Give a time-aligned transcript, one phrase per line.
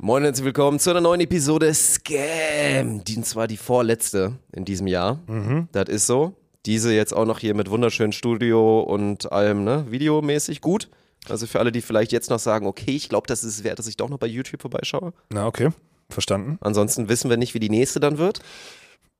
[0.00, 3.04] Moin und herzlich willkommen zu einer neuen Episode Scam.
[3.04, 5.20] Die und zwar die vorletzte in diesem Jahr.
[5.28, 5.68] Mhm.
[5.70, 6.34] Das ist so.
[6.66, 9.86] Diese jetzt auch noch hier mit wunderschönem Studio und allem, ne?
[9.88, 10.90] Videomäßig gut.
[11.28, 13.78] Also für alle, die vielleicht jetzt noch sagen, okay, ich glaube, das ist es wert,
[13.78, 15.12] dass ich doch noch bei YouTube vorbeischaue.
[15.30, 15.70] Na, okay.
[16.10, 16.58] Verstanden.
[16.60, 18.40] Ansonsten wissen wir nicht, wie die nächste dann wird.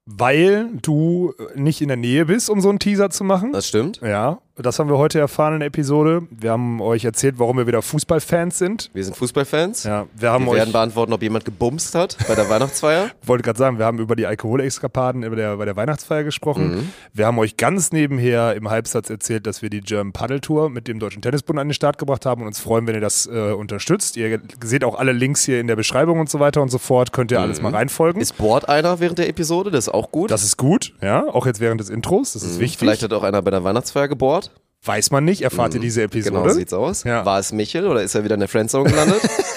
[0.07, 3.53] Weil du nicht in der Nähe bist, um so einen Teaser zu machen.
[3.53, 4.01] Das stimmt.
[4.03, 6.23] Ja, das haben wir heute erfahren in der Episode.
[6.31, 8.89] Wir haben euch erzählt, warum wir wieder Fußballfans sind.
[8.95, 9.83] Wir sind Fußballfans.
[9.83, 13.11] Ja, wir haben Wir euch, werden beantworten, ob jemand gebumst hat bei der Weihnachtsfeier.
[13.27, 16.77] wollte gerade sagen, wir haben über die Alkoholexkapaden bei der, bei der Weihnachtsfeier gesprochen.
[16.77, 16.93] Mhm.
[17.13, 20.87] Wir haben euch ganz nebenher im Halbsatz erzählt, dass wir die German Paddle Tour mit
[20.87, 23.53] dem Deutschen Tennisbund an den Start gebracht haben und uns freuen, wenn ihr das äh,
[23.53, 24.17] unterstützt.
[24.17, 27.13] Ihr seht auch alle Links hier in der Beschreibung und so weiter und so fort.
[27.13, 28.19] Könnt ihr alles mal reinfolgen.
[28.19, 28.23] Mhm.
[28.23, 29.73] Ist bohrt einer während der Episode?
[29.73, 30.31] Das ist auch gut.
[30.31, 32.35] das ist gut, ja, auch jetzt während des Intros.
[32.35, 32.79] Das ist wichtig.
[32.79, 34.44] Vielleicht hat auch einer bei der Weihnachtsfeier gebohrt.
[34.85, 36.43] Weiß man nicht, erfahrt ihr diese Episode.
[36.43, 37.05] Genau, sieht's aus.
[37.05, 37.25] Ja.
[37.25, 39.23] War es Michel oder ist er wieder in der Friendzone gelandet?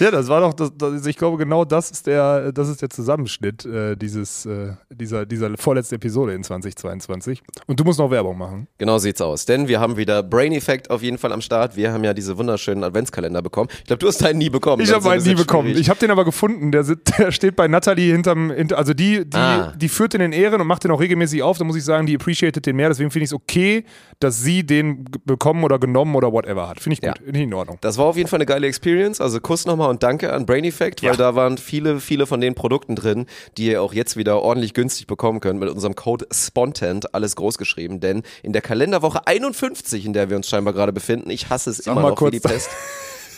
[0.00, 2.90] Ja, das war doch, das, das, ich glaube, genau das ist der, das ist der
[2.90, 7.42] Zusammenschnitt äh, dieses, äh, dieser, dieser vorletzten Episode in 2022.
[7.66, 8.66] Und du musst noch Werbung machen.
[8.78, 9.44] genau sieht's aus.
[9.46, 11.76] Denn wir haben wieder Brain Effect auf jeden Fall am Start.
[11.76, 13.68] Wir haben ja diese wunderschönen Adventskalender bekommen.
[13.78, 14.82] Ich glaube, du hast deinen nie bekommen.
[14.82, 15.68] Ich Das habe meinen nie bisschen bekommen.
[15.68, 15.80] schwierig.
[15.82, 16.72] Ich habe den aber gefunden.
[16.72, 16.82] Der,
[17.18, 19.72] der steht bei Natalie hinterm, hinter, also die, die, Ah.
[19.76, 21.58] die führt den in Ehren und macht den auch regelmäßig auf.
[21.58, 22.88] Da muss ich sagen, die appreciated den mehr.
[22.88, 23.84] Deswegen finde ich es okay,
[24.20, 26.80] dass sie den bekommen oder genommen oder whatever hat.
[26.80, 27.34] Finde ich gut.
[27.34, 27.40] Ja.
[27.42, 27.78] In Ordnung.
[27.80, 29.20] Das war auf jeden Fall eine geile Experience.
[29.20, 31.16] Also Kuss nochmal und danke an Brain Effect, weil Ja.
[31.16, 35.06] da waren viele, viele von den Produkten drin, die ihr auch jetzt wieder ordentlich günstig
[35.06, 38.00] bekommen könnt mit unserem Code SPONTANT, alles groß geschrieben.
[38.00, 41.80] Denn in der Kalenderwoche 51, in der wir uns scheinbar gerade befinden, ich hasse es
[41.80, 42.70] immer mal noch wie die kurz- Pest.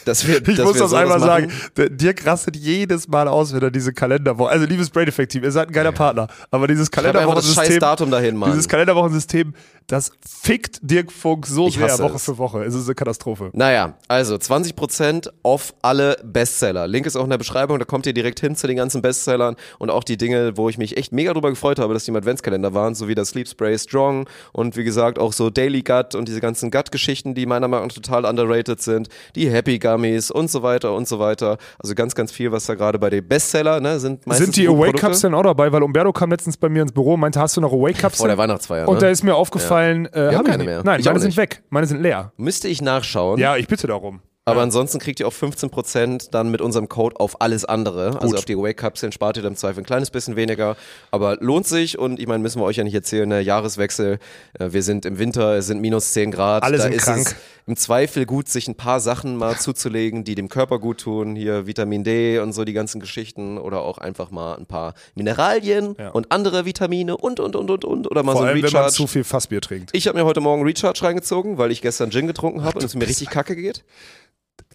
[0.05, 1.51] Dass wir, Ich dass muss wir das einmal machen.
[1.75, 1.97] sagen.
[1.97, 4.51] Dirk rastet jedes Mal aus, wenn er diese Kalenderwoche.
[4.51, 6.27] Also liebes Brain Effect Team, ihr seid ein geiler Partner.
[6.51, 8.51] Aber dieses Kalenderwochensystem, Datum dahin, Mann.
[8.51, 9.55] dieses Kalenderwochensystem,
[9.87, 12.25] das fickt Dirk Funk so Ich sehr Woche es.
[12.25, 12.65] für Woche.
[12.65, 13.51] Es ist eine Katastrophe.
[13.53, 16.87] Naja, also 20% auf alle Bestseller.
[16.89, 19.57] Link ist auch in der Beschreibung, da kommt ihr direkt hin zu den ganzen Bestsellern
[19.79, 22.17] und auch die Dinge, wo ich mich echt mega drüber gefreut habe, dass die im
[22.17, 26.15] Adventskalender waren, so wie das Sleep Spray Strong und wie gesagt auch so Daily Gut
[26.15, 30.51] und diese ganzen Gut-Geschichten, die meiner Meinung nach total underrated sind, die Happy Gummies und
[30.51, 31.59] so weiter und so weiter.
[31.79, 34.95] Also ganz, ganz viel, was da gerade bei den Bestseller, ne, sind Sind die Awake.
[34.95, 35.71] Cups denn auch dabei?
[35.73, 38.17] Weil Umberto kam letztens bei mir ins Büro und meinte, hast du noch Awake Cups?
[38.17, 38.39] Vor der?
[38.39, 39.13] Weihnachtsfeier, Und da ne?
[39.13, 40.83] ist mir aufgefallen, äh, haben hab ich keine mehr.
[40.85, 41.63] Nein, Ich meine sind weg.
[41.71, 42.33] Meine sind leer.
[42.37, 43.39] Müsste ich nachschauen.
[43.39, 44.21] Ja, ich bitte darum.
[44.47, 48.17] Aber ansonsten kriegt ihr auch 15% dann mit unserem Code auf alles andere.
[48.21, 48.37] Also Gut.
[48.39, 50.77] auf die Wake Cups spart ihr dann im Zweifel ein kleines bisschen weniger.
[51.11, 54.19] Aber lohnt sich und ich meine, müssen wir euch ja nicht erzählen, der Jahreswechsel.
[54.59, 56.63] äh, Wir sind im Winter, es sind minus 10 Grad.
[56.63, 57.35] Alle da sind ist krank.
[57.67, 61.37] im Zweifel gut, sich ein paar Sachen mal zuzulegen, die dem Körper gut tun.
[61.37, 63.57] Hier Vitamin D und so die ganzen Geschichten.
[63.57, 66.11] Oder auch einfach mal ein paar Mineralien Ja.
[66.11, 68.11] und andere Vitamine und, und, und, und, und.
[68.11, 68.93] Oder mal Vor so ein allem, wenn man Recharge.
[68.95, 69.89] zu viel Fassbier trinkt.
[69.95, 72.95] Ich habe mir heute Morgen Recharge reingezogen, weil ich gestern Gin getrunken habe und es
[72.95, 73.85] mir richtig kacke geht.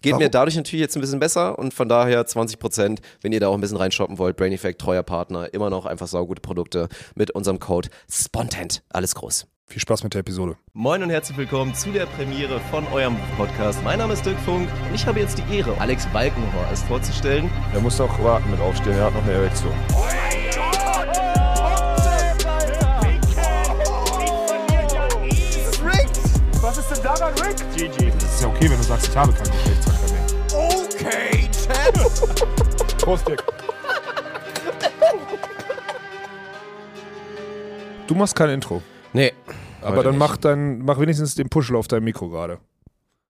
[0.02, 0.22] Geht Warum?
[0.22, 3.54] mir dadurch natürlich jetzt ein bisschen besser und von daher 20%, wenn ihr da auch
[3.54, 7.58] ein bisschen reinshoppen wollt, Brain Effect, treuer Partner, immer noch einfach saugute Produkte mit unserem
[7.58, 8.82] Code SPONTANT.
[8.88, 9.46] Alles groß.
[9.66, 10.56] Viel Spaß mit der Episode.
[10.72, 13.84] Moin und herzlich willkommen zu der Premiere von eurem Podcast.
[13.84, 17.48] Mein Name ist Dirk Funk und ich habe jetzt die Ehre, Alex Balkenhorst vorzustellen.
[17.72, 19.72] Er muss noch warten mit aufstehen, er hat noch eine Erektion.
[26.62, 27.56] Was ist denn daran, Rick?
[27.76, 28.09] GG.
[28.40, 30.26] Ist ja okay, wenn du sagst, ich habe keinen Geschlechtsverkehr mehr.
[30.54, 31.50] Okay,
[31.92, 32.98] Champ.
[32.98, 33.44] Prost, Dirk.
[38.06, 38.80] Du machst kein Intro.
[39.12, 39.34] Nee.
[39.82, 40.20] Aber dann nicht.
[40.20, 42.60] mach, dann mach wenigstens den Puschel auf deinem Mikro gerade.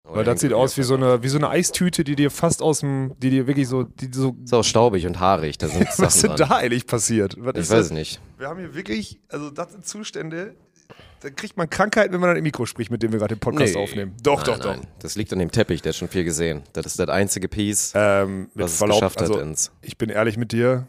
[0.04, 2.80] Weil das sieht aus wie so, eine, wie so eine Eistüte, die dir fast aus
[2.80, 5.96] dem, die dir wirklich so, die so, Ist auch staubig und haarig, da sind was
[5.96, 6.48] Sachen ist denn dran.
[6.50, 7.34] da eigentlich passiert?
[7.38, 8.20] Was Ich ist weiß es nicht.
[8.36, 10.54] Wir haben hier wirklich, also das sind Zustände,
[11.20, 13.40] da kriegt man Krankheiten, wenn man dann im Mikro spricht, mit dem wir gerade den
[13.40, 13.80] Podcast Nee.
[13.82, 14.14] aufnehmen.
[14.22, 14.76] Doch, nein, doch, doch.
[14.76, 14.86] nein.
[15.00, 16.62] Das liegt an dem Teppich, der hat schon viel gesehen.
[16.72, 19.70] Das ist das einzige Piece, Ähm, was es Verlaub, geschafft also hat ins.
[19.82, 20.88] ich bin ehrlich mit dir,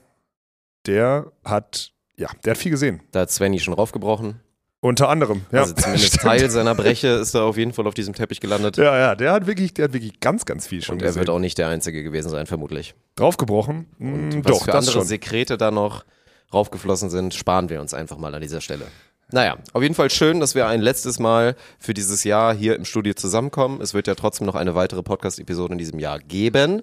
[0.85, 3.01] der hat, ja, der hat viel gesehen.
[3.11, 4.39] Da hat Svenny schon raufgebrochen.
[4.81, 5.59] Unter anderem, ja.
[5.61, 6.21] Also zumindest Stimmt.
[6.23, 8.77] Teil seiner Breche ist da auf jeden Fall auf diesem Teppich gelandet.
[8.77, 11.19] Ja, ja, der hat wirklich, der hat wirklich ganz, ganz viel schon Und er gesehen.
[11.19, 12.95] wird auch nicht der Einzige gewesen sein, vermutlich.
[13.15, 13.87] Draufgebrochen?
[13.99, 15.03] Und Mm, was doch, für andere.
[15.03, 16.05] Sekrete da noch
[16.53, 18.87] raufgeflossen sind, sparen wir uns einfach mal an dieser Stelle.
[19.31, 22.85] Naja, auf jeden Fall schön, dass wir ein letztes Mal für dieses Jahr hier im
[22.85, 23.79] Studio zusammenkommen.
[23.81, 26.81] Es wird ja trotzdem noch eine weitere Podcast-Episode in diesem Jahr geben.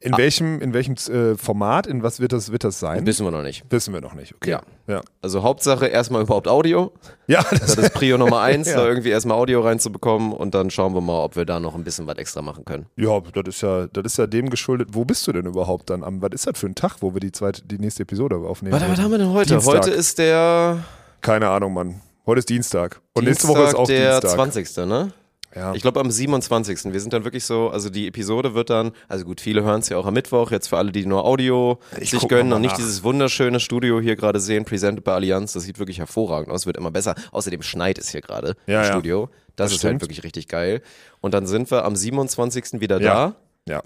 [0.00, 3.06] In welchem, in welchem äh, Format, in was wird das, wird das sein?
[3.06, 3.64] Wissen wir noch nicht.
[3.70, 4.50] Wissen wir noch nicht, okay.
[4.50, 4.60] Ja.
[4.86, 6.92] Ja, Also Hauptsache erstmal überhaupt Audio.
[7.26, 8.76] ja Das ist Prio Nummer eins, Ja.
[8.76, 11.84] da irgendwie erstmal Audio reinzubekommen und dann schauen wir mal, ob wir da noch ein
[11.84, 12.84] bisschen was extra machen können.
[12.96, 14.90] Ja, das ist ja, das ist ja dem geschuldet.
[14.92, 17.20] Wo bist du denn überhaupt dann am, was ist das für ein Tag, wo wir
[17.20, 18.74] die zweite, die nächste Episode aufnehmen?
[18.78, 19.54] Was, was haben wir denn heute?
[19.54, 19.74] Dienstag.
[19.74, 20.84] Heute ist der
[21.24, 22.02] Keine Ahnung, Mann.
[22.26, 23.00] Heute ist Dienstag.
[23.14, 24.52] Und nächste Woche ist auch der Dienstag.
[24.52, 24.76] 20.
[24.86, 25.10] Ne?
[25.56, 25.72] Ja.
[25.72, 26.92] Ich glaube am 27.
[26.92, 29.88] Wir sind dann wirklich so, also die Episode wird dann, also gut, viele hören es
[29.88, 32.76] ja auch am Mittwoch, jetzt für alle, die nur Audio Ich sich gönnen und nicht
[32.76, 36.76] dieses wunderschöne Studio hier gerade sehen, presented bei Allianz, das sieht wirklich hervorragend aus, wird
[36.76, 37.14] immer besser.
[37.32, 38.92] Außerdem schneit es hier gerade Ja, im ja.
[38.92, 39.30] Studio.
[39.56, 40.02] Das, Das ist halt stimmt.
[40.02, 40.82] wirklich richtig geil.
[41.22, 42.82] Und dann sind wir am 27.
[42.82, 43.34] wieder da.
[43.66, 43.82] Ja,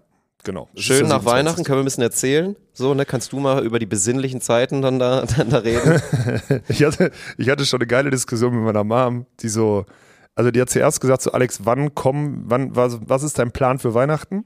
[0.49, 0.69] genau.
[0.75, 1.27] Schön nach 27..
[1.27, 2.57] Weihnachten, können wir ein bisschen erzählen.
[2.73, 6.01] So, ne, kannst du mal über die besinnlichen Zeiten dann da, dann da reden?
[6.69, 9.85] Ich hatte, ich hatte schon eine geile Diskussion mit meiner Mom, die so,
[10.35, 13.79] also die hat zuerst gesagt, so Alex, wann kommen, wann, was, was ist dein Plan
[13.79, 14.45] für Weihnachten?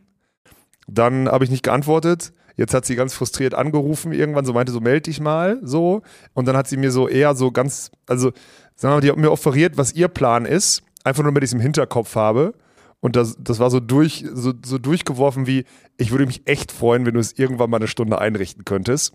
[0.88, 2.32] Dann habe ich nicht geantwortet.
[2.56, 6.02] Jetzt hat sie ganz frustriert angerufen, irgendwann so meinte, so meld dich mal, so.
[6.34, 8.32] Und dann hat sie mir so eher so ganz, also,
[8.74, 11.50] sagen wir mal, die hat mir offeriert, was ihr Plan ist, einfach nur, damit ich
[11.50, 12.54] es im Hinterkopf habe.
[13.02, 15.64] Und das, das war so, durch, so, so durchgeworfen wie,
[15.98, 19.12] ich würde mich echt freuen, wenn du es irgendwann mal eine Stunde einrichten könntest.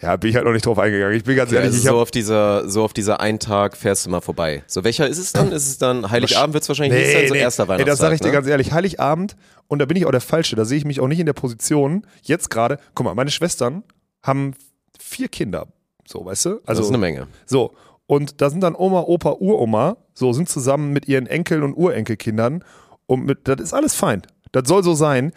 [0.00, 1.14] Ja, bin ich halt noch nicht drauf eingegangen.
[1.16, 3.76] Ich bin ganz Ja, ehrlich, also ich so auf dieser, so auf dieser einen Tag
[3.76, 4.62] fährst du mal vorbei.
[4.66, 5.52] So, welcher ist es dann?
[5.52, 7.86] Ist es dann Heiligabend wird es wahrscheinlich nicht sein, so erster Ey, Weihnachtstag.
[7.92, 8.32] das sage ich dir ne?
[8.32, 9.36] ganz ehrlich, Heiligabend
[9.68, 11.32] und da bin ich auch der Falsche, da sehe ich mich auch nicht in der
[11.34, 13.82] Position, jetzt gerade, guck mal, meine Schwestern
[14.22, 14.54] haben
[14.98, 15.66] vier Kinder,
[16.06, 16.50] so, weißt du?
[16.60, 17.26] das Also, ist eine Menge.
[17.44, 17.74] so,
[18.12, 22.62] und da sind dann Oma, Opa, Uroma, so, sind zusammen mit ihren Enkeln und Urenkelkindern
[23.06, 24.20] und mit, das ist alles fein,
[24.52, 25.32] das soll so sein.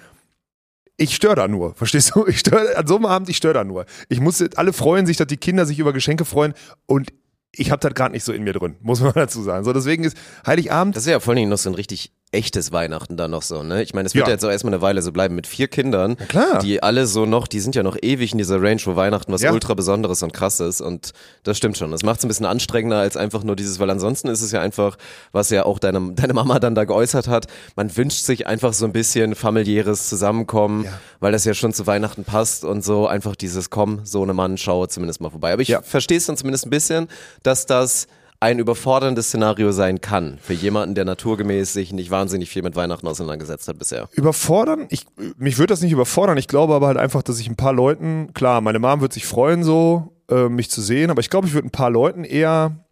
[0.97, 2.27] Ich störe da nur, verstehst du?
[2.27, 3.85] Ich störe, an so einem Abend, ich störe da nur.
[4.09, 6.53] Ich muss, alle freuen sich, dass die Kinder sich über Geschenke freuen
[6.85, 7.13] und
[7.53, 9.63] ich habe das gerade nicht so in mir drin, muss man dazu sagen.
[9.63, 12.71] So, deswegen ist Heiligabend Das ist ja vor allen Dingen noch so ein richtig echtes
[12.71, 13.81] Weihnachten dann noch so, ne?
[13.81, 14.29] Ich meine, es wird Ja.
[14.29, 14.33] ja.
[14.35, 16.59] jetzt auch erstmal eine Weile so bleiben mit vier Kindern, klar.
[16.59, 19.41] die alle so noch, die sind ja noch ewig in dieser Range, wo Weihnachten was
[19.41, 19.51] Ja.
[19.51, 21.11] ultra Besonderes und krasses und
[21.43, 21.91] das stimmt schon.
[21.91, 24.61] Das macht es ein bisschen anstrengender als einfach nur dieses, weil ansonsten ist es ja
[24.61, 24.97] einfach,
[25.31, 28.85] was ja auch deine, deine Mama dann da geäußert hat, man wünscht sich einfach so
[28.85, 30.91] ein bisschen familiäres Zusammenkommen, Ja.
[31.19, 34.57] weil das ja schon zu Weihnachten passt und so einfach dieses Komm, so eine Mann,
[34.57, 35.53] schau zumindest mal vorbei.
[35.53, 37.07] Aber ich verstehe es dann zumindest ein bisschen,
[37.43, 38.07] dass das
[38.39, 43.07] ein überforderndes Szenario sein kann für jemanden, der naturgemäß sich nicht wahnsinnig viel mit Weihnachten
[43.07, 44.09] auseinandergesetzt hat bisher.
[44.13, 44.87] Überfordern?
[44.89, 45.05] Ich,
[45.37, 46.37] mich würde das nicht überfordern.
[46.37, 49.25] Ich glaube aber halt einfach, dass ich ein paar Leuten, klar, meine Mom wird sich
[49.25, 52.84] freuen, so äh, mich zu sehen, aber ich glaube, ich würde ein paar Leuten eher.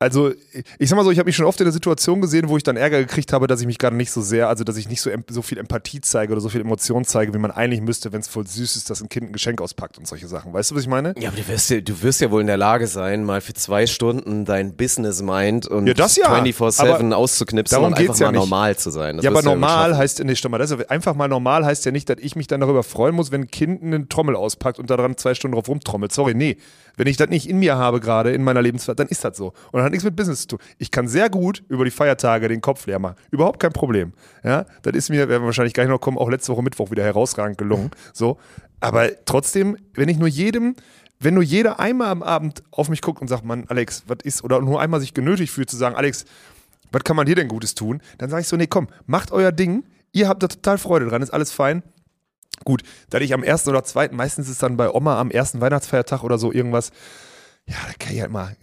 [0.00, 0.30] Also,
[0.78, 2.62] ich sag mal so, ich habe mich schon oft in der Situation gesehen, wo ich
[2.62, 5.00] dann Ärger gekriegt habe, dass ich mich gerade nicht so sehr, also dass ich nicht
[5.00, 8.20] so, so viel Empathie zeige oder so viel Emotion zeige, wie man eigentlich müsste, wenn
[8.20, 10.52] es voll süß ist, dass ein Kind ein Geschenk auspackt und solche Sachen.
[10.52, 11.14] Weißt du, was ich meine?
[11.18, 13.54] Ja, aber du wirst, ja, du wirst ja wohl in der Lage sein, mal für
[13.54, 16.32] zwei Stunden dein Business-Mind und Ja, das ja.
[16.32, 18.38] 24-7 Aber auszuknipsen darum und einfach ja mal nicht.
[18.38, 19.16] normal zu sein.
[19.16, 19.98] Das ja, aber normal schaffen.
[19.98, 22.36] heißt, nee, stopp mal, das ist, ja- einfach mal normal heißt ja nicht, dass ich
[22.36, 25.56] mich dann darüber freuen muss, wenn ein Kind eine Trommel auspackt und daran zwei Stunden
[25.56, 26.12] drauf rumtrommelt.
[26.12, 26.56] Sorry, nee.
[26.98, 29.46] Wenn ich das nicht in mir habe gerade, in meiner Lebensphase, dann ist das so.
[29.70, 30.58] Und das hat nichts mit Business zu tun.
[30.78, 33.14] Ich kann sehr gut über die Feiertage den Kopf leer machen.
[33.30, 34.12] Überhaupt kein Problem.
[34.44, 37.04] Ja, das ist mir, werden wir wahrscheinlich gleich noch kommen, auch letzte Woche Mittwoch wieder
[37.04, 37.92] herausragend gelungen.
[38.12, 38.38] So.
[38.80, 40.74] Aber trotzdem, wenn ich nur jedem,
[41.20, 44.44] wenn nur jeder einmal am Abend auf mich guckt und sagt, Mann, Alex, was ist,
[44.44, 46.24] oder nur einmal sich genötigt fühlt zu sagen, Alex,
[46.90, 48.00] was kann man dir denn Gutes tun?
[48.18, 49.84] Dann sage ich so, nee, komm, macht euer Ding.
[50.12, 51.82] Ihr habt da total Freude dran, ist alles fein.
[52.64, 56.22] Gut, da ich am ersten oder zweiten, meistens ist dann bei Oma am ersten Weihnachtsfeiertag
[56.24, 56.90] oder so irgendwas.
[57.66, 58.56] Ja, da kann ich halt mal,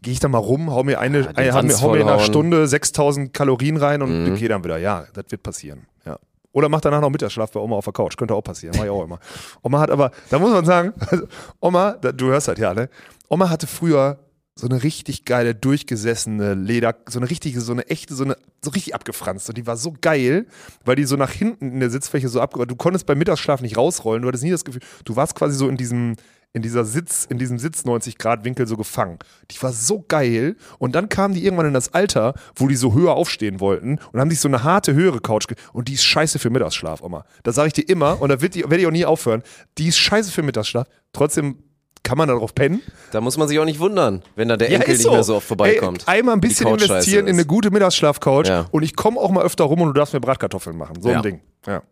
[0.00, 2.08] gehe ich da mal rum, hau mir eine, den eine hau mir, hau mir in
[2.08, 2.18] einer.
[2.20, 4.34] Stunde 6000 Kalorien rein und Mhm.
[4.36, 4.78] gehe dann wieder.
[4.78, 5.86] Ja, das wird passieren.
[6.06, 6.18] Ja.
[6.52, 8.16] Oder macht danach noch Mittagsschlaf bei Oma auf der Couch.
[8.16, 9.18] Könnte auch passieren, mach ich auch immer.
[9.62, 11.26] Oma hat aber, da muss man sagen, also
[11.60, 12.88] Oma, da, du hörst halt ja, ne?
[13.28, 14.18] Oma hatte früher
[14.58, 18.70] so eine richtig geile, durchgesessene Leder, so eine richtige, so eine echte, so eine, so
[18.70, 19.48] richtig abgefranst.
[19.48, 20.46] Und die war so geil,
[20.84, 22.66] weil die so nach hinten in der Sitzfläche so abge...
[22.66, 25.68] Du konntest beim Mittagsschlaf nicht rausrollen, du hattest nie das Gefühl, du warst quasi so
[25.68, 26.16] in diesem,
[26.52, 29.20] in dieser Sitz, in diesem Sitz 90 Grad Winkel so gefangen.
[29.52, 30.56] Die war so geil.
[30.80, 34.20] Und dann kamen die irgendwann in das Alter, wo die so höher aufstehen wollten und
[34.20, 37.24] haben sich so eine harte, höhere Couch und die ist scheiße für Mittagsschlaf, Oma.
[37.44, 39.44] Das sage ich dir immer und da werde ich auch nie aufhören.
[39.78, 40.88] Die ist scheiße für Mittagsschlaf.
[41.12, 41.62] Trotzdem
[42.02, 42.80] kann man darauf pennen.
[43.12, 45.46] Da muss man sich auch nicht wundern, wenn da der Enkel nicht mehr so oft
[45.46, 46.04] vorbeikommt.
[46.06, 48.66] Ey, einmal ein bisschen investieren in eine gute Mittagsschlafcouch Ja.
[48.70, 51.00] und ich komme auch mal öfter rum und du darfst mir Bratkartoffeln machen.
[51.00, 51.16] So Ja.
[51.16, 51.40] ein Ding.
[51.66, 51.82] Ja.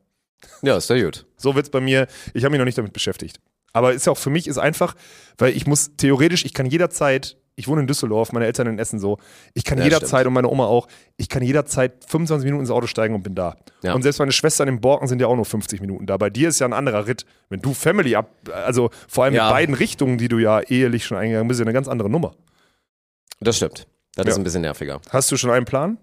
[0.63, 1.27] Ja, ist ja gut.
[1.37, 2.07] So wird's bei mir.
[2.35, 3.41] Ich habe mich noch nicht damit beschäftigt.
[3.73, 4.95] Aber ist ja auch für mich ist einfach,
[5.39, 8.99] weil ich muss theoretisch, ich kann jederzeit, ich wohne in Düsseldorf, meine Eltern in Essen
[9.01, 9.19] so,
[9.55, 10.27] ich kann Ja, jederzeit stimmt.
[10.29, 10.87] und meine Oma auch,
[11.17, 13.57] ich kann jederzeit 25 Minuten ins Auto steigen und bin da.
[13.83, 13.95] Ja.
[13.95, 16.17] Und selbst meine Schwestern in Borken sind ja auch nur 50 Minuten da.
[16.19, 17.25] Bei dir ist ja ein anderer Ritt.
[17.49, 19.45] Wenn du Family ab, also vor allem Ja.
[19.47, 22.11] mit beiden Richtungen, die du ja ehelich schon eingegangen bist, ist ja eine ganz andere
[22.11, 22.35] Nummer.
[23.41, 23.87] Das stimmt.
[24.15, 25.01] Das ist ein bisschen nerviger.
[25.11, 25.99] Hast du schon einen Plan?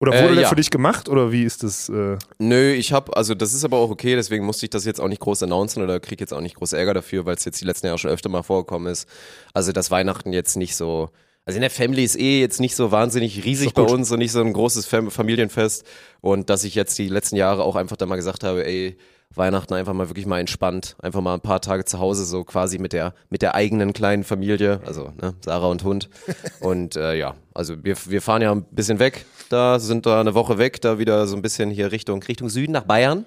[0.00, 0.48] Oder Äh, wurde der ja.
[0.48, 1.88] für dich gemacht oder wie ist das?
[1.88, 5.00] Äh, Nö, ich habe, also das ist aber auch okay, deswegen musste ich das jetzt
[5.00, 7.60] auch nicht groß announcen oder krieg jetzt auch nicht groß Ärger dafür, weil es jetzt
[7.60, 9.08] die letzten Jahre schon öfter mal vorgekommen ist.
[9.54, 11.10] Also dass Weihnachten jetzt nicht so,
[11.44, 14.32] also in der Family ist eh jetzt nicht so wahnsinnig riesig bei uns und nicht
[14.32, 15.84] so ein großes Fam Familienfest
[16.20, 18.96] und dass ich jetzt die letzten Jahre auch einfach da mal gesagt habe, ey,
[19.34, 22.78] Weihnachten einfach mal wirklich mal entspannt, einfach mal ein paar Tage zu Hause, so quasi
[22.78, 26.08] mit der, mit der eigenen kleinen Familie, also ne, Sarah und Hund.
[26.60, 30.34] Und äh, ja, also wir, wir fahren ja ein bisschen weg, da sind da eine
[30.34, 33.26] Woche weg, da wieder so ein bisschen hier Richtung, Richtung Süden nach Bayern.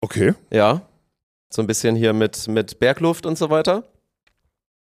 [0.00, 0.82] Okay, Ja.
[1.54, 3.84] So ein bisschen hier mit, mit Bergluft und so weiter.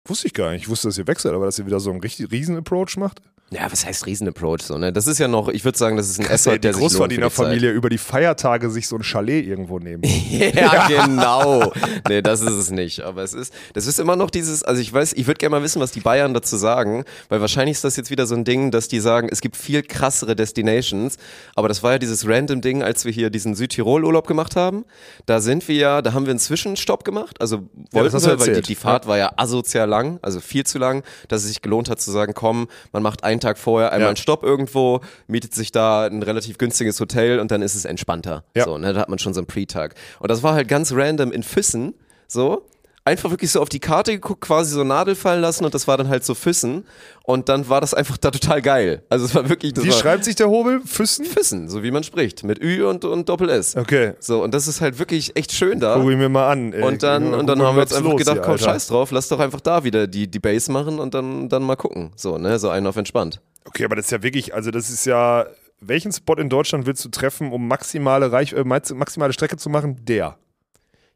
[0.07, 0.63] wusste ich gar nicht.
[0.63, 3.23] Ich wusste, dass ihr wechselt, aber dass ihr wieder so einen richtig riesen Approach macht.
[3.53, 4.63] Ja, was heißt Riesen-Approach?
[4.63, 4.93] So, ne?
[4.93, 6.81] Das ist ja noch, ich würde sagen, das ist ein ja die der sich.
[6.81, 10.03] Großverdienerfamilie über die Feiertage sich so ein Chalet irgendwo nehmen.
[10.31, 11.73] Ja, genau.
[12.09, 13.01] Nee, das ist es nicht.
[13.01, 15.63] Aber es ist, das ist immer noch dieses, also ich weiß, ich würde gerne mal
[15.63, 18.71] wissen, was die Bayern dazu sagen, weil wahrscheinlich ist das jetzt wieder so ein Ding,
[18.71, 21.17] dass die sagen, es gibt viel krassere Destinations,
[21.55, 24.85] aber das war ja dieses random Ding, als wir hier diesen Südtirol-Urlaub gemacht haben.
[25.27, 28.55] Da sind wir ja, da haben wir einen Zwischenstopp gemacht, also wollten du wir, weil
[28.55, 31.91] die, die Fahrt war ja asozial lang, also viel zu lang, dass es sich gelohnt
[31.91, 34.09] hat zu sagen, komm, man macht einen Tag vorher einmal Ja.
[34.09, 38.45] einen Stopp irgendwo, mietet sich da ein relativ günstiges Hotel und dann ist es entspannter.
[38.55, 38.65] Ja.
[38.65, 39.95] So, ne, da hat man schon so einen Pre-Tag.
[40.21, 41.95] Und das war halt ganz random in Füssen,
[42.29, 42.67] so.
[43.03, 45.97] Einfach wirklich so auf die Karte geguckt, quasi so Nadel fallen lassen und das war
[45.97, 46.85] dann halt so Füssen.
[47.25, 49.05] Und dann war das einfach da total geil.
[49.09, 50.83] Also es war wirklich, das Wie war schreibt sich der Hobel?
[50.85, 51.25] Füssen?
[51.25, 52.45] Füssen, so wie man spricht.
[52.45, 53.75] Mit Ü und, und Doppel S.
[53.75, 54.13] Okay.
[54.21, 55.97] So, und das ist halt wirklich echt schön da.
[55.97, 56.73] Guck ich mir mal an.
[56.75, 56.83] ey.
[56.83, 58.65] Und dann, und dann haben wir uns einfach gedacht, hier, komm, Alter.
[58.67, 61.77] scheiß drauf, lass doch einfach da wieder die, die Base machen und dann, dann mal
[61.77, 62.13] gucken.
[62.17, 63.41] So, ne, so einen auf entspannt.
[63.65, 65.47] Okay, aber das ist ja wirklich, also das ist ja,
[65.81, 69.71] welchen Spot in Deutschland willst du treffen, um maximale Reich, äh, max- maximale Strecke zu
[69.71, 69.97] machen?
[70.05, 70.37] Der.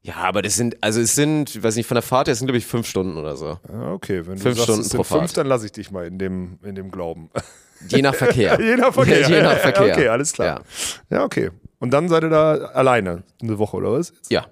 [0.07, 2.47] Ja, aber das sind, also es sind, weiß nicht, von der Fahrt her, es sind
[2.47, 3.59] glaube ich fünf Stunden oder so.
[3.73, 5.37] Ja, okay, wenn du Fünf sagst, Stunden es sind pro fünf, Fahrt.
[5.39, 7.31] dann lasse ich dich mal in dem, in dem Glauben.
[7.89, 8.61] Je nach Verkehr.
[8.61, 9.21] Je nach Verkehr.
[9.29, 9.95] Je nach Verkehr.
[9.95, 10.63] Okay, alles klar.
[11.09, 11.17] Ja.
[11.19, 11.51] Ja, okay.
[11.79, 14.13] Und dann seid ihr da alleine eine Woche, oder was?
[14.29, 14.47] Ja.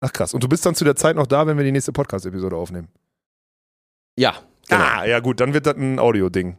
[0.00, 0.34] Ach krass.
[0.34, 2.88] Und du bist dann zu der Zeit noch da, wenn wir die nächste Podcast-Episode aufnehmen?
[4.16, 4.34] Ja.
[4.68, 4.82] Genau.
[4.82, 6.58] Ah, ja gut, dann wird das ein Audio-Ding.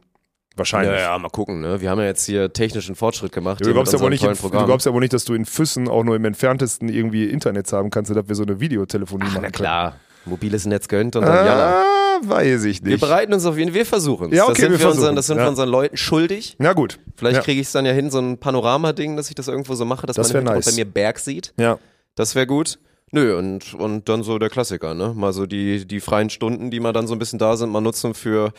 [0.55, 0.93] Wahrscheinlich.
[0.93, 1.79] Ja, ja, mal gucken, ne?
[1.81, 3.61] Wir haben ja jetzt hier technischen Fortschritt gemacht.
[3.61, 5.87] Du hier glaubst, ja nicht, in, du glaubst ja wohl nicht, dass du in Füssen
[5.87, 9.43] auch nur im entferntesten irgendwie Internet haben kannst, dass wir so eine Videotelefonie Ach, machen
[9.43, 9.95] na klar.
[10.25, 11.47] Mobiles Netz gönnt und dann.
[11.47, 11.83] Ah,
[12.23, 13.01] weiß ich Wir nicht.
[13.01, 14.37] bereiten uns auf jeden Fall, wir versuchen es.
[14.37, 15.15] Ja, okay, das sind wir wir unseren, versuchen.
[15.15, 15.43] das sind Ja.
[15.43, 16.55] wir unseren Leuten schuldig.
[16.59, 16.99] Na gut.
[17.15, 17.41] Vielleicht Ja.
[17.43, 20.05] kriege ich es dann ja hin, so ein Panorama-Ding, dass ich das irgendwo so mache,
[20.05, 20.65] dass Das man nice.
[20.65, 21.53] bei mir Berg sieht.
[21.57, 21.79] Ja.
[22.15, 22.77] Das wäre gut.
[23.11, 25.13] Nö, und, und dann so der Klassiker, ne?
[25.13, 27.81] Mal so die, die freien Stunden, die mal dann so ein bisschen da sind, mal
[27.81, 28.53] nutzen für,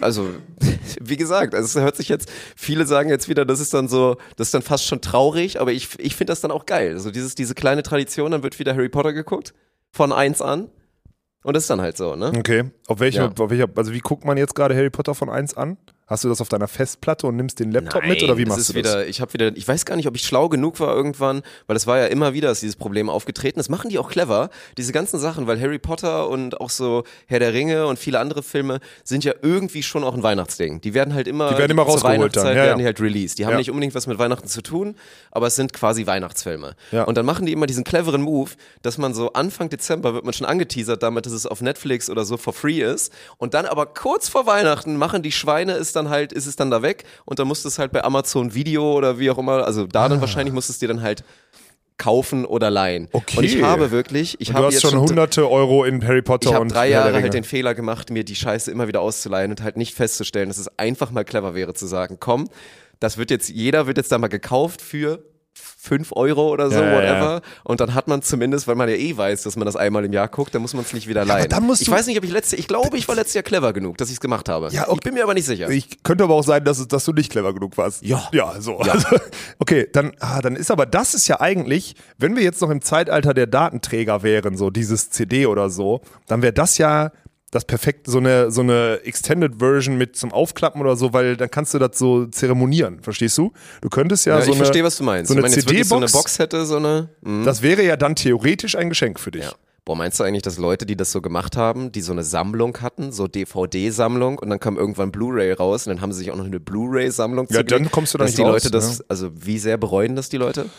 [0.00, 0.28] also,
[1.00, 4.16] wie gesagt, also es hört sich jetzt, viele sagen jetzt wieder, das ist dann so,
[4.36, 6.94] das ist dann fast schon traurig, aber ich, ich finde das dann auch geil.
[6.94, 9.54] Also dieses, diese kleine Tradition, dann wird wieder Harry Potter geguckt,
[9.92, 10.70] von eins an.
[11.44, 12.32] Und das ist dann halt so, ne?
[12.36, 12.64] Okay.
[12.88, 13.32] Auf welcher, Ja.
[13.38, 15.76] auf welcher, also wie guckt man jetzt gerade Harry Potter von 1 an?
[16.06, 18.68] Hast du das auf deiner Festplatte und nimmst den Laptop mit oder wie machst ist
[18.68, 18.92] du das?
[18.92, 21.76] wieder, Ich habe wieder, ich weiß gar nicht, ob ich schlau genug war irgendwann, weil
[21.76, 23.58] es war ja immer wieder, dass dieses Problem aufgetreten.
[23.58, 27.38] Das machen die auch clever, diese ganzen Sachen, weil Harry Potter und auch so Herr
[27.38, 30.82] der Ringe und viele andere Filme sind ja irgendwie schon auch ein Weihnachtsding.
[30.82, 33.00] Die werden halt immer, Die werden immer zur rausgeholt Weihnachtszeit dann, ja, werden die halt
[33.00, 33.38] released.
[33.38, 33.58] Die haben Ja.
[33.58, 34.96] nicht unbedingt was mit Weihnachten zu tun,
[35.30, 36.74] aber es sind quasi Weihnachtsfilme.
[36.92, 37.04] Ja.
[37.04, 38.50] Und dann machen die immer diesen cleveren Move,
[38.82, 42.26] dass man so Anfang Dezember wird man schon angeteasert damit, dass es auf Netflix oder
[42.26, 43.10] so for free ist.
[43.38, 46.70] Und dann aber kurz vor Weihnachten machen die Schweine es dann halt, ist es dann
[46.70, 49.64] da weg und dann musst du es halt bei Amazon Video oder wie auch immer,
[49.64, 50.08] also da Ah.
[50.08, 51.24] dann wahrscheinlich musst du es dir dann halt
[51.96, 53.08] kaufen oder leihen.
[53.12, 53.38] Okay.
[53.38, 56.22] Und ich habe wirklich, ich Und habe du hast jetzt schon hunderte Euro in Harry
[56.22, 59.00] Potter ich habe und drei Jahre halt den Fehler gemacht, mir die Scheiße immer wieder
[59.00, 62.48] auszuleihen und halt nicht festzustellen, dass es einfach mal clever wäre zu sagen, komm,
[62.98, 65.22] das wird jetzt, jeder wird jetzt da mal gekauft für
[65.54, 67.42] 5 Euro oder so, Ja, ja, whatever.
[67.62, 70.12] Und dann hat man zumindest, weil man ja eh weiß, dass man das einmal im
[70.12, 71.48] Jahr guckt, dann muss man es nicht wieder leihen.
[71.62, 73.98] musst ich weiß nicht, ob ich letzte, ich glaube, ich war letztes Jahr clever genug,
[73.98, 74.68] dass ich es gemacht habe.
[74.70, 74.94] Ja, okay.
[74.94, 75.68] Ich bin mir aber nicht sicher.
[75.70, 78.02] Ich könnte aber auch sein, dass, dass du nicht clever genug warst.
[78.02, 78.28] Ja.
[78.32, 78.78] Ja, so.
[78.78, 79.08] Also,
[79.58, 82.82] okay, dann, ah, dann ist aber, das ist ja eigentlich, wenn wir jetzt noch im
[82.82, 87.12] Zeitalter der Datenträger wären, so dieses CD oder so, dann wäre das ja
[87.54, 91.50] das perfekt, so eine, so eine Extended Version mit zum Aufklappen oder so, weil dann
[91.50, 93.52] kannst du das so zeremonieren, verstehst du?
[93.80, 95.28] Du könntest ja, ja, so ich eine, verstehe, was du meinst.
[95.28, 97.08] So Wenn eine wirklich so eine CD-Box, Box hätte, so eine.
[97.22, 97.44] Mhm.
[97.44, 99.44] das wäre ja dann theoretisch ein Geschenk für dich.
[99.44, 99.52] Ja.
[99.84, 102.80] Boah, meinst du eigentlich, dass Leute, die das so gemacht haben, die so eine Sammlung
[102.80, 106.36] hatten, so DVD-Sammlung und dann kam irgendwann Blu-ray raus und dann haben sie sich auch
[106.36, 109.04] noch eine Blu-ray-Sammlung Ja, dann kommst du da dass nicht die raus, Leute das, ne?
[109.08, 110.70] also wie sehr bereuen das die Leute?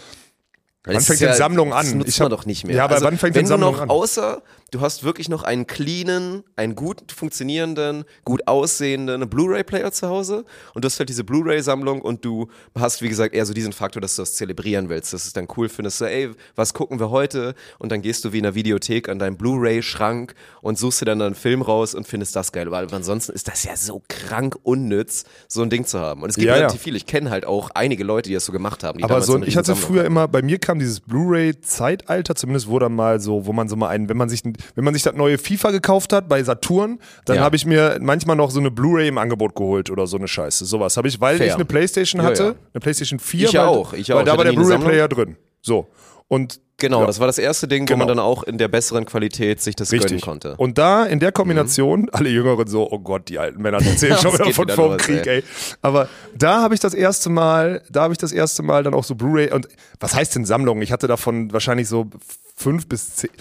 [0.86, 1.86] Wann fängt ist denn Sammlung an?
[1.86, 2.76] Das nutzt Ich man hab- doch nicht mehr.
[2.76, 3.90] Ja, aber also, wann fängt denn Sammlung du noch, an?
[3.90, 10.46] Außer du hast wirklich noch einen cleanen, einen gut funktionierenden, gut aussehenden Blu-ray-Player zu Hause
[10.74, 14.02] und du hast halt diese Blu-ray-Sammlung und du hast, wie gesagt, eher so diesen Faktor,
[14.02, 17.00] dass du das zelebrieren willst, dass du es dann cool findest, so, ey, was gucken
[17.00, 17.56] wir heute?
[17.80, 21.22] Und dann gehst du wie in der Videothek an deinen Blu-ray-Schrank und suchst dir dann
[21.22, 25.24] einen Film raus und findest das geil, weil ansonsten ist das ja so krank unnütz,
[25.48, 26.22] so ein Ding zu haben.
[26.24, 26.60] Und es gibt Ja, ja.
[26.62, 26.98] relativ viele.
[26.98, 29.04] Ich kenne halt auch einige Leute, die das so gemacht haben.
[29.04, 33.20] Aber so, ich hatte früher immer, bei mir kam dieses Blu-ray-Zeitalter, zumindest wo dann mal
[33.20, 35.72] so, wo man so mal einen, wenn man sich, wenn man sich das neue FIFA
[35.72, 37.42] gekauft hat bei Saturn, dann Ja.
[37.44, 40.66] habe ich mir manchmal noch so eine Blu-ray im Angebot geholt oder so eine Scheiße.
[40.66, 41.48] Sowas habe ich, weil Fair.
[41.48, 42.50] ich eine Playstation Ja, hatte, ja.
[42.74, 44.24] eine Playstation 4, Ich ja weil, auch, ich weil auch.
[44.24, 45.36] da Ich war der Blu-ray-Player drin.
[45.62, 45.88] So.
[46.28, 47.06] Und Genau, Ja.
[47.08, 48.00] das war das erste Ding, wo Genau.
[48.00, 50.22] man dann auch in der besseren Qualität sich das gönnen Richtig.
[50.24, 50.58] konnte.
[50.58, 54.34] Und da in der Kombination, alle Jüngeren so, oh Gott, die alten Männer erzählen schon
[54.34, 55.38] wieder von wieder vor dem los, Krieg, ey.
[55.38, 55.44] ey.
[55.82, 59.06] Aber da habe ich das erste Mal, da habe ich das erste Mal dann auch
[59.06, 59.70] so Blu-ray und
[60.02, 60.82] was heißt denn Sammlung?
[60.82, 62.10] Ich hatte davon wahrscheinlich so
[62.58, 63.32] fünf bis zehn.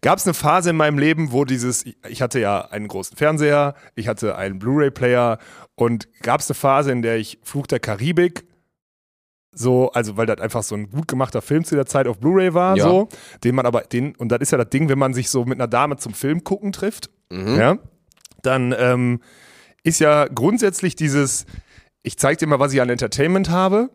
[0.00, 3.74] Gab es eine Phase in meinem Leben, wo dieses, ich hatte ja einen großen Fernseher,
[3.94, 5.38] ich hatte einen Blu-ray-Player
[5.74, 8.45] und gab es eine Phase, in der ich Fluch der Karibik
[9.58, 12.52] so, also weil das einfach so ein gut gemachter Film zu der Zeit auf Blu-ray
[12.54, 12.84] war, Ja.
[12.84, 13.08] so,
[13.42, 15.58] den man aber, den, und das ist ja das Ding, wenn man sich so mit
[15.58, 17.78] einer Dame zum Film gucken trifft, ja,
[18.42, 19.20] dann ähm,
[19.82, 21.46] ist ja grundsätzlich dieses,
[22.02, 23.90] ich zeig dir mal, was ich an Entertainment habe.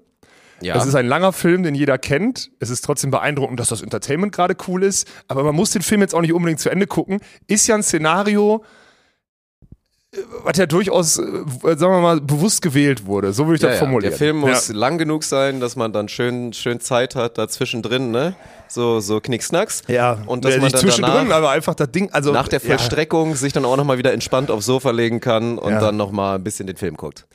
[0.62, 0.76] ja.
[0.76, 2.52] Es ist ein langer Film, den jeder kennt.
[2.60, 5.08] Es ist trotzdem beeindruckend, dass das Entertainment gerade cool ist.
[5.30, 7.20] Aber man muss den Film jetzt auch nicht unbedingt zu Ende gucken.
[7.48, 8.64] Ist ja ein Szenario,
[10.44, 13.32] was ja durchaus, äh, sagen wir mal, bewusst gewählt wurde.
[13.32, 13.86] So würde ich ja, das ja.
[13.86, 14.12] formulieren.
[14.12, 14.76] Der Film muss Ja.
[14.76, 18.36] lang genug sein, dass man dann schön, schön Zeit hat dazwischen drin, ne?
[18.68, 19.84] So, so Knicksnacks.
[19.88, 22.50] Ja, Und dass ja, man nicht dann zwischendrin, danach, aber einfach das Ding, also nach
[22.50, 22.60] der.
[22.60, 25.80] Vollstreckung sich dann auch nochmal wieder entspannt aufs Sofa legen kann und Ja.
[25.80, 27.26] dann nochmal ein bisschen den Film guckt.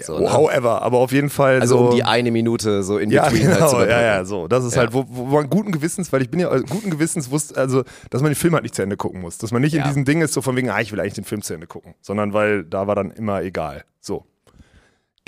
[0.00, 0.32] So, Oh, ne?
[0.32, 1.84] however, aber auf jeden Fall Also so.
[1.90, 4.04] um die eine Minute so in ja, between genau, halt zu ja, überbrücken.
[4.06, 4.48] ja, so.
[4.48, 4.80] Das ist Ja.
[4.80, 7.84] halt, wo, wo man guten Gewissens, weil ich bin ja äh, guten Gewissens wusste, also,
[8.10, 9.36] dass man den Film halt nicht zu Ende gucken muss.
[9.38, 9.86] Dass man nicht in Ja.
[9.88, 11.94] diesem Ding ist, so von wegen, ah, ich will eigentlich den Film zu Ende gucken.
[12.00, 13.84] Sondern weil da war dann immer egal.
[14.00, 14.24] So.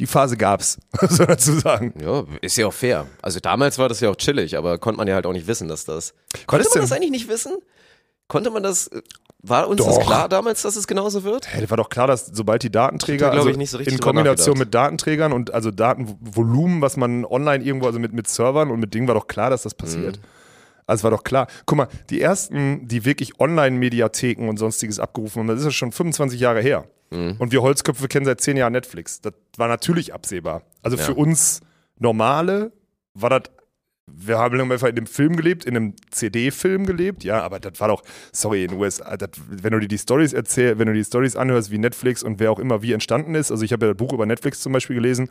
[0.00, 0.78] Die Phase gab's,
[1.09, 1.92] soll dazu sagen.
[2.02, 3.06] Ja, ist ja auch fair.
[3.23, 5.68] Also damals war das ja auch chillig, aber konnte man ja halt auch nicht wissen,
[5.68, 6.14] dass das.
[6.47, 7.52] Konnte man das eigentlich nicht wissen?
[8.26, 8.90] Konnte man das.
[9.47, 9.99] War uns Doch.
[9.99, 11.47] das klar damals, dass es genauso wird?
[11.49, 14.73] Hey, das war doch klar, dass sobald die Datenträger, da, also so in Kombination mit
[14.73, 19.07] Datenträgern und also Datenvolumen, was man online irgendwo, also mit, mit Servern und mit Dingen
[19.07, 20.17] war doch klar, dass das passiert.
[20.17, 20.23] Mhm.
[20.87, 21.47] Also es war doch klar.
[21.67, 25.93] Guck mal, die ersten, die wirklich Online-Mediatheken und sonstiges abgerufen haben, das ist ja schon
[25.93, 26.85] 25 Jahre her.
[27.11, 27.37] Mhm.
[27.39, 29.21] Und wir Holzköpfe kennen seit 10 Jahren Netflix.
[29.21, 30.63] Das war natürlich absehbar.
[30.83, 31.03] Also Ja.
[31.03, 31.61] für uns
[31.99, 32.73] Normale
[33.15, 33.43] war das
[34.07, 37.89] wir haben einfach in dem Film gelebt, in einem CD-Film gelebt, ja, aber das war
[37.89, 41.05] doch, sorry, in den USA, das, wenn du dir die Stories erzählst, wenn du die
[41.05, 43.93] Stories anhörst, wie Netflix und wer auch immer wie entstanden ist, also ich habe ja
[43.93, 45.31] das Buch über Netflix zum Beispiel gelesen,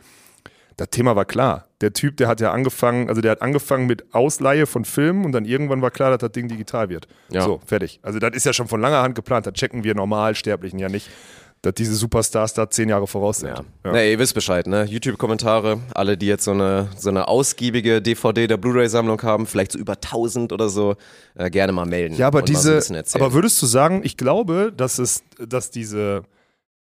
[0.76, 1.68] das Thema war klar.
[1.80, 5.30] Der Typ, der hat ja angefangen, also der hat angefangen mit Ausleihe von Filmen und
[5.30, 7.06] dann irgendwann war klar, dass das Ding digital wird.
[7.28, 7.42] Ja.
[7.42, 8.00] So, fertig.
[8.02, 11.08] Also das ist ja schon von langer Hand geplant, das checken wir Normalsterblichen ja nicht,
[11.64, 13.48] dass diese Superstars da zehn Jahre voraus sind.
[13.50, 13.64] Ja.
[13.84, 13.92] Ja.
[13.92, 14.84] Na, ihr wisst Bescheid, ne?
[14.84, 19.78] YouTube-Kommentare, alle, die jetzt so eine, so eine ausgiebige DVD der Blu-ray-Sammlung haben, vielleicht so
[19.78, 20.96] über 1000 oder so,
[21.34, 22.16] äh, gerne mal melden.
[22.16, 22.82] Ja, aber diese,
[23.14, 26.22] aber würdest du sagen, ich glaube, dass es, dass diese,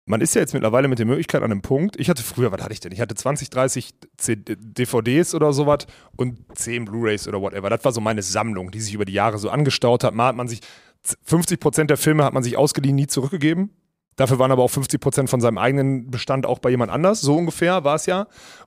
[0.07, 2.63] man ist ja jetzt mittlerweile mit der Möglichkeit an einem Punkt, ich hatte früher, was
[2.63, 2.93] hatte ich denn?
[2.93, 7.71] Ich hatte 20, 30 C DVDs oder sowas und 10 Blu-Rays oder whatever.
[7.71, 10.15] Das war so meine Sammlung, die sich über die Jahre so angestaut hat.
[10.15, 10.61] Mal hat man sich,
[11.25, 13.71] 50 Prozent der Filme hat man sich ausgeliehen, nie zurückgegeben.
[14.17, 17.21] Dafür waren aber auch 50 Prozent von seinem eigenen Bestand auch bei jemand anders.
[17.21, 18.27] So ungefähr war es ja.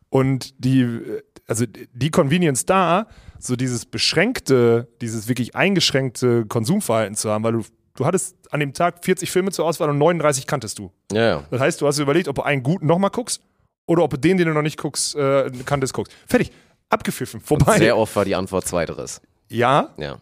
[0.09, 1.01] Und die,
[1.47, 3.07] also die Convenience da,
[3.39, 7.63] so dieses beschränkte, dieses wirklich eingeschränkte Konsumverhalten zu haben, weil du,
[7.95, 10.91] du hattest an dem Tag 40 Filme zur Auswahl und 39 kanntest du.
[11.11, 11.43] ja, ja.
[11.51, 13.41] Das heißt, du hast überlegt, ob du einen guten nochmal guckst
[13.85, 16.13] oder ob du den, den du noch nicht guckst, äh, kanntest, guckst.
[16.25, 16.51] Fertig.
[16.89, 17.41] Abgepfiffen.
[17.41, 17.77] Vorbei.
[17.79, 19.21] Sehr oft war die Antwort zweiteres.
[19.49, 20.19] ja, Ja.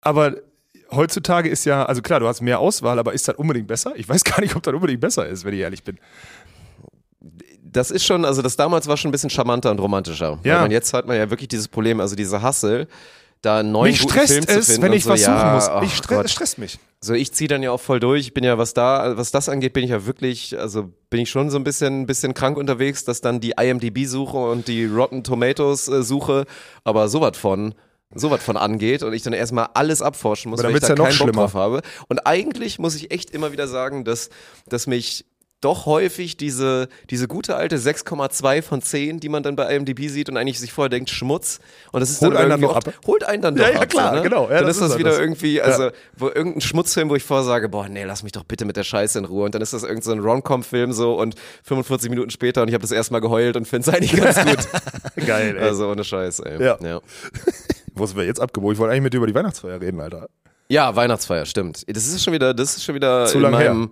[0.00, 0.36] aber
[0.94, 3.92] heutzutage ist ja, also klar, du hast mehr Auswahl, aber ist das unbedingt besser?
[3.96, 5.98] Ich weiß gar nicht, ob das unbedingt besser ist, wenn ich ehrlich bin.
[7.62, 10.38] Das ist schon, also das damals war schon ein bisschen charmanter und romantischer.
[10.44, 10.54] Ja.
[10.54, 12.86] Weil man jetzt hat man ja wirklich dieses Problem, also diese Hassel,
[13.44, 15.20] da einen neuen Mich guten stresst Film zu es, finden wenn und ich so, was
[15.20, 15.68] suchen ja, muss.
[15.68, 16.24] ach Ich stre Gott.
[16.24, 16.78] es stresst mich.
[17.00, 18.22] So, ich ziehe dann ja auch voll durch.
[18.22, 21.30] Ich bin ja, was da, was das angeht, bin ich ja wirklich, also bin ich
[21.30, 26.46] schon so ein bisschen, bisschen krank unterwegs, dass dann die IMDb-Suche und die Rotten Tomatoes-Suche,
[26.84, 27.74] aber sowas von,
[28.14, 31.04] sowas von angeht und ich dann erstmal alles abforschen muss, weil ich da ja noch
[31.06, 31.42] keinen Bock schlimmer.
[31.42, 31.82] drauf habe.
[32.08, 34.30] Und eigentlich muss ich echt immer wieder sagen, dass,
[34.68, 35.24] dass mich
[35.60, 40.28] doch häufig diese, diese gute alte 6,2 von 10, die man dann bei IMDb sieht
[40.28, 41.58] und eigentlich sich vorher denkt, Schmutz.
[41.90, 42.94] Und das ist Holt dann einen dann oft, ab.
[43.06, 43.88] holt einen dann doch Ja, ja, ab.
[43.88, 44.22] klar, so, ne?
[44.28, 44.42] genau.
[44.50, 45.20] Ja, dann das ist das ist wieder das.
[45.20, 48.66] irgendwie, also wo irgendein Schmutzfilm, wo ich vorher sage, boah, nee, lass mich doch bitte
[48.66, 49.46] mit der Scheiße in Ruhe.
[49.46, 52.74] Und dann ist das irgendein so ein Rom-Com-Film so und 45 Minuten später und ich
[52.74, 54.68] habe das erstmal geheult und finde es eigentlich ganz gut.
[55.26, 55.62] Geil, ey.
[55.64, 56.62] also ohne Scheiß, ey.
[56.62, 56.76] Ja.
[56.82, 57.00] ja.
[57.94, 58.74] Wo sind wir jetzt abgebogen?
[58.74, 60.28] Ich wollte eigentlich mit dir über die Weihnachtsfeier reden, Alter.
[60.68, 61.84] Ja, Weihnachtsfeier, stimmt.
[61.86, 63.82] Das ist schon wieder, das ist schon wieder Zu in, lang meinem,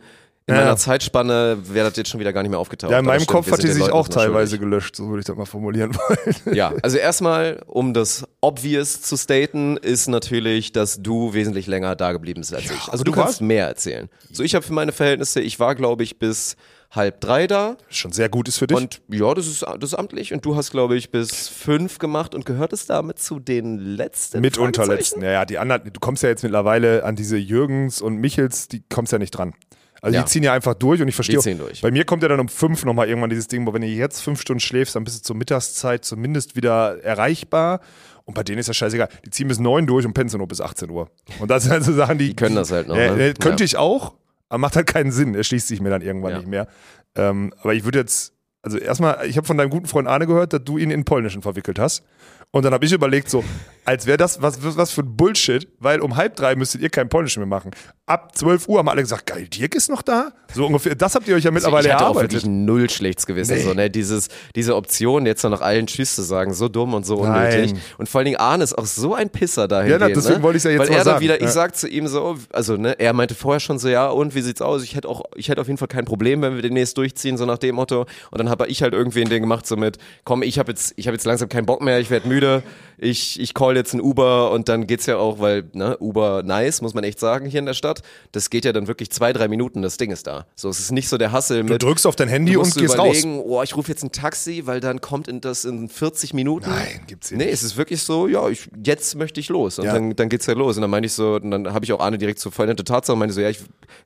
[0.46, 0.60] in Ja.
[0.62, 2.90] meiner Zeitspanne wäre das jetzt schon wieder gar nicht mehr aufgetaucht.
[2.90, 5.26] Ja, in meinem stimmt, Kopf hat die sich Leuten auch teilweise gelöscht, so würde ich
[5.26, 6.36] das mal formulieren wollen.
[6.56, 12.12] Ja, also erstmal, um das obvious zu staten, ist natürlich, dass du wesentlich länger da
[12.12, 12.88] geblieben bist als ich.
[12.88, 14.08] Also du, du kannst mehr erzählen.
[14.32, 16.56] So, ich habe für meine Verhältnisse, ich war glaube ich bis
[16.94, 18.76] halb drei da Schon sehr gut ist für dich.
[18.76, 22.34] und ja, das ist, das ist amtlich und du hast glaube ich bis fünf gemacht
[22.34, 24.40] und gehört es damit zu den letzten?
[24.40, 24.98] Mitunter Fragezeichen?
[24.98, 25.22] letzten.
[25.22, 28.82] Ja, ja, die anderen, du kommst ja jetzt mittlerweile an diese Jürgens und Michels, die
[28.88, 29.54] kommst ja nicht dran.
[30.02, 30.22] Also Ja.
[30.22, 31.36] die ziehen ja einfach durch und ich verstehe.
[31.36, 31.80] Die ziehen durch.
[31.80, 34.20] Bei mir kommt ja dann um fünf nochmal irgendwann dieses Ding, wo wenn du jetzt
[34.20, 37.80] fünf Stunden schläfst, dann bist du zur Mittagszeit zumindest wieder erreichbar.
[38.24, 39.08] Und bei denen ist das scheißegal.
[39.24, 41.08] Die ziehen bis 9 durch und pennen nur bis 18 Uhr.
[41.38, 42.28] Und das sind halt so Sachen, die.
[42.30, 43.28] Die können das halt noch, Äh, ne?
[43.28, 43.64] äh, könnte Ja.
[43.64, 44.14] ich auch,
[44.52, 45.34] aber macht halt keinen Sinn.
[45.34, 46.36] Erschließt sich mir dann irgendwann Ja.
[46.38, 46.68] nicht mehr.
[47.16, 50.52] Ähm, aber ich würde jetzt, also erstmal, ich habe von deinem guten Freund Arne gehört,
[50.52, 52.04] dass du ihn in Polnischen verwickelt hast.
[52.50, 53.42] Und dann habe ich überlegt, so,
[53.86, 57.08] als wäre das was, was, für ein Bullshit, weil um halb drei müsstet ihr kein
[57.08, 57.70] Polnischen mehr machen.
[58.04, 60.32] Ab 12 Uhr haben alle gesagt, geil, Dirk ist noch da?
[60.52, 62.32] So ungefähr, das habt ihr euch ja mittlerweile ich hatte auch erarbeitet.
[62.32, 63.54] wirklich null schlechtes Gewissen.
[63.54, 63.62] Nee.
[63.62, 63.90] So, ne?
[63.90, 67.52] Dieses, diese Option, jetzt noch allen Tschüss zu sagen, so dumm und so Nein.
[67.60, 67.80] unnötig.
[67.98, 69.92] Und vor allen Dingen Arne ist auch so ein Pisser dahin.
[69.92, 71.20] Ja, deswegen wollte ich's ja jetzt Weil mal er sagen.
[71.20, 71.50] wieder, ich Ja.
[71.52, 74.60] sag zu ihm so, also ne, er meinte vorher schon so, ja, und wie sieht's
[74.60, 74.82] aus?
[74.82, 77.46] Ich hätte auch, ich hätte auf jeden Fall kein Problem, wenn wir demnächst durchziehen, so
[77.46, 78.00] nach dem Motto.
[78.32, 80.92] Und dann habe ich halt irgendwie ein Ding gemacht, so mit, komm, ich habe jetzt,
[80.96, 82.64] ich habe jetzt langsam keinen Bock mehr, ich werde müde,
[83.02, 86.80] ich, ich call jetzt ein Uber und dann geht's ja auch, weil, ne, Uber nice,
[86.82, 88.02] muss man echt sagen, hier in der Stadt.
[88.32, 90.46] Das geht ja dann wirklich zwei, drei Minuten, das Ding ist da.
[90.54, 92.74] So, es ist nicht so der Hassel Du mit, drückst auf dein Handy Du und
[92.74, 93.18] gehst raus.
[93.22, 96.70] überlegen, oh, ich rufe jetzt ein Taxi, weil dann kommt in das in 40 Minuten.
[96.70, 97.54] Nein, gibt's hier Nee, nicht.
[97.54, 99.78] es ist wirklich so, ja, ich, jetzt möchte ich los.
[99.78, 99.94] Und Ja.
[99.94, 100.76] dann, dann geht's ja los.
[100.76, 103.16] Und dann meinte ich so, und dann habe ich auch Arne direkt so vollendete Tatsache,
[103.16, 103.58] meinte so, ja, ich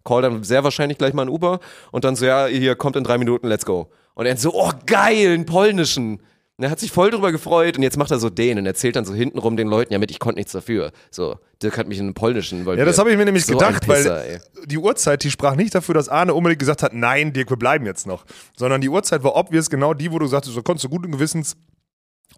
[0.04, 1.60] call dann sehr wahrscheinlich gleich mal ein Uber.
[1.92, 3.88] Und dann so, ja, hier kommt in drei Minuten, let's go.
[4.14, 6.20] Und er so, oh geil, einen polnischen.
[6.58, 9.04] Er hat sich voll drüber gefreut und jetzt macht er so den und erzählt dann
[9.04, 10.90] so hintenrum den Leuten, ja mit, ich konnte nichts dafür.
[11.10, 12.64] So, Dirk hat mich in einen polnischen.
[12.66, 14.66] Ja, das habe ich mir nämlich so gedacht, Pisser, weil ey.
[14.66, 17.84] die Uhrzeit, die sprach nicht dafür, dass Arne unbedingt gesagt hat, nein, Dirk, wir bleiben
[17.84, 18.24] jetzt noch.
[18.56, 21.56] Sondern die Uhrzeit war obvious genau die, wo du sagtest, so konntest du guten Gewissens,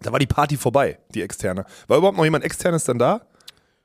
[0.01, 1.65] da war die Party vorbei, die externe.
[1.87, 3.21] War überhaupt noch jemand externes dann da?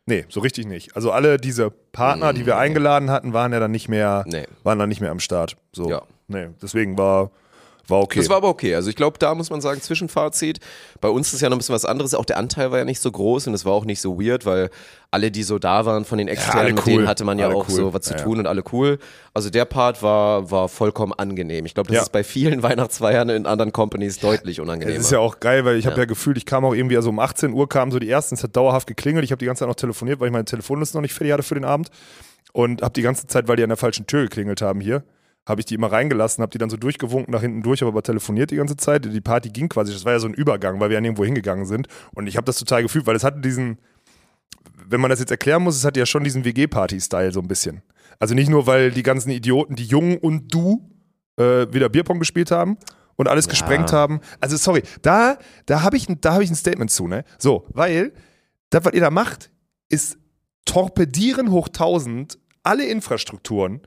[0.07, 0.97] Nee, so richtig nicht.
[0.97, 4.47] Also alle diese Partner, die wir eingeladen hatten, waren ja dann nicht mehr, Nee.
[4.65, 5.57] waren dann nicht mehr am Start.
[5.73, 5.89] So.
[5.89, 6.03] Ja.
[6.27, 7.31] Nee, deswegen war,
[7.89, 8.19] war okay.
[8.21, 8.75] Das war aber okay.
[8.75, 10.59] Also ich glaube, da muss man sagen, Zwischenfazit.
[11.01, 12.15] Bei uns ist ja noch ein bisschen was anderes.
[12.15, 14.47] Auch der Anteil war ja nicht so groß und es war auch nicht so weird,
[14.47, 14.71] weil
[15.11, 16.93] alle, die so da waren von den externen, alle mit cool.
[16.95, 17.75] denen hatte man ja Alle auch cool.
[17.75, 18.25] so was zu Ja, ja.
[18.25, 18.99] tun und alle cool.
[19.33, 21.67] Also der Part war, war vollkommen angenehm.
[21.67, 22.03] Ich glaube, das Ja.
[22.03, 24.97] ist bei vielen Weihnachtsfeiern in anderen Companies deutlich unangenehmer.
[24.97, 26.03] Das ist ja auch geil, weil ich habe Ja.
[26.03, 28.43] ja gefühlt, ich kam auch irgendwie, also um 18 Uhr kamen so die ersten, es
[28.43, 29.25] hat dauerhaft geklingelt.
[29.25, 31.43] Ich habe die ganze Zeit noch telefoniert, weil ich meine Telefonliste noch nicht fertig hatte
[31.45, 31.91] für den Abend.
[32.53, 35.03] Und habe die ganze Zeit, weil die an der falschen Tür geklingelt haben hier,
[35.47, 38.03] habe ich die immer reingelassen, habe die dann so durchgewunken nach hinten durch, habe aber
[38.03, 39.05] telefoniert die ganze Zeit.
[39.05, 41.67] Die Party ging quasi, das war ja so ein Übergang, weil wir ja nirgendwo hingegangen
[41.67, 41.89] sind.
[42.13, 43.79] Und ich habe das total gefühlt, weil es hatte diesen,
[44.87, 47.83] wenn man das jetzt erklären muss, es hat ja schon diesen WG-Party-Style so ein bisschen.
[48.19, 50.89] Also nicht nur, weil die ganzen Idioten, die Jungen und du
[51.37, 52.79] äh, wieder Bierpong gespielt haben
[53.17, 54.21] und alles gesprengt haben.
[54.41, 57.25] Also sorry, da, da habe ich, da hab ich ein Statement zu, ne?
[57.39, 58.13] So, weil
[58.71, 59.51] das, was ihr da macht,
[59.89, 60.19] ist
[60.65, 63.83] torpedieren hoch 1000 alle Infrastrukturen.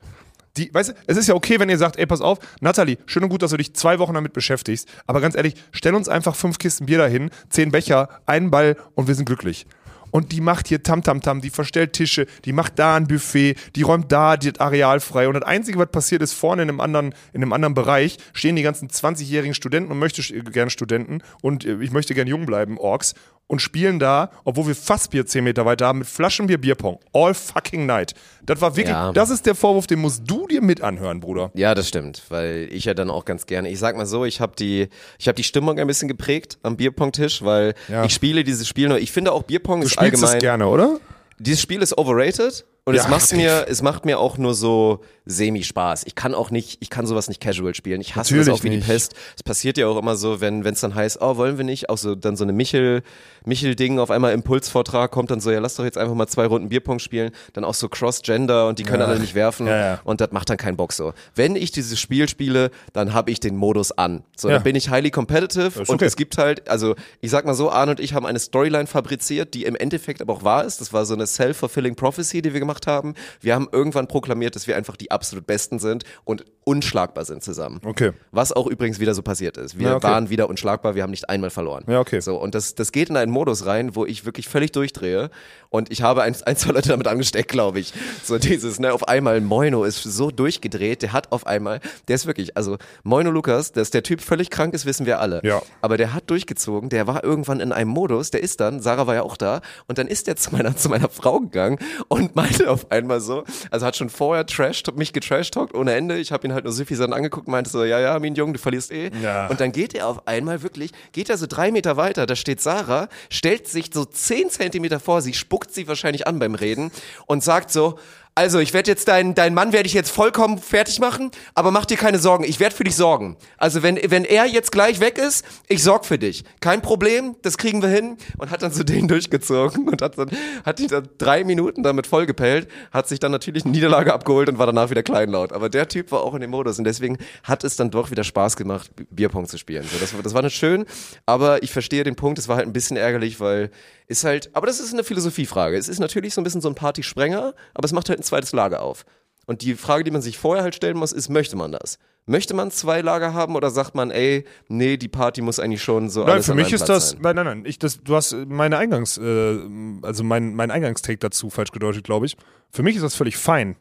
[0.58, 3.22] Die, weißt du, es ist ja okay, wenn ihr sagt, ey, pass auf, Nathalie, schön
[3.22, 6.34] und gut, dass du dich zwei Wochen damit beschäftigst, aber ganz ehrlich, stell uns einfach
[6.34, 9.66] fünf Kisten Bier dahin, zehn Becher, einen Ball und wir sind glücklich.
[10.10, 14.10] Und die macht hier Tamtamtam, die verstellt Tische, die macht da ein Buffet, die räumt
[14.12, 15.28] da das Areal frei.
[15.28, 18.56] Und das Einzige, was passiert ist, vorne in einem anderen, in einem anderen Bereich stehen
[18.56, 22.78] die ganzen 20-jährigen Studenten und möchte gerne Studenten und äh, ich möchte gerne jung bleiben,
[22.78, 23.14] Orks,
[23.50, 26.98] und spielen da, obwohl wir Fassbier 10 Meter weiter haben, mit Flaschenbier Bierpong.
[27.14, 28.12] All fucking night.
[28.44, 29.10] Das war wirklich, Ja.
[29.12, 31.50] das ist der Vorwurf, den musst du dir mit anhören, Bruder.
[31.54, 34.42] Ja, das stimmt, weil ich ja dann auch ganz gerne, ich sag mal so, ich
[34.42, 38.04] habe die, ich habe die Stimmung ein bisschen geprägt am Bierpong-Tisch, weil Ja.
[38.04, 40.66] ich spiele dieses Spiel nur, ich finde auch Bierpong Du ist spielst allgemein, es gerne,
[40.66, 40.98] oder?
[41.38, 45.00] dieses Spiel ist overrated und Ja, es macht mir, es macht mir auch nur so
[45.26, 46.04] semi-Spaß.
[46.06, 48.00] Ich kann auch nicht, ich kann sowas nicht casual spielen.
[48.00, 48.78] Ich hasse Natürlich das auch wie die.
[48.78, 49.14] Pest.
[49.36, 51.98] Es passiert ja auch immer so, wenn es dann heißt, oh, wollen wir nicht, auch
[51.98, 53.02] so dann so eine Michel,
[53.44, 56.70] Michel-Ding auf einmal Impulsvortrag kommt dann so, ja, lass doch jetzt einfach mal zwei Runden
[56.70, 59.06] Bierpong spielen, dann auch so Cross-Gender und die können Ja.
[59.06, 60.00] alle nicht werfen Ja, ja.
[60.04, 61.12] und das macht dann keinen Bock so.
[61.34, 64.24] Wenn ich dieses Spiel spiele, dann habe ich den Modus an.
[64.34, 66.06] So, dann bin ich highly competitive und okay.
[66.06, 69.52] es gibt halt, also ich sag mal so, Arne und ich haben eine Storyline fabriziert,
[69.52, 70.80] die im Endeffekt aber auch wahr ist.
[70.80, 73.14] Das war so eine self-fulfilling prophecy, die wir gemacht haben.
[73.40, 77.80] Wir haben irgendwann proklamiert, dass wir einfach die absolut Besten sind und unschlagbar sind zusammen.
[77.84, 78.12] Okay.
[78.30, 79.78] Was auch übrigens wieder so passiert ist.
[79.78, 80.06] Wir Ja, okay.
[80.06, 81.84] waren wieder unschlagbar, wir haben nicht einmal verloren.
[81.88, 82.20] Ja, okay.
[82.20, 85.30] So, und das, das geht in einen Modus rein, wo ich wirklich völlig durchdrehe.
[85.70, 87.92] Und ich habe ein, ein zwei Leute damit angesteckt, glaube ich.
[88.22, 92.26] So dieses, ne, auf einmal, Moino ist so durchgedreht, der hat auf einmal, der ist
[92.26, 95.40] wirklich, also Moino Lukas, dass der Typ völlig krank ist, wissen wir alle.
[95.44, 95.62] Ja.
[95.80, 99.14] Aber der hat durchgezogen, der war irgendwann in einem Modus, der ist dann, Sarah war
[99.14, 102.57] ja auch da, und dann ist der zu meiner, zu meiner Frau gegangen und meinte
[102.66, 106.18] auf einmal so, also hat schon vorher trash, mich getrashtalkt ohne Ende.
[106.18, 108.58] Ich habe ihn halt nur süffisant angeguckt und meinte so, ja, ja, mein Junge, du
[108.58, 109.10] verlierst eh.
[109.22, 109.46] Ja.
[109.48, 112.60] Und dann geht er auf einmal wirklich, geht er so drei Meter weiter, da steht
[112.60, 116.90] Sarah, stellt sich so zehn Zentimeter vor sie, spuckt sie wahrscheinlich an beim Reden
[117.26, 117.98] und sagt so,
[118.38, 121.86] Also, ich werde jetzt deinen dein Mann werde ich jetzt vollkommen fertig machen, aber mach
[121.86, 123.36] dir keine Sorgen, ich werde für dich sorgen.
[123.56, 126.44] Also, wenn wenn er jetzt gleich weg ist, ich sorg für dich.
[126.60, 130.30] Kein Problem, das kriegen wir hin und hat dann so den durchgezogen und hat dann
[130.64, 134.58] hat die dann drei Minuten damit vollgepellt, hat sich dann natürlich eine Niederlage abgeholt und
[134.60, 135.52] war danach wieder kleinlaut.
[135.52, 138.22] Aber der Typ war auch in dem Modus und deswegen hat es dann doch wieder
[138.22, 139.82] Spaß gemacht, Bierpong zu spielen.
[139.92, 140.86] So, das, war- das war nicht schön,
[141.26, 143.72] aber ich verstehe den Punkt, es war halt ein bisschen ärgerlich, weil
[144.10, 145.76] ist halt, aber das ist eine Philosophiefrage.
[145.76, 148.52] Es ist natürlich so ein bisschen so ein Partysprenger, aber es macht halt ein zweites
[148.52, 149.04] Lager auf.
[149.46, 151.98] Und die Frage, die man sich vorher halt stellen muss, ist, möchte man das?
[152.26, 156.10] Möchte man zwei Lager haben oder sagt man, ey, nee, die Party muss eigentlich schon
[156.10, 157.20] so Nein, für mich ist Platz das, sein?
[157.22, 159.58] nein, nein, nein, ich, das, du hast meine Eingangs, äh,
[160.02, 162.36] also mein, mein Eingangstake dazu falsch gedeutet, glaube ich.
[162.70, 163.76] Für mich ist das völlig fein.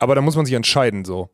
[0.00, 1.30] Aber da muss man sich entscheiden, so.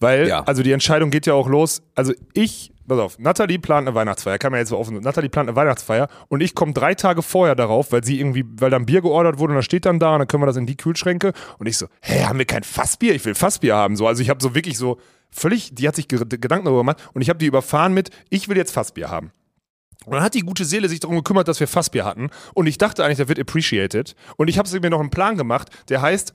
[0.00, 0.42] Weil, Ja.
[0.44, 1.80] also die Entscheidung geht ja auch los.
[1.94, 5.48] Also ich, pass auf, Nathalie plant eine Weihnachtsfeier, kann man jetzt so offen Nathalie plant
[5.48, 9.02] eine Weihnachtsfeier und ich komme drei Tage vorher darauf, weil sie irgendwie, weil dann Bier
[9.02, 11.32] geordert wurde und das steht dann da und dann können wir das in die Kühlschränke
[11.58, 13.14] und ich so, hä, haben wir kein Fassbier?
[13.14, 13.96] Ich will Fassbier haben.
[13.96, 14.98] So, also ich habe so wirklich so
[15.30, 18.48] völlig, die hat sich ge- Gedanken darüber gemacht und ich habe die überfahren mit, ich
[18.48, 19.32] will jetzt Fassbier haben.
[20.06, 22.28] Und dann hat die gute Seele sich darum gekümmert, dass wir Fassbier hatten.
[22.52, 24.14] Und ich dachte eigentlich, das wird appreciated.
[24.36, 26.34] Und ich habe mir noch einen Plan gemacht, der heißt,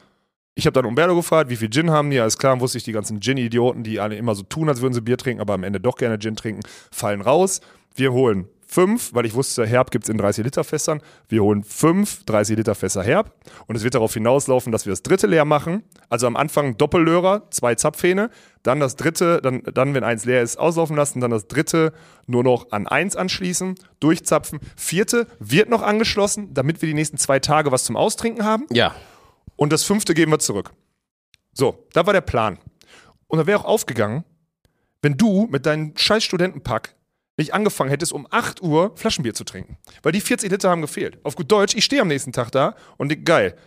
[0.55, 2.19] ich habe dann Umberto gefragt, wie viel Gin haben die?
[2.19, 5.01] Alles klar, wusste ich, die ganzen Gin-Idioten, die alle immer so tun, als würden sie
[5.01, 7.61] Bier trinken, aber am Ende doch gerne Gin trinken, fallen raus.
[7.95, 11.01] Wir holen fünf, weil ich wusste, Herb gibt es in 30-Liter-Fässern.
[11.27, 13.33] Wir holen fünf 30-Liter-Fässer Herb.
[13.65, 15.83] Und es wird darauf hinauslaufen, dass wir das dritte leer machen.
[16.07, 18.29] Also am Anfang Doppellörer, zwei Zapfhähne.
[18.61, 21.19] Dann das dritte, dann, dann, wenn eins leer ist, auslaufen lassen.
[21.19, 21.93] Dann das dritte
[22.27, 24.59] nur noch an eins anschließen, durchzapfen.
[24.75, 28.67] Vierte wird noch angeschlossen, damit wir die nächsten zwei Tage was zum Austrinken haben.
[28.71, 28.93] Ja.
[29.59, 30.71] Und das fünfte geben wir zurück.
[31.51, 32.59] So, da war der Plan.
[33.27, 34.23] Und da wäre auch aufgegangen,
[35.01, 36.95] wenn du mit deinem scheiß Studentenpack
[37.35, 39.77] nicht angefangen hättest, um 8 Uhr Flaschenbier zu trinken.
[40.01, 41.19] Weil die 40 Liter haben gefehlt.
[41.25, 43.57] Auf gut Deutsch, ich stehe am nächsten Tag da und denk, geil.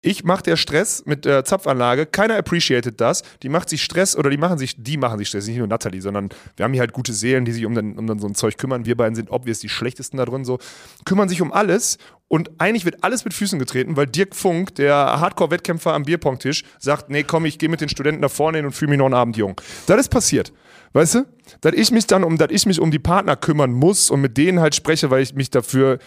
[0.00, 3.22] Ich mache der Stress mit der Zapfanlage, keiner appreciated das.
[3.42, 6.00] Die macht sich Stress oder die machen sich, die machen sich Stress, nicht nur Natalie,
[6.00, 8.56] sondern wir haben hier halt gute Seelen, die sich um dann, um so ein Zeug
[8.56, 8.86] kümmern.
[8.86, 10.58] Wir beiden sind obvious die schlechtesten da drin, so
[11.04, 11.98] kümmern sich um alles
[12.32, 17.10] und eigentlich wird alles mit Füßen getreten, weil Dirk Funk, der Hardcore-Wettkämpfer am Bierpongtisch, sagt,
[17.10, 19.12] nee, komm, ich gehe mit den Studenten da vorne hin und fühle mich noch einen
[19.12, 19.60] Abend jung.
[19.84, 20.50] Das ist passiert.
[20.94, 21.26] Weißt du?
[21.60, 24.38] Dass ich mich dann um, dass ich mich um die Partner kümmern muss und mit
[24.38, 25.98] denen halt spreche, weil ich mich dafür,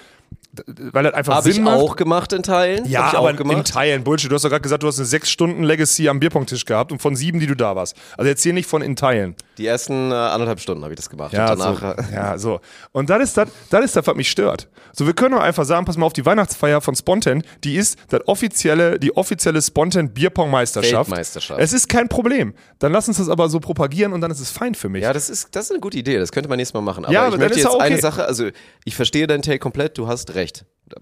[0.66, 1.78] weil das einfach Habe ich macht.
[1.78, 2.86] auch gemacht in Teilen.
[2.86, 3.64] Ja, aber in.
[3.64, 4.04] Teilen.
[4.04, 4.30] Bullshit.
[4.32, 7.02] Du hast doch gerade gesagt, du hast eine sechs Stunden Legacy am Bierpongtisch gehabt und
[7.02, 7.96] von sieben, die du da warst.
[8.18, 9.36] Also erzähl nicht von in Teilen.
[9.58, 11.34] Die ersten äh, anderthalb Stunden habe ich das gemacht.
[11.34, 11.88] Ja, und danach, so.
[11.88, 12.60] äh, ja, so.
[12.92, 14.68] Und das ist das, das ist das, was mich stört.
[14.92, 17.98] So, wir können doch einfach sagen, pass mal auf, die Weihnachtsfeier von Spontan, die ist
[18.10, 21.10] das offizielle, die offizielle Spontan Bierpong-Meisterschaft.
[21.10, 21.60] Weltmeisterschaft.
[21.60, 22.54] Es ist kein Problem.
[22.80, 25.04] Dann lass uns das aber so propagieren und dann ist es fein für mich.
[25.04, 26.18] Ja, das ist, das ist eine gute Idee.
[26.18, 27.06] Das könnte man nächstes Mal machen.
[27.06, 27.84] Aber Ja, ich möchte ist jetzt okay.
[27.84, 28.50] eine Sache, also
[28.84, 30.45] ich verstehe deinen Take komplett, du hast recht.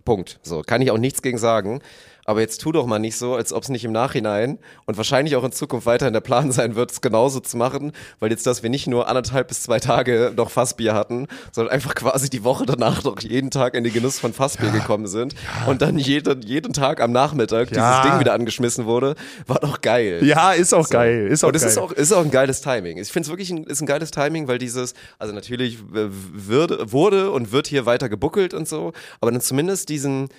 [0.05, 0.39] Punkt.
[0.43, 1.81] So, kann ich auch nichts gegen sagen.
[2.25, 5.35] Aber jetzt tu doch mal nicht so, als ob es nicht im Nachhinein und wahrscheinlich
[5.35, 8.63] auch in Zukunft weiterhin der Plan sein wird, es genauso zu machen, weil jetzt, dass
[8.63, 12.65] wir nicht nur anderthalb bis zwei Tage noch Fassbier hatten, sondern einfach quasi die Woche
[12.65, 15.35] danach noch jeden Tag in den Genuss von Fassbier gekommen sind
[15.67, 18.01] und dann jeden, jeden Tag am Nachmittag Ja.
[18.01, 19.15] dieses Ding wieder angeschmissen wurde,
[19.47, 20.19] war doch geil.
[20.23, 21.27] Ja, ist auch geil.
[21.27, 22.97] Ist auch und es ist auch, ist auch ein geiles Timing.
[22.97, 27.31] Ich finde es wirklich ein, ist ein geiles Timing, weil dieses, also natürlich würde, wurde
[27.31, 30.29] und wird hier weiter gebuckelt und so, aber dann zumindest diesen,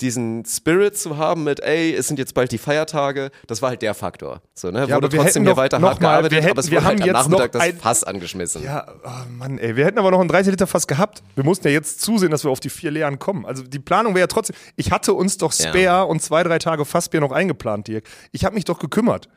[0.00, 3.80] diesen Spirit zu haben mit, ey, es sind jetzt bald die Feiertage, das war halt
[3.82, 4.42] der Faktor.
[4.54, 4.86] So, ne?
[4.88, 6.86] Ja, wurde trotzdem hätten hier weiter hart mal, gearbeitet, wir hätten- aber es wir wurde
[6.86, 8.64] halt haben am jetzt noch Nachmittag das Fass angeschmissen.
[8.64, 9.76] Ja, oh Mann, ey.
[9.76, 11.22] Wir hätten aber noch ein 30 Liter Fass gehabt.
[11.36, 13.46] Wir mussten ja jetzt zusehen, dass wir auf die vier leeren kommen.
[13.46, 14.56] Also die Planung wäre ja trotzdem.
[14.74, 15.68] Ich hatte uns doch Ja.
[15.68, 18.08] Spare und zwei, drei Tage Fassbier noch eingeplant, Dirk.
[18.32, 19.28] Ich habe mich doch gekümmert.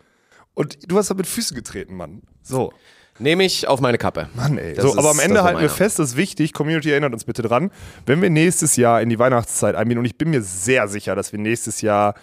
[0.55, 2.23] Und du hast da mit Füßen getreten, Mann.
[2.41, 2.73] So.
[3.19, 4.29] Nehme ich auf meine Kappe.
[4.35, 4.73] Mann, ey.
[4.73, 6.53] Das so, ist- aber am Ende halten wir fest, das ist wichtig.
[6.53, 7.71] Community erinnert uns bitte dran.
[8.05, 11.31] Wenn wir nächstes Jahr in die Weihnachtszeit einbinden, und ich bin mir sehr sicher, dass
[11.31, 12.13] wir nächstes Jahr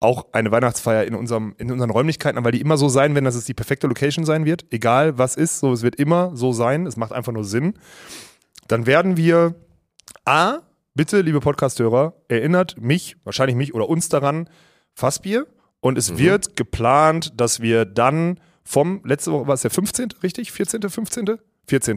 [0.00, 3.24] auch eine Weihnachtsfeier in, unserem, in unseren Räumlichkeiten haben, weil die immer so sein werden,
[3.24, 4.66] dass es die perfekte Location sein wird.
[4.70, 6.86] Egal was ist, so, es wird immer so sein.
[6.86, 7.74] Es macht einfach nur Sinn.
[8.68, 9.54] Dann werden wir
[10.24, 10.58] A,
[10.94, 14.50] bitte, liebe Podcasthörer, erinnert mich, wahrscheinlich mich oder uns daran,
[14.94, 15.46] Fassbier.
[15.80, 20.52] Und es wird geplant, dass wir dann vom, letzte Woche war es der 15., richtig?
[20.52, 21.38] 14., 15.?
[21.68, 21.96] 14.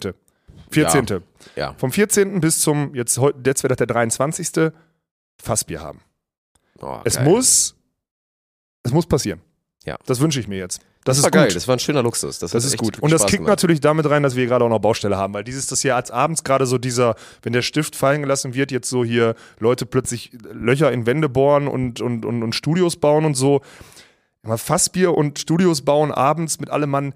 [0.71, 1.21] 14.
[1.55, 1.73] Ja.
[1.77, 2.39] Vom 14.
[2.41, 4.71] bis zum, jetzt, jetzt wird das der 23.
[5.41, 6.01] Fassbier haben.
[6.82, 7.25] Oh, Es geil.
[7.25, 7.75] muss,
[8.84, 9.41] es muss passieren.
[9.86, 9.97] Ja.
[10.05, 10.79] Das wünsche ich mir jetzt.
[11.05, 11.39] Das, Das, ist war gut.
[11.41, 12.39] geil, das war ein schöner Luxus.
[12.39, 12.99] Das, Das ist gut.
[12.99, 13.49] Und das Spaß kickt gemacht.
[13.51, 16.12] natürlich damit rein, dass wir gerade auch noch Baustelle haben, weil dieses das ja als
[16.12, 20.32] abends gerade so dieser, wenn der Stift fallen gelassen wird, jetzt so hier Leute plötzlich
[20.51, 23.62] Löcher in Wände bohren und, und, und, und Studios bauen und so.
[24.56, 27.13] Fassbier und Studios bauen abends mit allem Mann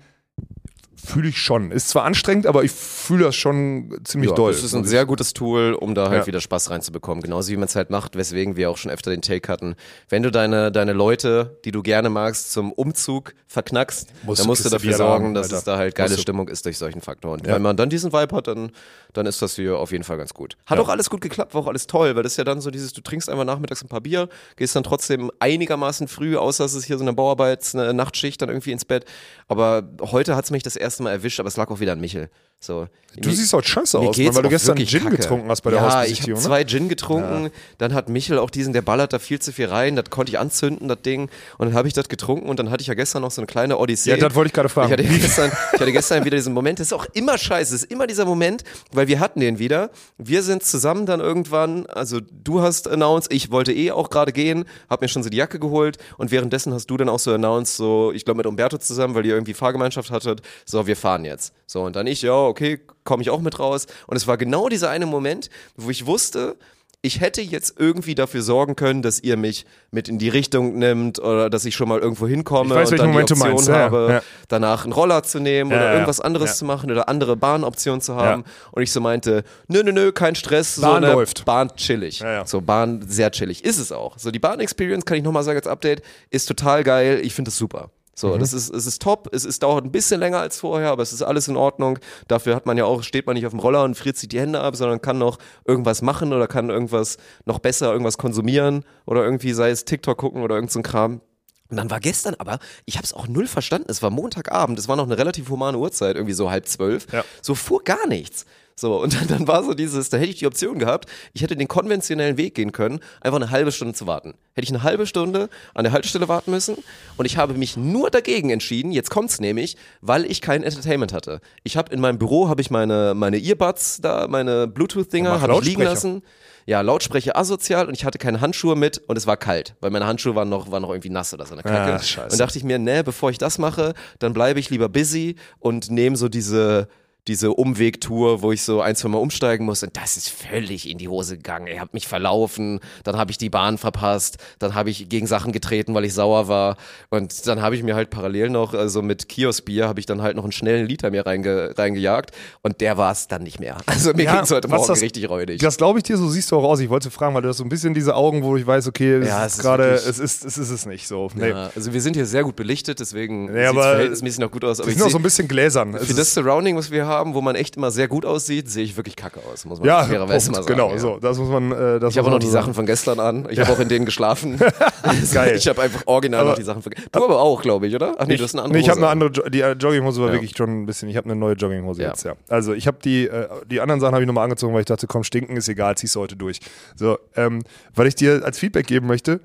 [1.06, 1.72] Fühle ich schon.
[1.72, 4.54] Ist zwar anstrengend, aber ich fühle das schon ziemlich Ja, doll.
[4.54, 6.28] das ist ein sehr gutes Tool, um da halt Ja.
[6.28, 7.22] wieder Spaß reinzubekommen.
[7.22, 9.76] Genauso wie man es halt macht, weswegen wir auch schon öfter den Take hatten.
[10.08, 14.64] Wenn du deine, deine Leute, die du gerne magst, zum Umzug verknackst, Musst dann musst
[14.64, 16.18] du dafür sorgen, haben, dass es da halt geile.
[16.18, 17.42] Stimmung ist durch solchen Faktoren.
[17.42, 17.56] Und Ja.
[17.56, 18.72] wenn man dann diesen Vibe hat, dann,
[19.14, 20.58] dann ist das hier auf jeden Fall ganz gut.
[20.66, 20.84] Hat Ja.
[20.84, 22.94] auch alles gut geklappt, war auch alles toll, weil das ist ja dann so dieses,
[22.94, 26.86] du trinkst einfach nachmittags ein paar Bier, gehst dann trotzdem einigermaßen früh, außer es ist
[26.86, 29.06] hier so eine Bauarbeits-, eine Nachtschicht, dann irgendwie ins Bett.
[29.48, 32.00] Aber heute hat es mich das erste Mal erwischt, aber es lag auch wieder an
[32.02, 32.30] Michel.
[32.64, 32.88] So.
[33.18, 35.18] Du siehst heute scheiße Mir aus, Mann, weil du gestern Gin kacke.
[35.18, 36.40] getrunken hast bei der ja, Hausbesichtigung.
[36.40, 36.64] ich habe ne?
[36.64, 39.96] zwei Gin getrunken, dann hat Michel auch diesen, der ballert da viel zu viel rein,
[39.96, 41.30] das konnte ich anzünden, das Ding.
[41.60, 43.46] Und dann habe ich das getrunken und dann hatte ich ja gestern noch so eine
[43.46, 44.12] kleine Odyssee.
[44.12, 44.94] Ja, das wollte ich gerade fragen.
[44.94, 47.84] Ich hatte, gestern, ich hatte gestern wieder diesen Moment, das ist auch immer scheiße, es
[47.84, 49.92] ist immer dieser Moment, weil wir hatten den wieder.
[50.18, 54.66] Wir sind zusammen dann irgendwann, also du hast announced, ich wollte eh auch gerade gehen,
[54.90, 57.78] hab mir schon so die Jacke geholt und währenddessen hast du dann auch so announced,
[57.78, 61.54] so, ich glaube mit Umberto zusammen, weil ihr irgendwie Fahrgemeinschaft hattet, so, wir fahren jetzt.
[61.74, 63.88] So, und dann ich, ja, okay, komme ich auch mit raus.
[64.06, 66.56] Und es war genau dieser eine Moment, wo ich wusste,
[67.02, 71.18] ich hätte jetzt irgendwie dafür sorgen können, dass ihr mich mit in die Richtung nimmt
[71.18, 73.50] oder dass ich schon mal irgendwo hinkomme Ich weiß, und dann die Moment du Option
[73.56, 74.22] meinst, habe, ja.
[74.50, 78.16] danach einen Roller zu nehmen Ja, oder irgendwas anderes zu machen oder andere Bahnoptionen zu
[78.16, 78.44] haben.
[78.72, 80.80] Und ich so meinte, nö, nö, nö, kein Stress.
[80.80, 81.44] Bahn so eine läuft.
[81.44, 82.24] Bahn chillig.
[82.46, 83.66] So, Bahn sehr chillig.
[83.66, 84.20] Ist es auch.
[84.20, 87.20] So, die Bahn-Experience, kann ich nochmal sagen als Update, ist total geil.
[87.24, 87.90] Ich finde es super.
[88.16, 88.40] So, Mhm.
[88.40, 89.30] das ist, es ist top.
[89.32, 91.98] Es ist, dauert ein bisschen länger als vorher, aber es ist alles in Ordnung.
[92.28, 94.40] Dafür hat man ja auch, steht man nicht auf dem Roller und friert sich die
[94.40, 99.24] Hände ab, sondern kann noch irgendwas machen oder kann irgendwas noch besser, irgendwas konsumieren oder
[99.24, 101.22] irgendwie, sei es TikTok gucken oder irgend so ein Kram.
[101.70, 104.88] Und dann war gestern aber, ich habe es auch null verstanden, es war Montagabend, es
[104.88, 107.08] war noch eine relativ humane Uhrzeit, irgendwie so halb zwölf.
[107.12, 107.24] Ja.
[107.42, 108.46] So fuhr gar nichts.
[108.76, 111.56] So, und dann, dann war so dieses, da hätte ich die Option gehabt, ich hätte
[111.56, 114.34] den konventionellen Weg gehen können, einfach eine halbe Stunde zu warten.
[114.54, 116.78] Hätte ich eine halbe Stunde an der Haltestelle warten müssen
[117.18, 121.40] und ich habe mich nur dagegen entschieden, jetzt kommt's nämlich, weil ich kein Entertainment hatte.
[121.64, 125.62] Ich habe in meinem Büro, habe ich meine, meine Earbuds da, meine Bluetooth-Dinger, habe ich
[125.62, 126.24] liegen lassen.
[126.66, 130.06] Ja, Lautsprecher asozial und ich hatte keine Handschuhe mit und es war kalt, weil meine
[130.06, 131.96] Handschuhe waren noch, waren noch irgendwie nass oder so eine Kacke.
[131.96, 132.32] Ah, scheiße.
[132.32, 135.92] und dachte ich mir, ne, bevor ich das mache, dann bleibe ich lieber busy und
[135.92, 136.88] nehme so diese
[137.28, 140.98] diese Umwegtour, wo ich so ein, zwei Mal umsteigen muss und das ist völlig in
[140.98, 141.68] die Hose gegangen.
[141.68, 145.54] Ihr habt mich verlaufen, dann habe ich die Bahn verpasst, dann habe ich gegen Sachen
[145.54, 146.76] getreten, weil ich sauer war
[147.10, 150.36] und dann habe ich mir halt parallel noch, also mit Kioskbier, habe ich dann halt
[150.36, 152.32] noch einen schnellen Liter mir reinge, reingejagt
[152.62, 153.78] und der war es dann nicht mehr.
[153.86, 155.62] Also mir Ja, ging's heute was Morgen das- richtig räudig.
[155.62, 156.80] Das glaube ich dir, so siehst du auch aus.
[156.82, 159.14] Ich wollte fragen, weil du hast so ein bisschen diese Augen, wo ich weiß, okay,
[159.20, 161.30] es Ja, ist es gerade, es ist, es ist es nicht so.
[161.36, 161.50] Nee.
[161.52, 164.66] Ja, also wir sind hier sehr gut belichtet, deswegen Nee, sieht's aber verhältnismäßig noch gut
[164.66, 164.80] aus.
[164.82, 165.94] Aber ich sind auch so ein bisschen gläsern.
[165.94, 168.84] Es für das Surrounding, was wir haben, wo man echt immer sehr gut aussieht, sehe
[168.84, 170.68] ich wirklich kacke aus, muss man ja, fairerweise mal sagen.
[170.68, 170.98] genau, ja.
[170.98, 171.18] so.
[171.20, 171.72] Das muss man.
[171.72, 173.48] Äh, das Ich habe auch noch die so Sachen von gestern an.
[173.50, 174.60] Ich habe auch in denen geschlafen.
[175.34, 175.56] Geil.
[175.58, 178.16] Ich habe einfach original Aber- noch die Sachen von Du aber auch, glaube ich, oder?
[178.18, 179.22] Ach nee, du hast eine andere Nee, ich habe eine an.
[179.22, 180.34] andere, Jo- die äh, Jogginghose war Ja.
[180.34, 182.10] wirklich schon ein bisschen, ich habe eine neue Jogginghose Ja.
[182.10, 182.34] jetzt, ja.
[182.50, 185.08] Also ich habe die, äh, die anderen Sachen habe ich nochmal angezogen, weil ich dachte,
[185.08, 186.60] komm, stinken ist egal, ziehst du heute durch.
[186.96, 187.64] So, ähm,
[187.96, 189.40] weil ich dir als Feedback geben möchte,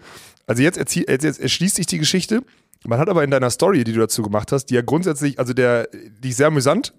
[0.46, 2.40] also jetzt, erzie- jetzt, jetzt erschließt sich die Geschichte,
[2.86, 5.52] man hat aber in deiner Story, die du dazu gemacht hast, die ja grundsätzlich, also
[5.52, 5.88] der,
[6.22, 6.94] die ist sehr amüsant,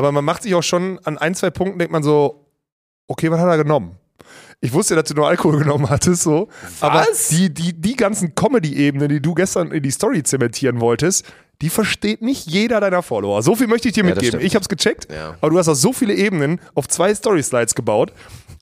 [0.00, 2.46] aber man macht sich auch schon an ein, zwei Punkten, denkt man so,
[3.06, 3.96] okay, was hat er genommen?
[4.62, 6.48] Ich wusste ja, dass du nur Alkohol genommen hattest, so.
[6.80, 11.26] Aber die, die, die ganzen Comedy-Ebenen, die du gestern in die Story zementieren wolltest,
[11.60, 13.42] die versteht nicht jeder deiner Follower.
[13.42, 14.40] So viel möchte ich dir Ja, mitgeben.
[14.40, 15.36] Ich hab's gecheckt, Ja.
[15.42, 18.12] aber du hast aus so viele Ebenen auf zwei Story-Slides gebaut.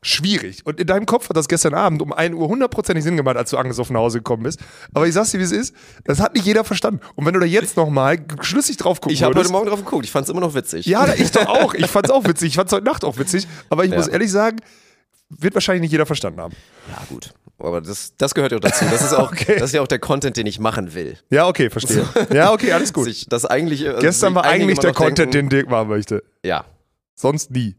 [0.02, 0.64] Schwierig.
[0.64, 3.50] Und in deinem Kopf hat das gestern Abend um 1 Uhr hundertprozentig Sinn gemacht, als
[3.50, 4.60] du angesoffen nach Hause gekommen bist.
[4.94, 5.74] Aber ich sag's dir, wie es ist.
[6.04, 7.00] Das hat nicht jeder verstanden.
[7.16, 10.04] Und wenn du da jetzt nochmal schlüssig drauf gucken Ich habe heute Morgen drauf geguckt.
[10.04, 10.86] Ich fand es immer noch witzig.
[10.86, 11.74] ja, ich doch auch.
[11.74, 12.48] Ich fand's auch witzig.
[12.50, 13.48] Ich fand's heute Nacht auch witzig.
[13.70, 13.96] Aber ich Ja.
[13.96, 14.58] muss ehrlich sagen,
[15.30, 16.54] wird wahrscheinlich nicht jeder verstanden haben.
[16.90, 17.34] Ja, gut.
[17.58, 18.84] Aber das, das gehört ja auch dazu.
[18.88, 19.56] Das ist auch, Okay.
[19.58, 21.18] das ist ja auch der Content, den ich machen will.
[21.28, 22.08] Ja, okay, verstehe.
[22.32, 23.26] Ja, okay, alles gut.
[23.32, 26.22] das eigentlich, also Gestern war eigentlich der Content, denken, den Dirk machen möchte.
[26.44, 26.64] Ja.
[27.16, 27.74] Sonst nie.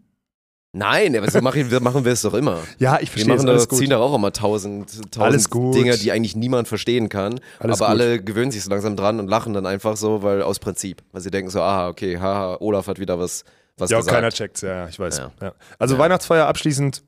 [0.71, 2.60] Nein, aber so machen wir, machen wir es doch immer.
[2.77, 3.27] Ja, ich Wir verstehe es.
[3.39, 3.79] machen da, Alles gut.
[3.79, 5.75] ziehen da auch immer tausend, tausend.
[5.75, 7.39] Dinge, die eigentlich niemand verstehen kann.
[7.60, 8.01] Alles aber gut.
[8.01, 11.01] alle gewöhnen sich so langsam dran und lachen dann einfach so, weil aus Prinzip.
[11.12, 13.45] Weil sie denken so, aha, okay, haha, Olaf hat wieder was,
[13.77, 14.15] was Ja, gesagt.
[14.15, 14.62] keiner checkt's.
[14.62, 15.17] Ja, ja, ich weiß.
[15.17, 15.32] Ja.
[15.41, 15.53] Ja.
[15.79, 17.01] Also Weihnachtsfeier abschließend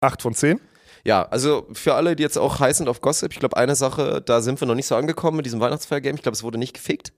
[0.00, 0.58] 8 von 10.
[1.04, 4.20] Ja, also für alle, die jetzt auch heiß sind auf Gossip, ich glaube, eine Sache,
[4.24, 6.16] da sind wir noch nicht so angekommen mit diesem Weihnachtsfeier-Game.
[6.16, 7.12] Ich glaube, es wurde nicht gefickt.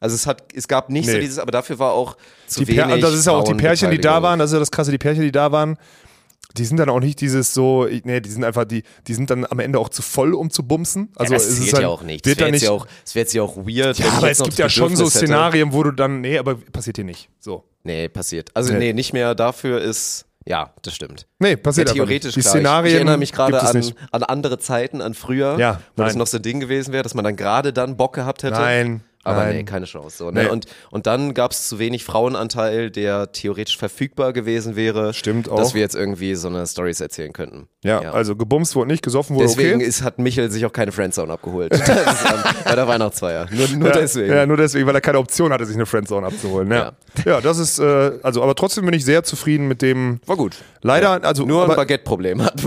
[0.00, 1.20] Also es hat, es gab nicht so Nee.
[1.20, 2.94] dieses, aber dafür war auch zu Die wenig.
[2.94, 4.90] und das ist ja auch die Pärchen, die da waren, das ist ja das krasse,
[4.90, 5.76] die Pärchen, die da waren,
[6.56, 9.46] die sind dann auch nicht dieses so, nee, die sind einfach, die, die sind dann
[9.48, 11.10] am Ende auch zu voll, um zu bumsen.
[11.14, 12.26] Also ja, das es ist halt, ja auch nicht.
[12.26, 13.98] Wird das dann wäre nicht jetzt, ja auch, das wär jetzt ja auch weird.
[13.98, 15.26] ja, aber es gibt das ja schon so Bedürfnis hätte.
[15.26, 17.28] Szenarien, wo du dann, nee, aber passiert hier nicht.
[17.38, 17.64] So.
[17.84, 18.50] Nee, passiert.
[18.54, 18.78] Also Nee.
[18.78, 21.26] nee, nicht mehr dafür ist, ja, das stimmt.
[21.38, 22.34] Nee, Ja, passiert einfach theoretisch.
[22.34, 22.54] Die klar.
[22.54, 26.02] Szenarien ich, ich erinnere mich gerade es an, an andere Zeiten, an früher, Ja, wo
[26.02, 26.18] das nein.
[26.18, 28.54] noch so ein Ding gewesen wäre, dass man dann gerade dann Bock gehabt hätte.
[28.54, 29.02] Nein.
[29.22, 29.56] Aber Nein.
[29.56, 30.16] nee, keine Chance.
[30.16, 30.44] So, ne?
[30.44, 30.48] Nee.
[30.48, 35.12] und, und dann gab es zu wenig Frauenanteil, der theoretisch verfügbar gewesen wäre.
[35.12, 35.74] Stimmt Dass auch.
[35.74, 37.68] wir jetzt irgendwie so eine Stories erzählen könnten.
[37.84, 39.84] Ja, also gebumst wurde nicht, gesoffen wurde Deswegen okay.
[39.84, 41.72] ist, hat Michel sich auch keine Friendzone abgeholt.
[41.74, 43.46] Ist, ähm, bei der Weihnachtsfeier.
[43.50, 44.32] Nur, nur ja, deswegen.
[44.32, 46.70] Ja, nur deswegen, weil er keine Option hatte, sich eine Friendzone abzuholen.
[46.70, 46.92] Ja,
[47.24, 47.40] ja.
[47.40, 50.20] das ist, äh, also, aber trotzdem bin ich sehr zufrieden mit dem.
[50.26, 50.56] War gut.
[50.82, 52.62] Leider, also Nur ein aber, Baguette-Problem hat.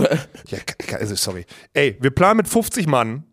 [0.48, 0.58] Ja,
[0.98, 1.46] also sorry.
[1.72, 3.24] Ey, wir planen mit 50 Mann.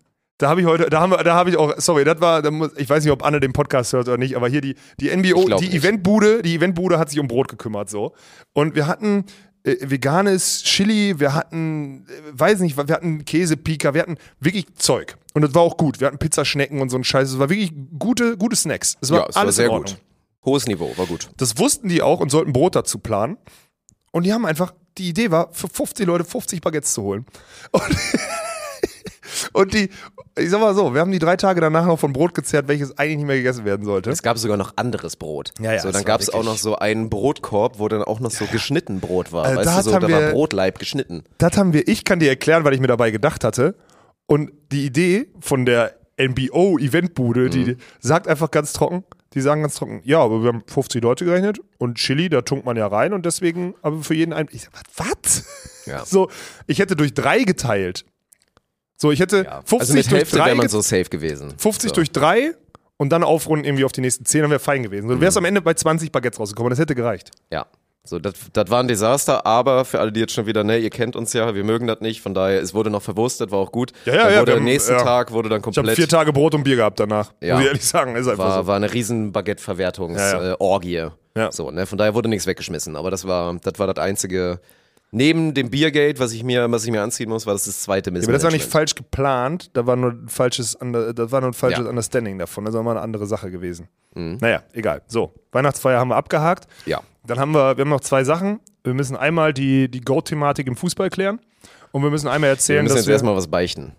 [0.41, 2.49] Da habe ich heute, da haben wir, da habe ich auch, sorry, das war, da
[2.49, 5.15] muss, ich weiß nicht, ob Anne den Podcast hört oder nicht, aber hier die, die
[5.15, 5.73] NBO, die nicht.
[5.75, 8.13] Eventbude, die Eventbude hat sich um Brot gekümmert, so.
[8.53, 9.25] Und wir hatten
[9.63, 15.15] äh, veganes Chili, wir hatten, äh, weiß nicht, wir hatten Käsepika, wir hatten wirklich Zeug.
[15.33, 15.99] Und das war auch gut.
[15.99, 17.29] Wir hatten Pizzaschnecken und so ein Scheiß.
[17.29, 18.97] Es war wirklich gute, gute Snacks.
[18.99, 19.95] Es war Ja, es war alles sehr in Ordnung.
[19.95, 20.03] gut.
[20.43, 21.29] Hohes Niveau, war gut.
[21.37, 23.37] Das wussten die auch und sollten Brot dazu planen.
[24.11, 27.27] Und die haben einfach, die Idee war, für 50 Leute 50 Baguettes zu holen.
[27.71, 27.83] Und,
[29.53, 29.89] und die,
[30.37, 32.97] ich sag mal so, wir haben die drei Tage danach noch von Brot gezerrt, welches
[32.97, 34.09] eigentlich nicht mehr gegessen werden sollte.
[34.09, 35.51] Es gab sogar noch anderes Brot.
[35.59, 38.19] Ja, ja, so, dann war gab es auch noch so einen Brotkorb, wo dann auch
[38.19, 39.45] noch so geschnitten Brot war.
[39.45, 41.23] Also weißt da du, so, da war wir- Brotleib geschnitten.
[41.37, 43.75] Das haben wir, ich kann dir erklären, weil ich mir dabei gedacht hatte.
[44.27, 49.03] Und die Idee von der NBO-Eventbude, die sagt einfach ganz trocken,
[49.33, 52.65] die sagen ganz trocken, ja, aber wir haben 50 Leute gerechnet und Chili, da tunkt
[52.65, 54.47] man ja rein und deswegen aber für jeden ein.
[54.51, 55.07] Ich sag, was?
[55.07, 55.45] was?
[55.85, 56.05] Ja.
[56.05, 56.29] So,
[56.67, 58.05] ich hätte durch drei geteilt.
[59.01, 59.61] So, ich hätte Ja.
[59.65, 61.53] 50 also mit durch Hälfte drei wäre man get- so safe gewesen.
[61.57, 61.95] 50 so.
[61.95, 62.51] durch drei
[62.97, 65.07] und dann aufrunden irgendwie auf die nächsten 10, dann wäre fein gewesen.
[65.07, 65.21] Du Mhm.
[65.21, 67.31] wärst am Ende bei 20 Baguettes rausgekommen, das hätte gereicht.
[67.51, 67.65] Ja.
[68.03, 68.33] So, das,
[68.69, 71.55] war ein Desaster, aber für alle, die jetzt schon wieder, ne, ihr kennt uns ja,
[71.55, 73.91] wir mögen das nicht, von daher, es wurde noch verwurstet, war auch gut.
[74.05, 75.03] Ja, ja, dann ja, wurde am nächsten ja.
[75.03, 77.31] Tag wurde dann Ich habe komplett, vier Tage Brot und Bier gehabt danach.
[77.41, 77.53] Ja.
[77.55, 78.67] Muss ich ehrlich sagen, ist einfach war, so.
[78.67, 80.31] war eine riesen Baguette-Verwertungsorgie.
[80.35, 80.51] Ja, ja.
[80.53, 81.07] Äh, Orgie.
[81.35, 81.51] Ja.
[81.51, 84.59] So, ne, von daher wurde nichts weggeschmissen, aber das war, das war das einzige,
[85.11, 88.09] neben dem Biergate, was ich mir, was ich mir anziehen muss, war das das zweite
[88.11, 91.51] Ja, aber das war nicht falsch geplant, da war nur ein falsches, das war nur
[91.51, 91.89] ein falsches Ja.
[91.89, 92.65] Understanding davon.
[92.65, 93.87] Das war mal eine andere Sache gewesen.
[94.15, 94.37] Mhm.
[94.41, 95.01] Naja, egal.
[95.07, 96.67] So, Weihnachtsfeier haben wir abgehakt.
[96.85, 97.01] Ja.
[97.25, 98.59] Dann haben wir, wir haben noch zwei Sachen.
[98.83, 101.39] Wir müssen einmal die, die Goat-Thematik im Fußball klären.
[101.91, 103.95] Und wir müssen einmal Wir erzählen, müssen dass jetzt wir, erstmal was beichten.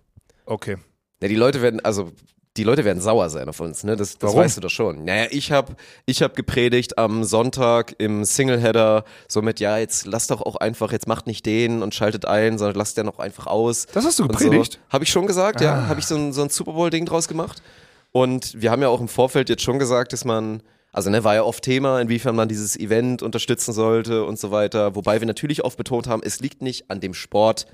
[0.46, 0.76] Okay.
[1.22, 2.10] Ja, die Leute werden, also
[2.58, 3.96] die Leute werden sauer sein auf uns, ne?
[3.96, 4.40] Das, das Warum?
[4.44, 5.04] weißt du doch schon.
[5.04, 5.74] Naja, ich habe
[6.04, 11.06] ich hab gepredigt am Sonntag im Singleheader, somit, ja, jetzt lasst doch auch einfach, jetzt
[11.08, 13.86] macht nicht den und schaltet ein, sondern lasst den auch einfach aus.
[13.94, 14.74] Das hast du gepredigt?
[14.74, 14.78] So.
[14.92, 15.64] Habe ich schon gesagt, Ah.
[15.64, 15.86] ja.
[15.88, 17.62] Habe ich so ein, so ein Super Bowl-Ding draus gemacht.
[18.10, 21.34] Und wir haben ja auch im Vorfeld jetzt schon gesagt, dass man, also ne, war
[21.34, 24.94] ja oft Thema, inwiefern man dieses Event unterstützen sollte und so weiter.
[24.94, 27.66] Wobei wir natürlich oft betont haben, es liegt nicht an dem Sport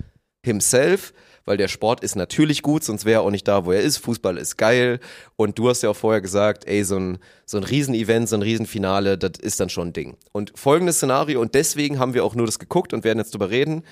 [0.44, 1.12] himself,
[1.48, 3.96] weil der Sport ist natürlich gut, sonst wäre er auch nicht da, wo er ist.
[3.98, 5.00] Fußball ist geil.
[5.36, 8.42] Und du hast ja auch vorher gesagt, ey, so ein, so ein Riesenevent, so ein
[8.42, 10.16] Riesenfinale, das ist dann schon ein Ding.
[10.32, 13.50] Und folgendes Szenario, und deswegen haben wir auch nur das geguckt und werden jetzt drüber
[13.50, 13.82] reden.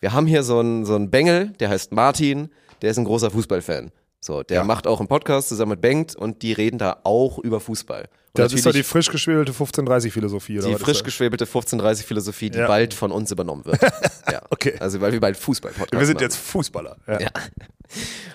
[0.00, 2.50] Wir haben hier so einen, so einen Bengel, der heißt Martin,
[2.82, 3.90] der ist ein großer Fußballfan.
[4.20, 4.64] So, der Ja.
[4.64, 8.08] macht auch einen Podcast zusammen mit Bengt und die reden da auch über Fußball.
[8.34, 12.66] Das ist doch die frisch geschwebelte 1530-Philosophie, oder die frisch geschwebelte 1530-Philosophie, die Ja.
[12.66, 13.80] bald von uns übernommen wird.
[14.30, 14.42] ja.
[14.50, 14.74] Okay.
[14.78, 16.24] Also, weil wir bald Fußball-Podcast Wir sind machen.
[16.24, 16.96] jetzt Fußballer.
[17.06, 17.20] Ja.
[17.20, 17.28] Ja.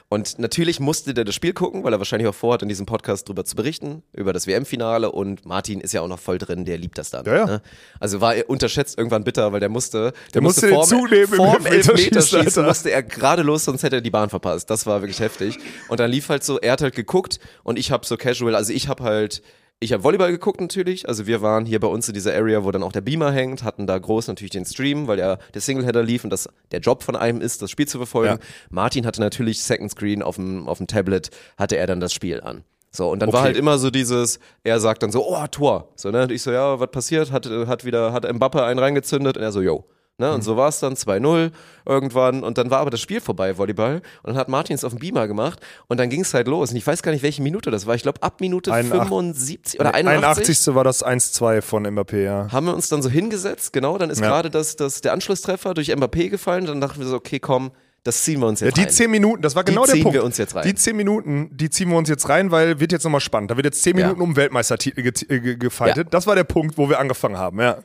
[0.10, 3.28] Und natürlich musste der das Spiel gucken, weil er wahrscheinlich auch vorhat, in diesem Podcast
[3.30, 5.12] drüber zu berichten, über das WM-Finale.
[5.12, 7.26] Und Martin ist ja auch noch voll drin, der liebt das dann.
[7.26, 7.46] Ja, ja.
[7.46, 7.62] Ne?
[8.00, 11.66] Also war er unterschätzt irgendwann bitter, weil der musste, der, Der musste den vorm, vorm
[11.66, 14.70] Elfmeterschießen, musste er gerade los, sonst hätte er die Bahn verpasst.
[14.70, 15.58] Das war wirklich heftig.
[15.88, 18.74] Und dann lief halt so, er hat halt geguckt und ich habe so casual, also
[18.74, 19.42] ich habe halt
[19.80, 22.72] ich habe Volleyball geguckt natürlich, also wir waren hier bei uns in dieser Area, wo
[22.72, 26.04] dann auch der Beamer hängt, hatten da groß natürlich den Stream, weil ja der Singleheader
[26.04, 28.40] lief und das der Job von einem ist, das Spiel zu verfolgen.
[28.40, 28.48] Ja.
[28.70, 32.40] Martin hatte natürlich Second Screen auf dem, auf dem Tablet, hatte er dann das Spiel
[32.42, 32.64] an.
[32.92, 33.48] So, und dann war Okay.
[33.48, 35.90] halt immer so dieses, er sagt dann so, oh, Tor.
[35.96, 36.24] So, ne?
[36.24, 37.32] Und ich so, ja, was passiert?
[37.32, 39.84] Hat, hat wieder, hat Mbappe einen reingezündet und er so, yo.
[40.20, 40.32] Ne?
[40.32, 41.50] Und so war es dann 2-0
[41.88, 43.96] irgendwann und dann war aber das Spiel vorbei, Volleyball.
[44.22, 46.70] Und dann hat Martin es auf dem Beamer gemacht und dann ging es halt los.
[46.70, 47.96] Und ich weiß gar nicht, welche Minute das war.
[47.96, 50.24] Ich glaube, ab Minute 81 75 oder 81.
[50.48, 50.76] 81.
[50.76, 52.48] war das 1-2 von Mbappé, ja.
[52.52, 54.28] Haben wir uns dann so hingesetzt, genau, dann ist Ja.
[54.28, 56.66] gerade das, das, der Anschlusstreffer durch Mbappé gefallen.
[56.66, 57.72] Dann dachten wir so, okay, komm,
[58.04, 58.90] das ziehen wir uns Ja, jetzt die rein.
[58.92, 60.14] zehn Minuten, das war genau der ziehen Punkt.
[60.14, 60.64] wir uns jetzt rein.
[60.68, 63.50] Die zehn Minuten, die ziehen wir uns jetzt rein, weil wird jetzt nochmal spannend.
[63.50, 64.06] Da wird jetzt zehn Ja.
[64.08, 65.98] Minuten um Weltmeistertitel ge äh, ge gefightet.
[65.98, 66.10] Ja.
[66.12, 67.78] Das war der Punkt, wo wir angefangen haben, ja.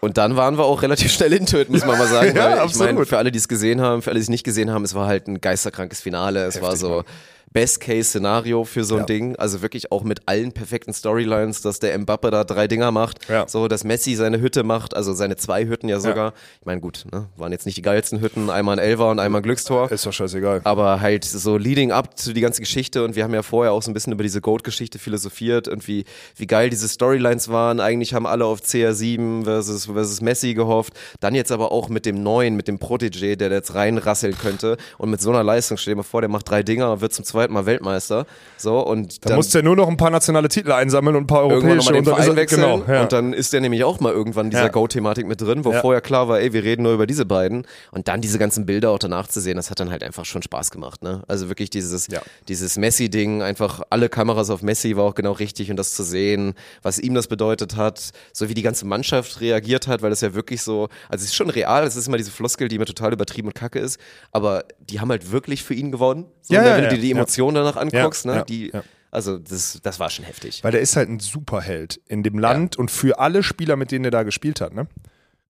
[0.00, 2.34] Und dann waren wir auch relativ schnell intötet, muss man mal sagen.
[2.36, 2.94] Ja, weil ich absolut.
[2.94, 4.94] meine, für alle, die es gesehen haben, für alle, die es nicht gesehen haben, es
[4.94, 6.44] war halt ein geisterkrankes Finale.
[6.44, 7.04] Es war so
[7.52, 9.06] Best-Case-Szenario für so ein Ja.
[9.06, 9.36] Ding.
[9.36, 13.28] Also wirklich auch mit allen perfekten Storylines, dass der Mbappe da drei Dinger macht.
[13.28, 13.48] Ja.
[13.48, 16.32] So, dass Messi seine Hütte macht, also seine zwei Hütten ja sogar.
[16.60, 19.40] Ich meine, gut, ne, waren jetzt nicht die geilsten Hütten, einmal ein Elfer und einmal
[19.40, 19.90] ein Glückstor.
[19.90, 20.60] Ist doch scheißegal.
[20.64, 23.82] Aber halt so leading up zu die ganze Geschichte und wir haben ja vorher auch
[23.82, 26.04] so ein bisschen über diese Goat-Geschichte philosophiert und wie,
[26.36, 27.80] wie geil diese Storylines waren.
[27.80, 30.94] Eigentlich haben alle auf CR7 versus, versus Messi gehofft.
[31.20, 34.76] Dann jetzt aber auch mit dem neuen, mit dem Protégé, der da jetzt reinrasseln könnte
[34.98, 37.24] und mit so einer Leistung, stell dir mal vor, der macht drei Dinger, wird zum
[37.24, 38.26] zweiten zweiten Mal Weltmeister.
[38.56, 41.24] So, und Da dann musst du ja nur noch ein paar nationale Titel einsammeln und
[41.24, 42.60] ein paar europäische und dann Verein ist er- wechseln.
[42.60, 43.02] Genau, ja.
[43.02, 44.68] Und dann ist der nämlich auch mal irgendwann in dieser Ja.
[44.68, 45.80] Go-Thematik mit drin, wo Ja.
[45.80, 47.66] vorher klar war, ey, wir reden nur über diese beiden.
[47.90, 50.42] Und dann diese ganzen Bilder auch danach zu sehen, das hat dann halt einfach schon
[50.42, 51.02] Spaß gemacht.
[51.02, 51.22] Ne?
[51.28, 52.08] Also wirklich dieses,
[52.48, 56.54] dieses Messi-Ding, einfach alle Kameras auf Messi war auch genau richtig und das zu sehen,
[56.82, 60.34] was ihm das bedeutet hat, so wie die ganze Mannschaft reagiert hat, weil das ja
[60.34, 63.12] wirklich so, also es ist schon real, es ist immer diese Floskel, die immer total
[63.12, 63.98] übertrieben und kacke ist,
[64.32, 66.26] aber die haben halt wirklich für ihn gewonnen.
[66.42, 67.14] So, Ja, ja, wenn du dir die ja.
[67.38, 68.82] Emotionen danach anguckst, Ja, ne, ja, die, ja.
[69.10, 70.62] also das, das war schon heftig.
[70.64, 74.04] Weil der ist halt ein Superheld in dem Land und für alle Spieler, mit denen
[74.04, 74.86] er da gespielt hat, ne?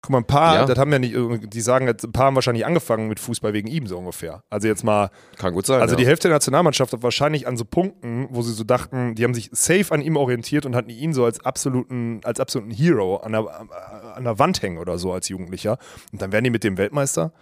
[0.02, 0.64] Guck mal, ein paar, Ja.
[0.64, 1.14] das haben ja nicht,
[1.52, 4.42] die sagen jetzt, ein paar haben wahrscheinlich angefangen mit Fußball wegen ihm so ungefähr.
[4.48, 5.82] Also jetzt mal, Kann gut sein.
[5.82, 5.98] also ja.
[5.98, 9.34] die Hälfte der Nationalmannschaft hat wahrscheinlich an so Punkten, wo sie so dachten, die haben
[9.34, 13.32] sich safe an ihm orientiert und hatten ihn so als absoluten, als absoluten Hero an
[13.32, 13.44] der,
[14.16, 15.76] an der Wand hängen oder so als Jugendlicher.
[16.12, 17.32] Und dann werden die mit dem Weltmeister.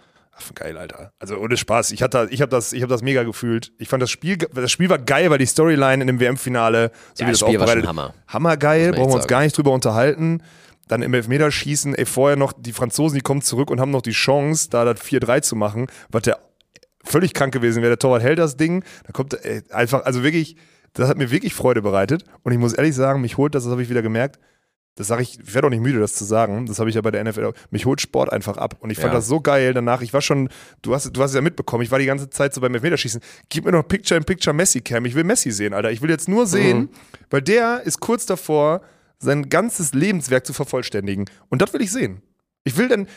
[0.55, 1.11] Geil, Alter.
[1.19, 1.91] Also ohne Spaß.
[1.91, 3.71] Ich hatte, ich habe das, ich habe das mega gefühlt.
[3.77, 7.23] Ich fand das Spiel, das Spiel war geil, weil die Storyline in dem WM-Finale, so
[7.23, 8.13] Ja, wie das das Spiel war aufbereitet, Hammer.
[8.27, 9.27] Hammergeil, brauchen wir uns sagen.
[9.27, 10.43] gar nicht drüber unterhalten.
[10.87, 14.11] Dann im Elfmeterschießen, ey, vorher noch, die Franzosen, die kommen zurück und haben noch die
[14.11, 16.39] Chance, da das 4-3 zu machen, was der
[17.03, 17.91] völlig krank gewesen wäre.
[17.91, 20.55] Der Torwart hält das Ding, da kommt ey, einfach, also wirklich,
[20.93, 22.23] das hat mir wirklich Freude bereitet.
[22.43, 24.39] Und ich muss ehrlich sagen, mich holt das, das habe ich wieder gemerkt,
[24.99, 26.65] das sage ich, ich werde auch nicht müde, das zu sagen.
[26.65, 27.53] Das habe ich ja bei der NFL auch.
[27.71, 28.75] Mich holt Sport einfach ab.
[28.81, 29.19] Und ich fand Ja.
[29.19, 30.01] das so geil danach.
[30.01, 30.49] Ich war schon,
[30.81, 33.21] du hast, du hast es ja mitbekommen, ich war die ganze Zeit so beim Elfmeterschießen.
[33.47, 35.05] Gib mir noch Picture-in-Picture Messi-Cam.
[35.05, 35.89] Ich will Messi sehen, Alter.
[35.91, 36.89] Ich will jetzt nur sehen,
[37.29, 38.81] weil der ist kurz davor,
[39.19, 41.25] sein ganzes Lebenswerk zu vervollständigen.
[41.47, 42.21] Und das will ich sehen.
[42.65, 43.07] Ich will dann,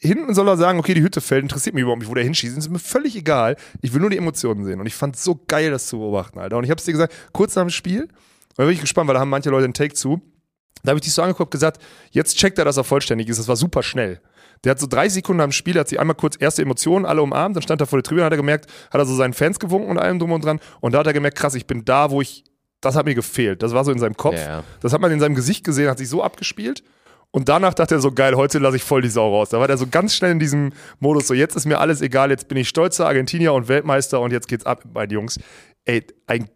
[0.00, 2.58] hinten soll er sagen, okay, die Hütte fällt, interessiert mich überhaupt nicht, wo der hinschießt,
[2.58, 3.56] ist mir völlig egal.
[3.80, 4.80] Ich will nur die Emotionen sehen.
[4.80, 6.56] Und ich fand es so geil, das zu beobachten, Alter.
[6.58, 8.08] Und ich hab's dir gesagt, kurz nach dem Spiel,
[8.56, 10.20] da bin ich gespannt, weil da haben manche Leute einen Take zu.
[10.82, 13.38] Da habe ich dich so angeguckt und gesagt, jetzt checkt er, dass er vollständig ist.
[13.38, 14.20] Das war super schnell.
[14.64, 17.56] Der hat so drei Sekunden am Spiel, hat sich einmal kurz erste Emotionen, alle umarmt,
[17.56, 19.90] dann stand er vor der Tribüne, hat er gemerkt, hat er so seinen Fans gewunken
[19.90, 20.60] und allem drum und dran.
[20.80, 22.44] Und da hat er gemerkt, krass, ich bin da, wo ich,
[22.80, 23.62] das hat mir gefehlt.
[23.62, 24.36] Das war so in seinem Kopf.
[24.36, 24.64] Ja, ja.
[24.80, 26.84] Das hat man in seinem Gesicht gesehen, hat sich so abgespielt.
[27.32, 29.48] Und danach dachte er so, geil, heute lasse ich voll die Sau raus.
[29.48, 32.30] Da war er so ganz schnell in diesem Modus, so jetzt ist mir alles egal,
[32.30, 35.40] jetzt bin ich stolzer Argentinier und Weltmeister und jetzt geht's ab, meine Jungs.
[35.86, 36.48] Ey, ein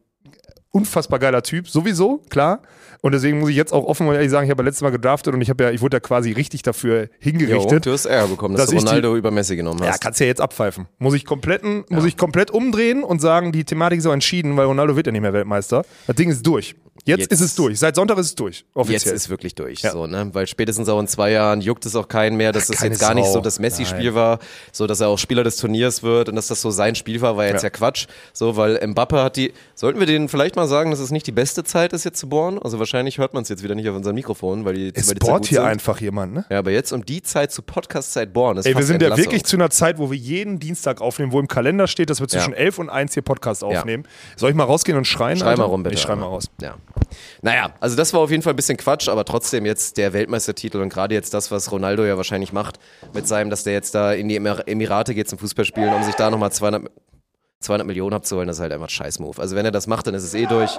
[0.77, 2.61] unfassbar geiler Typ, sowieso, klar.
[3.03, 4.91] Und deswegen muss ich jetzt auch offen und ehrlich sagen, ich habe ja letztes Mal
[4.91, 7.87] gedraftet und ich habe ja, ich wurde ja quasi richtig dafür Jo, hingerichtet.
[7.87, 10.01] du hast Ärger bekommen, dass, dass du ich die- Ronaldo über Messi genommen Ja, hast.
[10.01, 10.87] kannst ja jetzt abpfeifen.
[10.99, 14.67] Muss ich, kompletten, muss ich komplett umdrehen und sagen, die Thematik ist auch entschieden, weil
[14.67, 15.85] Ronaldo wird ja nicht mehr Weltmeister.
[16.07, 16.75] Das Ding ist durch.
[17.05, 17.79] Jetzt, Jetzt- ist es durch.
[17.79, 18.57] Seit Sonntag ist es durch.
[18.61, 19.15] Jetzt Offiziell.
[19.15, 19.93] ist wirklich durch, Ja.
[19.93, 20.31] so, ne?
[20.33, 23.01] Weil spätestens auch in zwei Jahren juckt es auch keinen mehr, dass das keine jetzt
[23.01, 23.35] gar nicht Sau.
[23.35, 24.41] so das Messi-Spiel war,
[24.73, 27.37] so dass er auch Spieler des Turniers wird und dass das so sein Spiel war,
[27.37, 27.71] war jetzt ja, Ja.
[27.71, 28.07] Quatsch.
[28.33, 31.33] So, weil Mbappe hat die, sollten wir denen vielleicht mal sagen, dass es nicht die
[31.33, 32.59] beste Zeit ist, jetzt zu bohren?
[32.63, 35.15] Also wahrscheinlich hört man es jetzt wieder nicht auf unserem Mikrofon, weil die, es weil
[35.15, 35.67] die bohrt hier sind.
[35.69, 36.45] einfach jemand, ne?
[36.51, 39.45] Ja, aber jetzt um die Zeit zu Podcast-Zeit bohren, ist Ey, wir sind ja wirklich
[39.45, 42.53] zu einer Zeit, wo wir jeden Dienstag aufnehmen, wo im Kalender steht, dass wir zwischen
[42.53, 42.59] Ja.
[42.59, 44.05] 11 und 1 hier Podcast aufnehmen.
[44.37, 45.39] Soll ich mal rausgehen und schreien?
[45.39, 45.63] Schrei Alter?
[45.63, 45.95] mal rum, bitte.
[45.95, 46.51] Ich schrei mal raus.
[46.61, 46.77] Ja.
[47.43, 50.79] Naja, also das war auf jeden Fall ein bisschen Quatsch, aber trotzdem jetzt der Weltmeistertitel
[50.79, 52.79] und gerade jetzt das, was Ronaldo ja wahrscheinlich macht
[53.15, 56.15] mit seinem, dass der jetzt da in die Emir- Emirate geht zum Fußballspielen, um sich
[56.15, 56.91] da nochmal 200,
[57.67, 59.41] 200 Millionen abzuholen, das ist halt einfach ein Scheiß-Move.
[59.41, 60.79] Also wenn er das macht, dann ist es eh durch.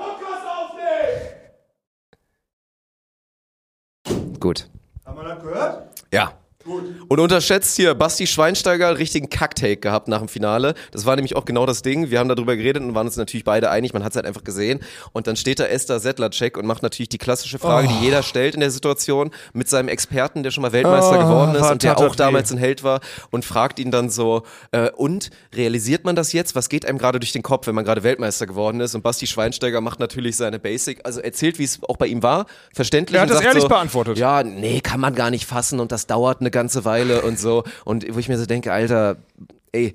[4.40, 4.70] Gut.
[5.06, 6.04] Haben wir das gehört?
[6.12, 6.34] Ja.
[7.07, 10.74] Und unterschätzt hier Basti Schweinsteiger richtigen Kacktake gehabt nach dem Finale.
[10.91, 12.09] Das war nämlich auch genau das Ding.
[12.09, 13.93] Wir haben darüber geredet und waren uns natürlich beide einig.
[13.93, 14.80] Man hat es halt einfach gesehen.
[15.13, 18.55] Und dann steht da Esther Sedlacek und macht natürlich die klassische Frage, die jeder stellt
[18.55, 21.97] in der Situation, mit seinem Experten, der schon mal Weltmeister Oh, geworden ist und der
[21.97, 22.99] auch damals ein Held war
[23.32, 26.55] und fragt ihn dann so, äh, und realisiert man das jetzt?
[26.55, 28.95] Was geht einem gerade durch den Kopf, wenn man gerade Weltmeister geworden ist?
[28.95, 32.45] Und Basti Schweinsteiger macht natürlich seine Basic, also erzählt, wie es auch bei ihm war,
[32.74, 33.18] verständlich.
[33.18, 34.18] Er hat das ehrlich so, beantwortet.
[34.18, 37.64] Ja, nee, kann man gar nicht fassen und das dauert eine ganze Weile und so.
[37.86, 39.18] Und wo ich mir so denke, Alter,
[39.72, 39.93] ey,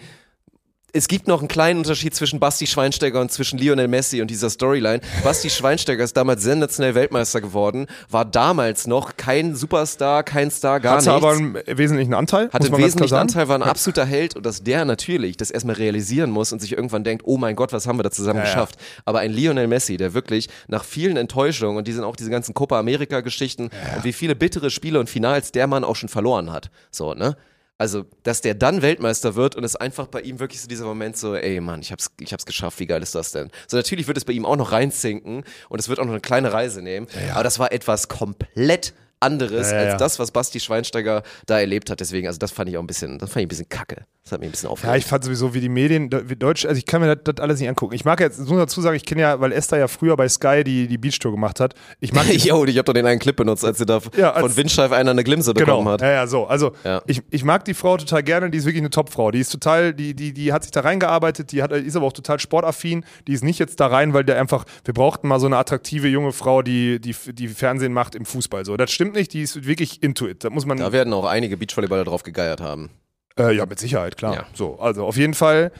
[0.94, 4.50] es gibt noch einen kleinen Unterschied zwischen Basti Schweinsteiger und zwischen Lionel Messi und dieser
[4.50, 5.00] Storyline.
[5.24, 10.98] Basti Schweinsteiger ist damals sensationell Weltmeister geworden, war damals noch kein Superstar, kein Star, gar
[10.98, 11.24] Hatte nichts.
[11.24, 12.50] aber einen wesentlichen Anteil.
[12.52, 13.14] Hatte einen wesentlichen.
[13.14, 16.72] Anteil, war ein absoluter Held und dass der natürlich das erstmal realisieren muss und sich
[16.72, 18.50] irgendwann denkt, oh mein Gott, was haben wir da zusammen Ja, ja.
[18.50, 18.76] geschafft.
[19.06, 22.52] Aber ein Lionel Messi, der wirklich nach vielen Enttäuschungen und die sind auch diese ganzen
[22.52, 26.52] Copa America Geschichten und wie viele bittere Spiele und Finals der Mann auch schon verloren
[26.52, 26.70] hat.
[26.90, 27.36] So, ne?
[27.82, 31.16] Also, dass der dann Weltmeister wird und es einfach bei ihm wirklich so dieser Moment
[31.16, 33.50] so, ey Mann, ich hab's, ich hab's geschafft, wie geil ist das denn?
[33.66, 36.20] So, natürlich wird es bei ihm auch noch reinzinken und es wird auch noch eine
[36.20, 39.88] kleine Reise nehmen, aber das war etwas komplett anderes Ja, ja, ja.
[39.92, 42.00] als das, was Basti Schweinsteiger da erlebt hat.
[42.00, 44.04] Deswegen, also das fand ich auch ein bisschen, das fand ich ein bisschen kacke.
[44.24, 44.98] Das hat mich ein bisschen Ja, aufgeregt.
[44.98, 47.58] ich fand sowieso, wie die Medien, wie Deutsch, also ich kann mir das, das alles
[47.58, 47.94] nicht angucken.
[47.94, 50.62] Ich mag jetzt, muss dazu sagen, ich kenne ja, weil Esther ja früher bei Sky
[50.64, 51.74] die, die Beachtour gemacht hat.
[52.00, 54.42] Ich mag Jo, ich habe doch den einen Clip benutzt, als sie da Ja, als-
[54.42, 56.00] von Windscheif einer eine Glimse bekommen Genau, hat.
[56.02, 56.46] ja, ja, so.
[56.46, 57.02] Also Ja.
[57.06, 59.30] ich, ich mag die Frau total gerne, die ist wirklich eine Topfrau.
[59.32, 62.12] Die ist total, die, die, die hat sich da reingearbeitet, die hat, ist aber auch
[62.12, 63.04] total sportaffin.
[63.26, 66.06] Die ist nicht jetzt da rein, weil der einfach, wir brauchten mal so eine attraktive
[66.08, 68.64] junge Frau, die, die, die Fernsehen macht im Fußball.
[68.64, 70.44] So, das stimmt nicht, die ist wirklich into it.
[70.44, 70.78] Da muss man.
[70.78, 72.90] Da werden auch einige Beachvolleyballer drauf gegeiert haben.
[73.38, 74.34] Äh, ja, mit Sicherheit, klar.
[74.34, 74.46] Ja.
[74.54, 75.72] So, also auf jeden Fall.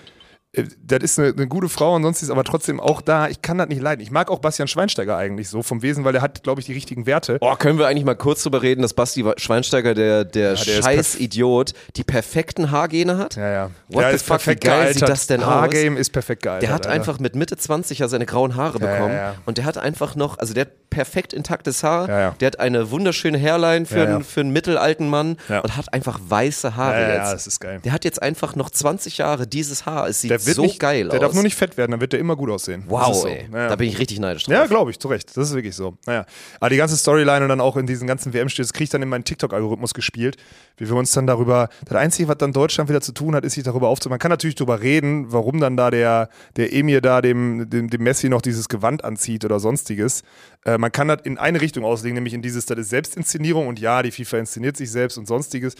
[0.54, 3.28] Äh, Das ist eine, eine gute Frau und sonst ist aber trotzdem auch da.
[3.28, 4.02] Ich kann das nicht leiden.
[4.02, 6.72] Ich mag auch Bastian Schweinsteiger eigentlich so vom Wesen, weil der hat, glaube ich, die
[6.72, 7.38] richtigen Werte.
[7.40, 10.64] Oh, können wir eigentlich mal kurz drüber reden, dass Basti Schweinsteiger, der, der, der ist
[10.84, 13.36] scheiß Idiot, die perfekten Haargene hat?
[13.36, 13.70] Ja, ja.
[13.88, 14.94] What der the ist fuck, wie geil gealtert.
[14.98, 15.48] sieht das denn aus?
[15.48, 16.62] Haargame ist perfekt gealtert.
[16.68, 16.94] Der hat Alter.
[16.96, 19.14] einfach mit Mitte 20 ja seine grauen Haare Ja, bekommen.
[19.14, 19.34] ja, ja.
[19.46, 22.06] Und der hat einfach noch, also der hat perfekt intaktes Haar.
[22.08, 22.34] Ja, ja.
[22.40, 24.14] Der hat eine wunderschöne Hairline für, Ja, ja.
[24.16, 25.60] Einen, für einen mittelalten Mann Ja.
[25.60, 27.26] und hat einfach weiße Haare Ja, ja, jetzt.
[27.28, 27.80] ja, das ist geil.
[27.82, 30.08] Der hat jetzt einfach noch 20 Jahre dieses Haar.
[30.08, 31.20] Es sieht Der wird so nicht, geil der aus.
[31.20, 32.84] darf nur nicht fett werden, dann wird der immer gut aussehen.
[32.86, 33.26] Wow, so.
[33.26, 33.48] ey.
[33.52, 33.68] Ja, ja.
[33.68, 34.54] Da bin ich richtig neidisch drauf.
[34.54, 35.36] Ja, glaube ich, zu Recht.
[35.36, 35.96] Das ist wirklich so.
[36.06, 36.26] Naja.
[36.60, 39.02] Aber die ganze Storyline und dann auch in diesen ganzen WM-Spielen, das kriege ich dann
[39.02, 40.36] in meinen TikTok-Algorithmus gespielt,
[40.76, 43.54] wie wir uns dann darüber, das Einzige, was dann Deutschland wieder zu tun hat, ist
[43.54, 44.14] sich darüber aufzunehmen.
[44.14, 48.02] Man kann natürlich darüber reden, warum dann da der, der Emir da dem, dem, dem
[48.02, 50.22] Messi noch dieses Gewand anzieht oder sonstiges.
[50.64, 53.80] Äh, man kann das in eine Richtung auslegen, nämlich in dieses, das ist Selbstinszenierung und
[53.80, 55.74] ja, die FIFA inszeniert sich selbst und sonstiges.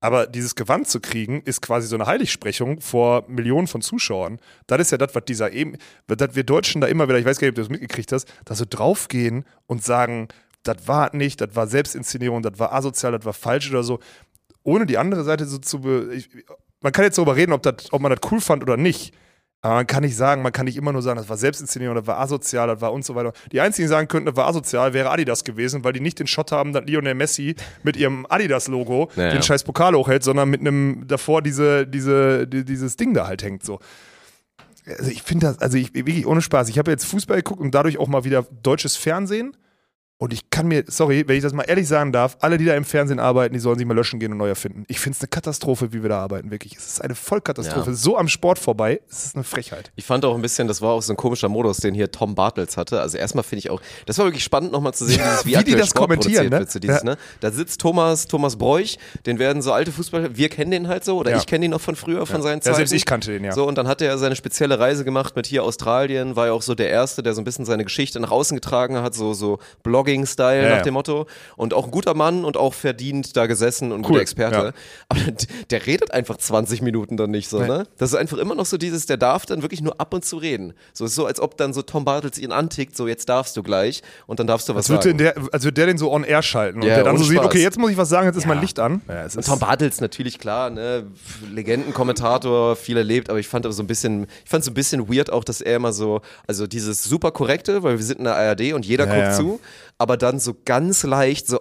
[0.00, 4.38] Aber dieses Gewand zu kriegen, ist quasi so eine Heiligsprechung vor Millionen von Zuschauern.
[4.68, 5.76] Das ist ja das, was dieser eben,
[6.06, 8.32] dass wir Deutschen da immer wieder, ich weiß gar nicht, ob du das mitgekriegt hast,
[8.44, 10.28] da so draufgehen und sagen,
[10.62, 13.98] das war nicht, das war Selbstinszenierung, das war asozial, das war falsch oder so.
[14.62, 15.78] Ohne die andere Seite so zu.
[15.78, 19.14] Man kann jetzt darüber reden, ob, das, ob man das cool fand oder nicht.
[19.60, 22.06] Aber man kann nicht sagen, man kann nicht immer nur sagen, das war Selbstinszenierung, das
[22.06, 23.32] war asozial, das war und so weiter.
[23.50, 26.28] Die einzigen, die sagen könnten, das war asozial, wäre Adidas gewesen, weil die nicht den
[26.28, 30.60] Shot haben, dass Lionel Messi mit ihrem Adidas-Logo Ja, den scheiß Pokal hochhält, sondern mit
[30.60, 33.64] einem davor diese, diese, die, dieses Ding da halt hängt.
[33.64, 33.80] So.
[34.86, 36.68] Also ich finde das, also ich wirklich ohne Spaß.
[36.68, 39.56] Ich habe jetzt Fußball geguckt und dadurch auch mal wieder deutsches Fernsehen.
[40.20, 42.74] Und ich kann mir, sorry, wenn ich das mal ehrlich sagen darf, alle, die da
[42.74, 44.84] im Fernsehen arbeiten, die sollen sich mal löschen gehen und neu erfinden.
[44.88, 46.74] Ich finde es eine Katastrophe, wie wir da arbeiten, wirklich.
[46.76, 47.90] Es ist eine Vollkatastrophe.
[47.90, 47.96] Ja.
[47.96, 49.92] So am Sport vorbei, es ist eine Frechheit.
[49.94, 52.34] Ich fand auch ein bisschen, das war auch so ein komischer Modus, den hier Tom
[52.34, 53.00] Bartels hatte.
[53.00, 55.62] Also erstmal finde ich auch, das war wirklich spannend nochmal zu sehen, dieses, wie, wie
[55.62, 56.64] die das Sport kommentieren, ne?
[56.66, 57.04] dieses, Ja.
[57.04, 57.16] ne?
[57.38, 61.16] Da sitzt Thomas, Thomas Bräuch, den werden so alte Fußballer, wir kennen den halt so,
[61.18, 61.36] oder Ja.
[61.36, 62.76] ich kenne ihn noch von früher, von seinen Ja, Zeiten.
[62.78, 63.52] selbst ich kannte den, ja.
[63.52, 66.62] So, und dann hat er seine spezielle Reise gemacht mit hier Australien, war ja auch
[66.62, 69.60] so der Erste, der so ein bisschen seine Geschichte nach außen getragen hat, so, so
[70.08, 71.26] Blogging-Style Ja, nach dem Motto.
[71.56, 74.56] Und auch ein guter Mann und auch verdient da gesessen und Cool, guter Experte.
[74.56, 74.72] ja.
[75.08, 75.20] Aber
[75.70, 77.86] der redet einfach 20 Minuten dann nicht so, ne?
[77.98, 80.36] Das ist einfach immer noch so dieses, der darf dann wirklich nur ab und zu
[80.36, 80.72] reden.
[80.92, 83.62] So ist so, als ob dann so Tom Bartels ihn antickt, so jetzt darfst du
[83.62, 85.18] gleich und dann darfst du was Als sagen.
[85.18, 87.34] der, als würde der den so on air schalten und Ja, der dann so sieht,
[87.36, 87.46] Spaß.
[87.46, 89.02] okay, jetzt muss ich was sagen, jetzt ist mein Licht an.
[89.08, 91.06] Ja, es Und ist, Tom Bartels natürlich klar, ne,
[91.54, 95.08] Legendenkommentator, viel erlebt, aber ich fand aber so ein bisschen, ich fand so ein bisschen
[95.12, 98.36] weird auch, dass er immer so, also dieses super korrekte, weil wir sind in der
[98.36, 99.32] ARD und jeder Ja, guckt ja.
[99.32, 99.60] zu,
[99.98, 101.60] aber dann so ganz leicht so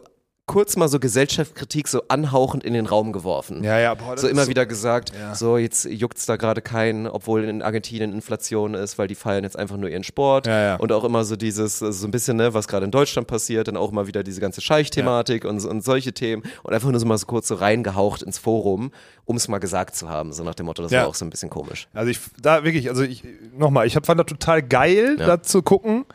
[0.50, 3.66] kurz mal so Gesellschaftskritik so anhauchend in den Raum geworfen.
[3.66, 5.36] ja, ja, boah, so immer wieder gesagt, Ja.
[5.36, 9.60] so jetzt juckt's da gerade keinen, obwohl in Argentinien Inflation ist, weil die feiern jetzt
[9.60, 10.76] einfach nur ihren Sport Ja, ja.
[10.78, 13.76] und auch immer so dieses, so ein bisschen, ne, was gerade in Deutschland passiert, dann
[13.76, 17.18] auch mal wieder diese ganze Scheich-Thematik und, und solche Themen und einfach nur so mal
[17.18, 18.92] so kurz so reingehaucht ins Forum,
[19.26, 21.02] um es mal gesagt zu haben, so nach dem Motto, das Ja.
[21.02, 21.90] war auch so ein bisschen komisch.
[21.94, 23.22] Also ich, da wirklich, also ich,
[23.58, 26.06] nochmal, ich hab, fand das total geil, da zu gucken.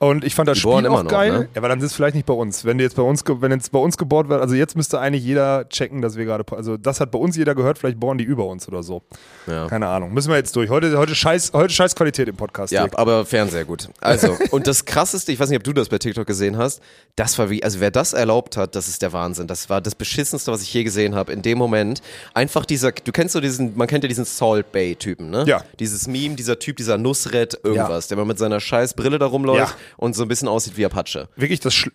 [0.00, 1.32] Und ich fand das Die Spiel immer auch noch, geil.
[1.32, 1.48] ne?
[1.54, 2.64] Ja, aber dann ist es vielleicht nicht bei uns.
[2.64, 5.24] Wenn die jetzt bei uns, wenn jetzt bei uns gebohrt wird, also jetzt müsste eigentlich
[5.24, 8.22] jeder checken, dass wir gerade, also das hat bei uns jeder gehört, vielleicht bohren die
[8.24, 9.02] über uns oder so.
[9.48, 9.66] Ja.
[9.66, 10.14] Keine Ahnung.
[10.14, 10.70] Müssen wir jetzt durch.
[10.70, 12.72] Heute, heute scheiß, heute scheiß Qualität im Podcast.
[12.72, 13.88] Ja, aber Fernseher gut.
[14.00, 16.80] Also, und das krasseste, ich weiß nicht, ob du das bei TikTok gesehen hast,
[17.16, 19.48] das war wie, also wer das erlaubt hat, das ist der Wahnsinn.
[19.48, 21.32] Das war das beschissenste, was ich je gesehen habe.
[21.32, 22.02] In dem Moment
[22.34, 25.44] einfach dieser, du kennst so diesen, man kennt ja diesen Salt Bay Typen, ne?
[25.48, 25.64] Ja.
[25.80, 29.58] Dieses Meme, dieser Typ, dieser Nusret irgendwas, der mal mit seiner scheiß Brille da rumläuft
[29.58, 29.76] Ja.
[29.96, 31.28] Und so ein bisschen aussieht wie Apache.
[31.36, 31.90] Wirklich das, Schl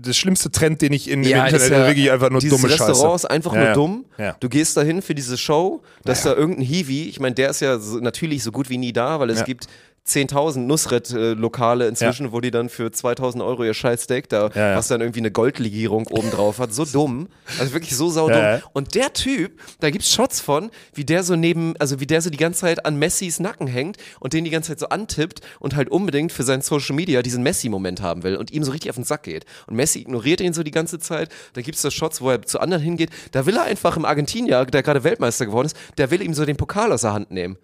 [0.00, 2.72] das schlimmste Trend, den ich in Ja, ist Internet ja- wirklich einfach nur dieses dumme
[2.72, 3.14] Restaurant Scheiße.
[3.14, 4.04] ist einfach Ja, nur dumm.
[4.18, 4.36] Ja.
[4.40, 7.78] Du gehst dahin für diese Show, dass da irgendein Hiwi, ich meine, der ist ja
[7.78, 9.68] so, natürlich so gut wie nie da, weil es gibt
[10.06, 14.76] 10.000 Nusret-Lokale inzwischen, wo die dann für 2.000 Euro ihr Scheißsteak da, Ja, ja.
[14.76, 17.28] was dann irgendwie eine Goldlegierung oben drauf hat, so dumm,
[17.60, 18.36] also wirklich so saudumm.
[18.38, 18.62] Ja, ja.
[18.72, 22.30] Und der Typ, da gibt's Shots von, wie der so neben, also wie der so
[22.30, 25.76] die ganze Zeit an Messis Nacken hängt und den die ganze Zeit so antippt und
[25.76, 28.96] halt unbedingt für sein Social Media diesen Messi-Moment haben will und ihm so richtig auf
[28.96, 29.44] den Sack geht.
[29.66, 31.28] Und Messi ignoriert ihn so die ganze Zeit.
[31.52, 33.10] Da gibt's da Shots, wo er zu anderen hingeht.
[33.30, 36.44] Da will er einfach im Argentinier, der gerade Weltmeister geworden ist, der will ihm so
[36.44, 37.56] den Pokal aus der Hand nehmen.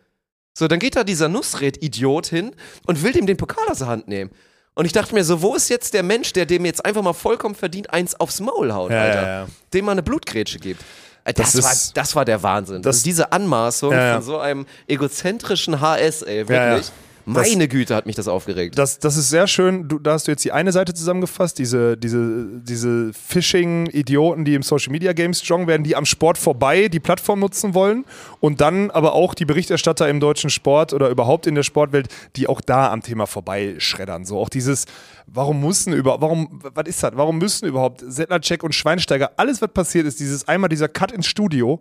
[0.59, 2.53] So, dann geht da dieser Nussred-Idiot hin
[2.87, 4.33] und will dem den Pokal aus der Hand nehmen.
[4.75, 7.13] Und ich dachte mir so, wo ist jetzt der Mensch, der dem jetzt einfach mal
[7.13, 9.23] vollkommen verdient eins aufs Maul haut, Ja, Alter?
[9.23, 9.47] ja, ja.
[9.73, 10.83] Dem mal eine Blutgrätsche gibt.
[11.25, 12.83] Äh, Das, Das war, ist- das war der Wahnsinn.
[12.83, 14.15] das- Das, diese Anmaßung Ja, ja.
[14.15, 16.87] von so einem egozentrischen HS, ey, wirklich.
[16.87, 16.93] Ja,
[17.29, 18.79] Meine Güte, hat mich das aufgeregt.
[18.79, 19.87] Das, das ist sehr schön.
[19.89, 24.63] Du, da hast du jetzt die eine Seite zusammengefasst, diese, diese, diese Phishing-Idioten, die im
[24.63, 28.05] Social Media Games strong werden, die am Sport vorbei die Plattform nutzen wollen.
[28.41, 32.47] Und dann aber auch die Berichterstatter im deutschen Sport oder überhaupt in der Sportwelt, die
[32.47, 34.25] auch da am Thema vorbeischreddern.
[34.25, 34.87] So auch dieses,
[35.27, 37.13] warum mussten über, warum, was ist das?
[37.15, 41.27] Warum müssen überhaupt Settlercheck und Schweinsteiger, alles, was passiert ist, dieses einmal dieser Cut ins
[41.27, 41.81] Studio,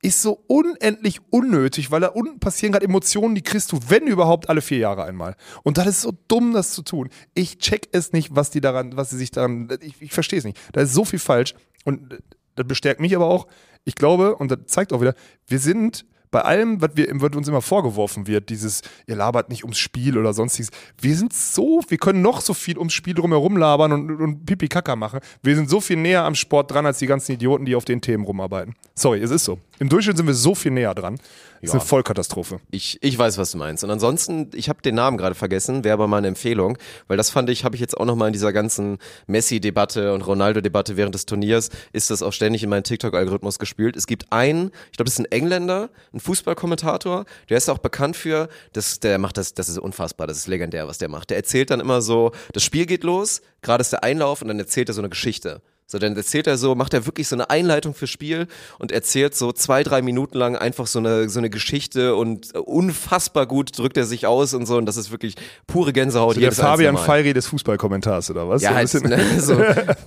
[0.00, 4.48] ist so unendlich unnötig, weil da unten passieren gerade Emotionen, die kriegst du, wenn überhaupt,
[4.48, 5.34] alle vier Jahre einmal.
[5.64, 7.08] Und das ist so dumm, das zu tun.
[7.34, 10.44] Ich check es nicht, was die daran, was sie sich daran, ich, ich verstehe es
[10.44, 10.58] nicht.
[10.72, 11.54] Da ist so viel falsch.
[11.84, 12.18] Und
[12.54, 13.48] das bestärkt mich aber auch.
[13.84, 15.14] Ich glaube, und das zeigt auch wieder,
[15.46, 19.64] wir sind bei allem, was, wir, was uns immer vorgeworfen wird, dieses, ihr labert nicht
[19.64, 20.70] ums Spiel oder sonstiges,
[21.00, 24.68] wir sind so, wir können noch so viel ums Spiel drumherum labern und, und Pipi
[24.68, 25.20] Kaka machen.
[25.42, 28.00] Wir sind so viel näher am Sport dran als die ganzen Idioten, die auf den
[28.00, 28.74] Themen rumarbeiten.
[28.94, 29.58] Sorry, es ist so.
[29.78, 31.18] Im Durchschnitt sind wir so viel näher dran.
[31.60, 32.60] Das ist eine Vollkatastrophe.
[32.70, 33.82] Ich, ich weiß, was du meinst.
[33.84, 36.78] Und ansonsten, ich habe den Namen gerade vergessen, wäre aber mal eine Empfehlung,
[37.08, 40.96] weil das fand ich, habe ich jetzt auch nochmal in dieser ganzen Messi-Debatte und Ronaldo-Debatte
[40.96, 43.96] während des Turniers, ist das auch ständig in meinen TikTok-Algorithmus gespielt.
[43.96, 48.16] Es gibt einen, ich glaube, das ist ein Engländer, ein Fußballkommentator, der ist auch bekannt
[48.16, 51.30] für, das, der macht das, das ist unfassbar, das ist legendär, was der macht.
[51.30, 54.58] Der erzählt dann immer so, das Spiel geht los, gerade ist der Einlauf und dann
[54.58, 55.62] erzählt er so eine Geschichte.
[55.90, 58.46] So, dann erzählt er so, macht er wirklich so eine Einleitung fürs Spiel
[58.78, 63.46] und erzählt so zwei, drei Minuten lang einfach so eine, so eine Geschichte und unfassbar
[63.46, 65.36] gut drückt er sich aus und so und das ist wirklich
[65.66, 66.34] pure Gänsehaut.
[66.34, 66.98] So der Fabian.
[66.98, 68.60] Feiri des Fußballkommentars, oder was?
[68.60, 69.58] Ja, halt, ne, so,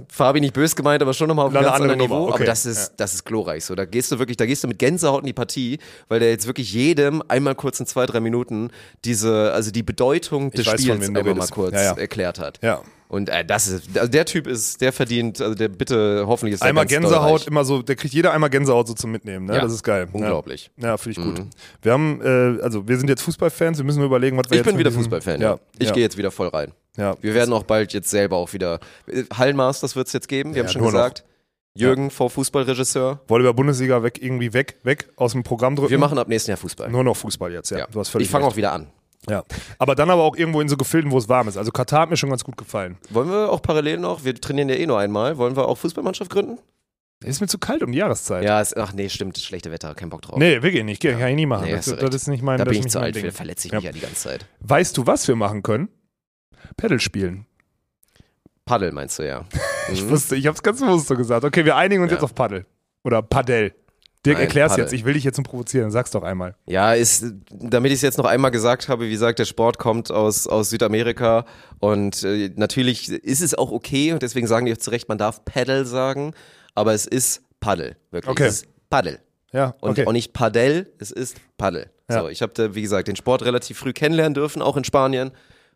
[0.08, 2.28] Fabi nicht böse gemeint, aber schon nochmal auf einem Eine ganz andere anderen Niveau.
[2.28, 2.34] Okay.
[2.36, 3.66] Aber das ist, das ist glorreich.
[3.66, 5.80] So, da gehst du wirklich, da gehst du mit Gänsehaut in die Partie,
[6.10, 8.70] weil der jetzt wirklich jedem einmal kurz in zwei, drei Minuten
[9.04, 11.94] diese, also die Bedeutung des weiß, Spiels einmal mal kurz Ja, ja.
[11.98, 12.60] erklärt hat.
[12.62, 12.82] Ja.
[13.12, 16.62] Und äh, das ist, also der Typ ist, der verdient, also der bitte, hoffentlich ist
[16.62, 19.56] Einmal Gänsehaut, immer so, der kriegt jeder einmal Gänsehaut so zum Mitnehmen, ne?
[19.56, 20.08] Ja, Das ist geil.
[20.14, 20.72] unglaublich.
[20.78, 21.46] Ja, ja finde ich gut.
[21.82, 24.78] Wir haben, äh, also wir sind jetzt Fußballfans, wir müssen überlegen, was wir Ich bin
[24.78, 25.60] wieder diesem- Fußballfan, ja.
[25.78, 25.94] Ich ja.
[25.94, 26.72] gehe jetzt wieder voll rein.
[26.96, 27.18] Ja.
[27.20, 28.80] Wir werden auch bald jetzt selber auch wieder.
[29.38, 31.00] Hallenmasters wird es jetzt geben, wir Ja, haben schon nur noch.
[31.00, 31.26] gesagt.
[31.76, 33.20] Jürgen, vor Fußballregisseur.
[33.28, 35.92] Volleyball Bundesliga weg, irgendwie weg, weg aus dem Programm drücken.
[35.92, 36.90] Wir machen ab nächsten Jahr Fußball.
[36.90, 37.80] nur noch Fußball jetzt, ja.
[37.80, 37.88] Ja.
[37.92, 38.88] Du hast völlig ich fange auch wieder an.
[39.30, 39.44] Ja.
[39.78, 41.58] Aber dann aber auch irgendwo in so Gefilden, wo es warm ist.
[41.58, 42.98] Also Katar hat mir schon ganz gut gefallen.
[43.12, 46.32] Wollen wir auch parallel noch, wir trainieren ja eh nur einmal, wollen wir auch Fußballmannschaft
[46.32, 46.58] gründen?
[47.24, 48.44] Ist mir zu kalt um die Jahreszeit.
[48.44, 50.40] Ja, ist, ach nee, stimmt, schlechte Wetter, kein Bock drauf.
[50.40, 51.04] Nee, wirklich nicht.
[51.04, 51.66] Kann ich nie machen.
[51.66, 53.78] Nee, das, das ist nicht mein da bin ich zu alt für, verletze ich Ja.
[53.78, 54.48] mich ja die ganze Zeit.
[54.62, 55.90] Weißt du, was wir machen können?
[56.78, 57.46] Paddle spielen.
[58.66, 59.46] Paddel meinst du ja.
[59.92, 60.10] Ich Mhm.
[60.10, 61.44] wusste, ich hab's ganz bewusst so gesagt.
[61.44, 62.16] Okay, wir einigen uns Ja.
[62.18, 62.66] jetzt auf Paddel.
[63.04, 63.74] Oder Paddel.
[64.26, 64.86] Dirk, Nein, erklär's Paddel.
[64.86, 64.94] jetzt.
[64.94, 65.90] Ich will dich jetzt zum Provozieren.
[65.90, 66.56] Sag's doch einmal.
[66.68, 70.12] Ja, ist, damit ich es jetzt noch einmal gesagt habe, wie gesagt, der Sport kommt
[70.12, 71.46] aus, aus Südamerika
[71.80, 75.18] und äh, natürlich ist es auch okay und deswegen sagen die auch zu Recht, man
[75.18, 76.34] darf Paddle sagen,
[76.76, 78.32] aber es ist Paddel, wirklich.
[78.32, 78.46] Okay.
[78.46, 79.20] Es ist Paddel.
[79.54, 80.06] Ja, Und okay.
[80.06, 81.90] auch nicht Padel, es ist Paddel.
[82.10, 82.22] Ja.
[82.22, 85.32] So, ich habe, wie gesagt, den Sport relativ früh kennenlernen dürfen, auch in Spanien.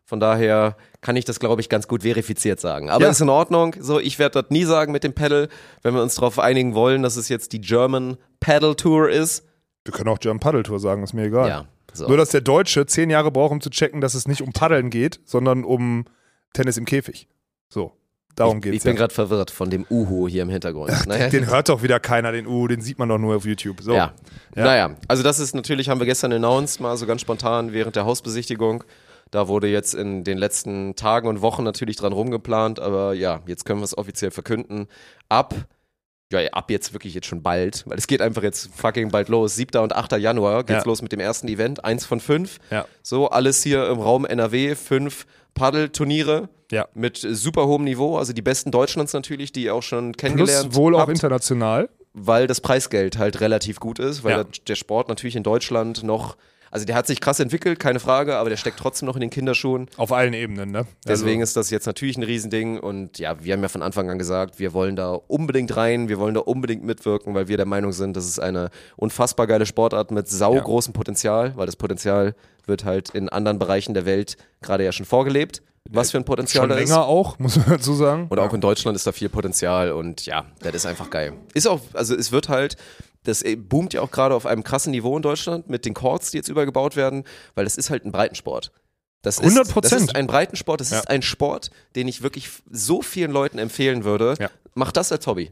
[0.06, 2.90] Von daher kann ich das, glaube ich, ganz gut verifiziert sagen.
[2.90, 3.10] Aber Ja.
[3.10, 3.74] ist in Ordnung.
[3.80, 5.48] So, ich werde das nie sagen mit dem Paddle,
[5.82, 9.44] wenn wir uns darauf einigen wollen, dass es jetzt die German Paddle Tour ist.
[9.84, 11.48] Wir können auch German Paddle Tour sagen, ist mir egal.
[11.48, 11.64] Ja.
[11.92, 12.06] So.
[12.06, 14.90] Nur, dass der Deutsche zehn Jahre braucht, um zu checken, dass es nicht um Paddeln
[14.90, 16.04] geht, sondern um
[16.52, 17.26] Tennis im Käfig.
[17.68, 17.92] So,
[18.36, 18.98] darum ich, geht's ich bin ja.
[18.98, 20.92] gerade verwirrt von dem Uhu hier im Hintergrund.
[21.06, 21.28] Naja.
[21.30, 23.80] Den hört doch wieder keiner, den U, den sieht man doch nur auf YouTube.
[23.80, 23.92] So.
[23.94, 24.12] Ja.
[24.54, 24.64] Ja.
[24.64, 28.04] Naja, also das ist natürlich, haben wir gestern announced, mal so ganz spontan während der
[28.04, 28.84] Hausbesichtigung.
[29.30, 33.64] Da wurde jetzt in den letzten Tagen und Wochen natürlich dran rumgeplant, aber ja, jetzt
[33.64, 34.86] können wir es offiziell verkünden.
[35.28, 35.54] Ab,
[36.32, 39.56] ja, ab jetzt wirklich jetzt schon bald, weil es geht einfach jetzt fucking bald los.
[39.56, 39.82] 7.
[39.82, 40.12] und 8.
[40.12, 40.88] Januar geht's Ja.
[40.88, 42.58] los mit dem ersten Event, eins von fünf.
[42.70, 42.86] Ja.
[43.02, 46.86] So, alles hier im Raum NRW, fünf Paddelturniere Ja.
[46.94, 50.74] mit super hohem Niveau, also die besten Deutschlands natürlich, die ihr auch schon Plus kennengelernt
[50.74, 51.88] wohl auch habt international.
[52.12, 54.44] weil das Preisgeld halt relativ gut ist, weil Ja.
[54.68, 56.36] der Sport natürlich in Deutschland noch,
[56.70, 59.30] also der hat sich krass entwickelt, keine Frage, aber der steckt trotzdem noch in den
[59.30, 59.88] Kinderschuhen.
[59.96, 60.86] Auf allen Ebenen, ne?
[61.06, 64.10] Deswegen also, ist das jetzt natürlich ein Riesending und ja, wir haben ja von Anfang
[64.10, 67.66] an gesagt, wir wollen da unbedingt rein, wir wollen da unbedingt mitwirken, weil wir der
[67.66, 72.34] Meinung sind, das ist eine unfassbar geile Sportart mit saugroßem Potenzial, weil das Potenzial
[72.66, 75.62] wird halt in anderen Bereichen der Welt gerade ja schon vorgelebt.
[75.90, 76.88] Was für ein Potenzial schon da ist.
[76.88, 78.26] länger auch, muss man dazu sagen.
[78.28, 81.34] Und auch in Deutschland ist da viel Potenzial und ja, das ist einfach geil.
[81.54, 82.76] Ist auch, also es wird halt,
[83.26, 86.30] das äh, boomt ja auch gerade auf einem krassen Niveau in Deutschland mit den Courts,
[86.30, 87.24] die jetzt übergebaut werden,
[87.54, 88.72] weil das ist halt ein Breitensport.
[89.22, 89.80] Das ist, 100%.
[89.80, 90.98] Das ist ein Breitensport, das Ja.
[91.00, 94.34] ist ein Sport, den ich wirklich so vielen Leuten empfehlen würde.
[94.38, 94.50] Ja.
[94.74, 95.50] Mach das als Hobby.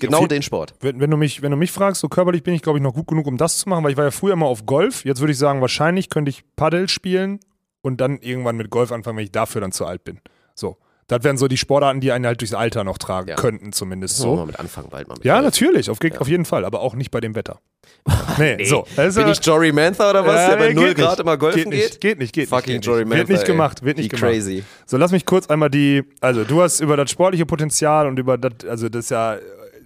[0.00, 0.74] Genau viel- den Sport.
[0.80, 2.94] Wenn, wenn, du mich, wenn du mich fragst, so körperlich bin ich, glaube ich, noch
[2.94, 5.04] gut genug, um das zu machen, weil ich war ja früher immer auf Golf.
[5.04, 7.38] Jetzt würde ich sagen, wahrscheinlich könnte ich Paddel spielen
[7.82, 10.20] und dann irgendwann mit Golf anfangen, wenn ich dafür dann zu alt bin.
[10.54, 10.78] So.
[11.06, 13.36] Das wären so die Sportarten, die einen halt durchs Alter noch tragen Ja.
[13.36, 14.30] könnten, zumindest So.
[14.32, 14.46] Mal so.
[14.46, 15.14] mit anfangen bald mal.
[15.14, 17.60] Mit Ja, natürlich, auf, auf jeden Fall, aber auch nicht bei dem Wetter.
[18.38, 18.86] Nee, so.
[18.96, 20.96] Das ist Bin ja- ich Jory Mantha oder was, Ja, der bei nee, 0 geht
[20.96, 21.20] Grad nicht.
[21.20, 21.68] immer golfen geht?
[21.70, 22.18] Nicht, geht?
[22.18, 22.86] nicht, geht Fucking nicht.
[22.86, 23.18] Jory geht Mantha.
[23.28, 24.24] Wird nicht gemacht, wird nicht gemacht.
[24.32, 24.64] crazy.
[24.86, 28.38] So, lass mich kurz einmal die, also du hast über das sportliche Potenzial und über
[28.38, 29.40] das, also das ist ja, äh,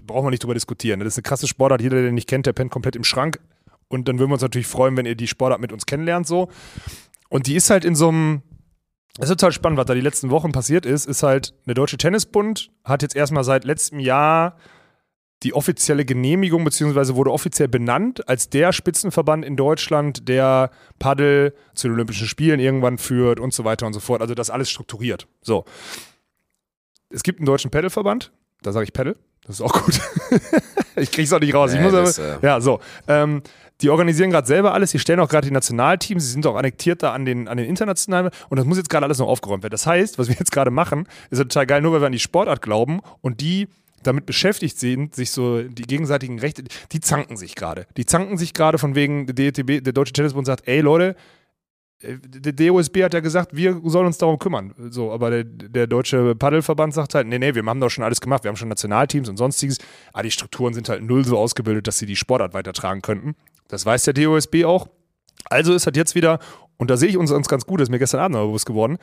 [0.07, 1.01] brauchen wir nicht drüber diskutieren.
[1.01, 3.41] Das ist eine krasse Sportart, jeder, der den nicht kennt, der pennt komplett im Schrank.
[3.89, 6.49] Und dann würden wir uns natürlich freuen, wenn ihr die Sportart mit uns kennenlernt, so.
[7.29, 8.43] Und die ist halt in so einem,
[9.17, 11.97] es ist total spannend, was da die letzten Wochen passiert ist, ist halt, der Deutsche
[11.97, 14.57] Tennisbund hat jetzt erstmal seit letztem Jahr
[15.45, 21.89] die offizielle Genehmigung, beziehungsweise wurde offiziell benannt als der Spitzenverband in Deutschland, der Paddel zu
[21.89, 24.21] den Olympischen Spielen irgendwann führt und so weiter und so fort.
[24.21, 25.29] Also das alles strukturiert.
[25.43, 25.65] So.
[27.11, 28.33] Es gibt einen deutschen Paddleverband,
[28.63, 30.01] da sage ich Paddle, das ist auch gut.
[30.97, 31.73] ich krieg's auch nicht raus.
[31.73, 32.81] Nee, aber, das, äh, ja, so.
[33.07, 33.43] Ähm,
[33.81, 37.03] die organisieren gerade selber alles, die stellen auch gerade die Nationalteams, sie sind auch annektiert
[37.03, 39.73] da an den, an den internationalen und das muss jetzt gerade alles noch aufgeräumt werden.
[39.73, 42.19] Das heißt, was wir jetzt gerade machen, ist total geil, nur weil wir an die
[42.19, 43.69] Sportart glauben und die
[44.03, 47.87] damit beschäftigt sind, sich so die gegenseitigen Rechte, die zanken sich gerade.
[47.97, 51.17] Die zanken sich gerade von wegen, der DTB, der Deutsche Tennisbund sagt, ey Leute,
[52.01, 54.73] äh, der DOSB hat ja gesagt, wir sollen uns darum kümmern.
[54.91, 58.21] So, aber der, der deutsche Paddelverband sagt halt, nee, nee, wir haben doch schon alles
[58.21, 59.79] gemacht, wir haben schon Nationalteams und sonstiges.
[60.13, 63.35] Aber die Strukturen sind halt null so ausgebildet, dass sie die Sportart weitertragen könnten.
[63.69, 64.89] Das weiß der DOSB auch.
[65.45, 66.41] Also ist halt jetzt wieder,
[66.77, 68.67] und da sehe ich uns, uns ganz gut, das ist mir gestern Abend noch bewusst
[68.67, 68.99] geworden,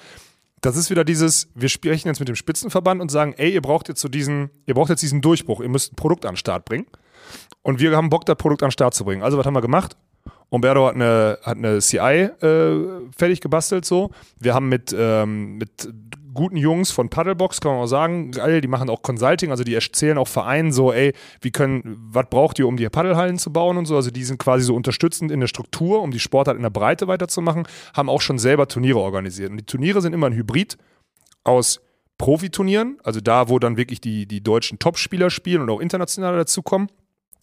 [0.61, 3.87] das ist wieder dieses, wir sprechen jetzt mit dem Spitzenverband und sagen, ey, ihr braucht
[3.87, 6.65] jetzt so diesen, ihr braucht jetzt diesen Durchbruch, ihr müsst ein Produkt an den Start
[6.65, 6.87] bringen.
[7.61, 9.23] Und wir haben Bock, das Produkt an den Start zu bringen.
[9.23, 9.95] Also, was haben wir gemacht?
[10.49, 14.11] Umberto hat eine, hat eine CI äh, fertig gebastelt so.
[14.39, 15.89] Wir haben mit, ähm, mit
[16.35, 19.73] guten Jungs von Paddlebox, kann man auch sagen, geil, die machen auch Consulting, also die
[19.73, 21.81] erzählen auch Vereinen so, ey, wie können,
[22.11, 23.95] was braucht ihr, um die Paddelhallen zu bauen und so.
[23.95, 27.07] Also die sind quasi so unterstützend in der Struktur, um die Sportart in der Breite
[27.07, 29.49] weiterzumachen, haben auch schon selber Turniere organisiert.
[29.49, 30.77] Und die Turniere sind immer ein Hybrid
[31.43, 31.81] aus
[32.17, 36.87] Profiturnieren, also da, wo dann wirklich die, die deutschen Topspieler spielen und auch international dazukommen.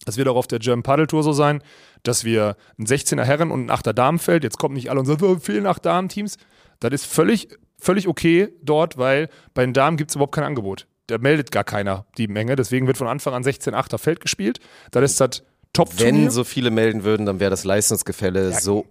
[0.05, 1.61] Das wird auch auf der German Paddle Tour so sein,
[2.03, 5.23] dass wir ein 16er Herren- und ein 8er Damenfeld, jetzt kommen nicht alle und sagen,
[5.23, 6.37] oh, fehlen 8 Damen-Teams.
[6.79, 7.49] Das ist völlig,
[7.83, 10.87] völlig okay dort, weil bei den Damen gibt es überhaupt kein Angebot.
[11.07, 14.59] Da meldet gar keiner die Menge, deswegen wird von Anfang an 16 8er Feld gespielt.
[14.91, 16.23] Das ist das Top-Turnier.
[16.23, 18.85] Wenn so viele melden würden, dann wäre das Leistungsgefälle so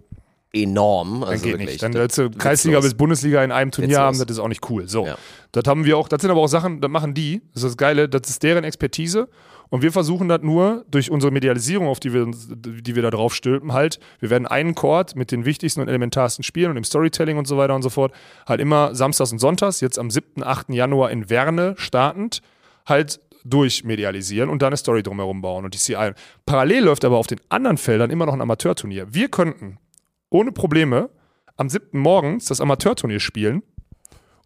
[0.53, 1.23] enorm.
[1.23, 1.83] Also Dann geht wirklich, nicht.
[1.83, 4.05] Dann du Kreisliga bis Bundesliga in einem Turnier Witzlos.
[4.05, 4.87] haben, das ist auch nicht cool.
[4.87, 5.07] So.
[5.07, 5.17] Ja.
[5.51, 7.41] Das haben wir auch, das sind aber auch Sachen, das machen die.
[7.53, 9.29] Das ist das Geile, das ist deren Expertise.
[9.73, 13.33] Und wir versuchen das nur durch unsere Medialisierung, auf die wir, die wir da drauf
[13.33, 17.39] stülpen, halt, wir werden einen Chord mit den wichtigsten und elementarsten Spielen und dem Storytelling
[17.39, 18.13] und so weiter und so fort,
[18.47, 20.69] halt immer samstags und sonntags, jetzt am 7., 8.
[20.69, 22.43] Januar in Werne startend,
[22.85, 26.11] halt durchmedialisieren und da eine Story drumherum bauen und die CI.
[26.45, 29.11] Parallel läuft aber auf den anderen Feldern immer noch ein Amateurturnier.
[29.11, 29.79] Wir könnten
[30.29, 31.09] ohne Probleme
[31.57, 31.97] am 7.
[31.97, 33.63] morgens das Amateurturnier spielen.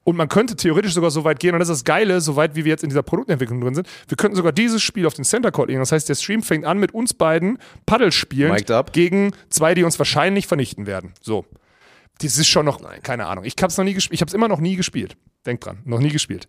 [0.08, 2.56] Und man könnte theoretisch sogar so weit gehen, und das ist das Geile, so weit
[2.56, 5.26] wie wir jetzt in dieser Produktentwicklung drin sind, wir könnten sogar dieses Spiel auf den
[5.26, 5.82] Center Court legen.
[5.82, 8.56] Das heißt, der Stream fängt an mit uns beiden Paddel spielen
[8.94, 11.12] gegen zwei, die uns wahrscheinlich vernichten werden.
[11.20, 11.46] So.
[12.22, 13.02] Das ist schon noch, Nein.
[13.04, 13.44] keine Ahnung.
[13.44, 14.14] Ich hab's noch nie gespielt.
[14.14, 15.18] Ich hab's immer noch nie gespielt.
[15.46, 16.48] Denk dran, noch nie gespielt.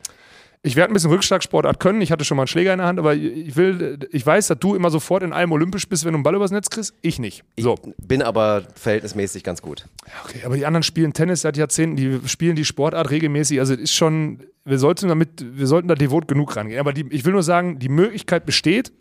[0.62, 2.00] Ich werde ein bisschen Rückschlagsportart können.
[2.00, 4.58] Ich hatte schon mal einen Schläger in der Hand, aber ich will, ich weiß, dass
[4.58, 6.94] du immer sofort in allem olympisch bist, wenn du einen Ball übers Netz kriegst.
[7.00, 7.44] Ich nicht.
[7.58, 7.76] So.
[8.02, 9.86] Bin aber verhältnismäßig ganz gut.
[10.24, 13.60] Okay, aber die anderen spielen Tennis seit Jahrzehnten, die spielen die Sportart regelmäßig.
[13.60, 16.80] Also es ist schon, wir sollten damit, wir sollten da devot genug rangehen.
[16.80, 18.92] Aber die, ich will nur sagen, die Möglichkeit besteht.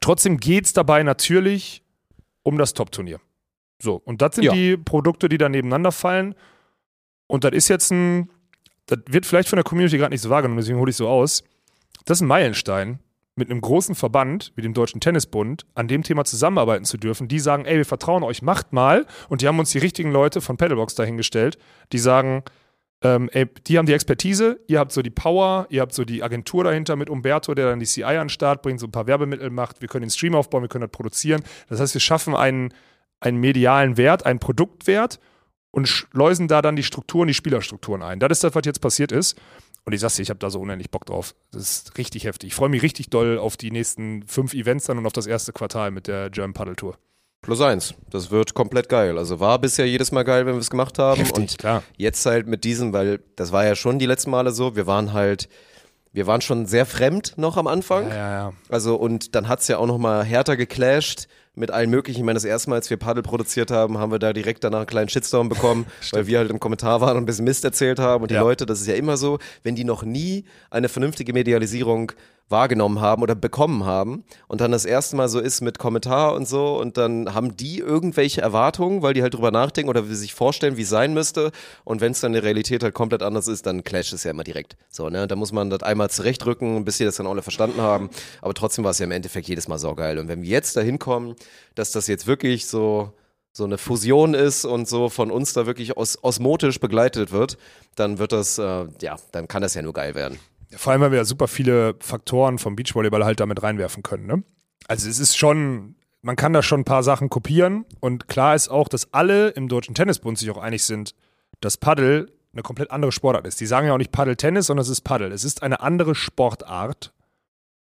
[0.00, 1.82] Trotzdem geht es dabei natürlich
[2.42, 3.20] um das Top-Turnier.
[3.80, 4.52] So, und das sind Ja.
[4.52, 6.34] die Produkte, die da nebeneinander fallen.
[7.28, 8.28] Und das ist jetzt ein,
[8.90, 11.44] das wird vielleicht von der Community gerade nicht so wahrgenommen, deswegen hole ich so aus.
[12.04, 12.98] Das ist ein Meilenstein,
[13.36, 17.28] mit einem großen Verband wie dem Deutschen Tennisbund an dem Thema zusammenarbeiten zu dürfen.
[17.28, 19.06] Die sagen, ey, wir vertrauen euch, macht mal.
[19.28, 21.56] Und die haben uns die richtigen Leute von Paddlebox dahingestellt,
[21.92, 22.42] die sagen,
[23.02, 26.22] ähm, ey, die haben die Expertise, ihr habt so die Power, ihr habt so die
[26.22, 29.06] Agentur dahinter mit Umberto, der dann die CI an den Start bringt, so ein paar
[29.06, 31.42] Werbemittel macht, wir können den Stream aufbauen, wir können das produzieren.
[31.68, 32.74] Das heißt, wir schaffen einen,
[33.20, 35.18] einen medialen Wert, einen Produktwert
[35.70, 38.18] und schleusen da dann die Strukturen, die Spielerstrukturen ein.
[38.20, 39.36] Das ist das, was jetzt passiert ist.
[39.84, 41.34] Und ich sag's dir, ich habe da so unendlich Bock drauf.
[41.52, 42.48] Das ist richtig heftig.
[42.48, 45.52] Ich freue mich richtig doll auf die nächsten fünf Events dann und auf das erste
[45.52, 46.96] Quartal mit der German Paddle Tour.
[47.42, 47.94] Plus eins.
[48.10, 49.16] Das wird komplett geil.
[49.16, 51.28] Also war bisher jedes Mal geil, wenn wir es gemacht haben.
[51.30, 51.82] und klar.
[51.96, 55.14] jetzt halt mit diesem, weil das war ja schon die letzten Male so, wir waren
[55.14, 55.48] halt,
[56.12, 58.08] wir waren schon sehr fremd noch am Anfang.
[58.08, 58.52] Ja, ja, ja.
[58.68, 61.28] Also und dann hat's ja auch noch mal härter geclasht
[61.60, 62.20] mit allen möglichen.
[62.20, 64.78] Ich meine, das erste Mal, als wir Paddel produziert haben, haben wir da direkt danach
[64.80, 67.98] einen kleinen Shitstorm bekommen, weil wir halt im Kommentar waren und ein bisschen Mist erzählt
[68.00, 68.22] haben.
[68.22, 68.40] Und die Ja.
[68.40, 72.12] Leute, das ist ja immer so, wenn die noch nie eine vernünftige Medialisierung
[72.50, 76.48] wahrgenommen haben oder bekommen haben und dann das erste Mal so ist mit Kommentar und
[76.48, 80.76] so und dann haben die irgendwelche Erwartungen, weil die halt drüber nachdenken oder sich vorstellen,
[80.76, 81.52] wie es sein müsste
[81.84, 84.32] und wenn es dann in der Realität halt komplett anders ist, dann clasht es ja
[84.32, 84.76] immer direkt.
[84.88, 88.10] So, ne, da muss man das einmal zurechtrücken, bis sie das dann alle verstanden haben,
[88.42, 90.98] aber trotzdem war es ja im Endeffekt jedes Mal saugeil und wenn wir jetzt dahin
[90.98, 91.36] kommen,
[91.74, 93.12] dass das jetzt wirklich so
[93.52, 97.58] so eine Fusion ist und so von uns da wirklich os osmotisch begleitet wird,
[97.96, 100.38] dann wird das, äh, ja, dann kann das ja nur geil werden.
[100.76, 104.26] Vor allem, weil wir ja super viele Faktoren vom Beachvolleyball halt damit reinwerfen können.
[104.26, 104.42] Ne?
[104.86, 108.68] Also es ist schon, man kann da schon ein paar Sachen kopieren und klar ist
[108.68, 111.14] auch, dass alle im Deutschen Tennisbund sich auch einig sind,
[111.60, 113.60] dass Paddel eine komplett andere Sportart ist.
[113.60, 115.32] Die sagen ja auch nicht Paddel-Tennis, sondern es ist Paddel.
[115.32, 117.12] Es ist eine andere Sportart.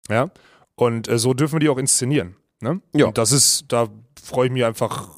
[0.09, 0.31] Ja.
[0.75, 2.37] Und äh, so dürfen wir die auch inszenieren.
[2.61, 2.81] Ne?
[2.95, 3.07] Ja.
[3.07, 3.89] Und das ist, da
[4.23, 5.09] freue ich mich einfach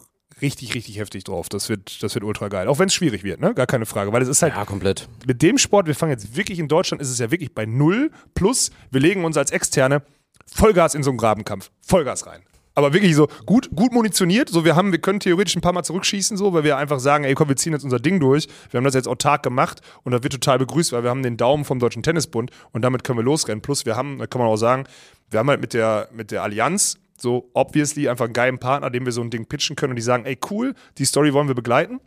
[0.42, 1.48] richtig, richtig heftig drauf.
[1.48, 2.68] Das wird, das wird ultra geil.
[2.68, 3.54] Auch wenn es schwierig wird, ne?
[3.54, 4.12] Gar keine Frage.
[4.12, 5.08] Weil es ist halt, Ja, komplett.
[5.26, 8.10] mit dem Sport, wir fangen jetzt wirklich in Deutschland, ist es ja wirklich bei null.
[8.34, 10.02] Plus, wir legen uns als Externe
[10.46, 11.70] Vollgas in so einen Grabenkampf.
[11.86, 12.42] Vollgas rein.
[12.74, 14.50] Aber wirklich so gut, gut munitioniert.
[14.50, 17.24] So, wir haben, wir können theoretisch ein paar Mal zurückschießen, so, weil wir einfach sagen,
[17.24, 18.48] ey, komm, wir ziehen jetzt unser Ding durch.
[18.70, 21.38] Wir haben das jetzt autark gemacht und das wird total begrüßt, weil wir haben den
[21.38, 23.62] Daumen vom Deutschen Tennisbund und damit können wir losrennen.
[23.62, 24.84] Plus, wir haben, da kann man auch sagen,
[25.30, 29.04] wir haben halt mit der, mit der Allianz so obviously einfach einen geilen Partner, dem
[29.04, 31.54] wir so ein Ding pitchen können und die sagen, ey, cool, die Story wollen wir
[31.54, 32.00] begleiten.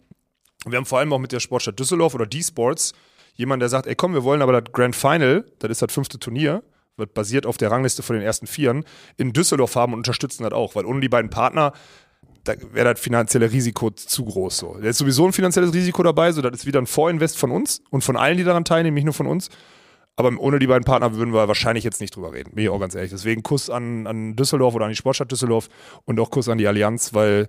[0.66, 2.94] Wir haben vor allem auch mit der Sportstadt Düsseldorf oder D-Sports
[3.36, 6.20] jemand, der sagt, ey komm, wir wollen aber das Grand Final, das ist das fünfte
[6.20, 6.64] Turnier,
[6.98, 8.84] wird basiert auf der Rangliste von den ersten Vieren,
[9.18, 11.72] in Düsseldorf haben und unterstützen das auch, weil ohne die beiden Partner,
[12.44, 14.58] da wäre das finanzielle Risiko zu groß.
[14.58, 14.78] So.
[14.82, 17.82] Da ist sowieso ein finanzielles Risiko dabei, so das ist wieder ein Vorinvest von uns
[17.90, 19.50] und von allen, die daran teilnehmen, nicht nur von uns.
[20.20, 22.80] Aber ohne die beiden Partner würden wir wahrscheinlich jetzt nicht drüber reden, bin ich auch
[22.82, 23.12] ganz ehrlich.
[23.12, 25.70] Deswegen Kuss an, an Düsseldorf oder an die Sportstadt Düsseldorf
[26.04, 27.48] und auch Kuss an die Allianz, weil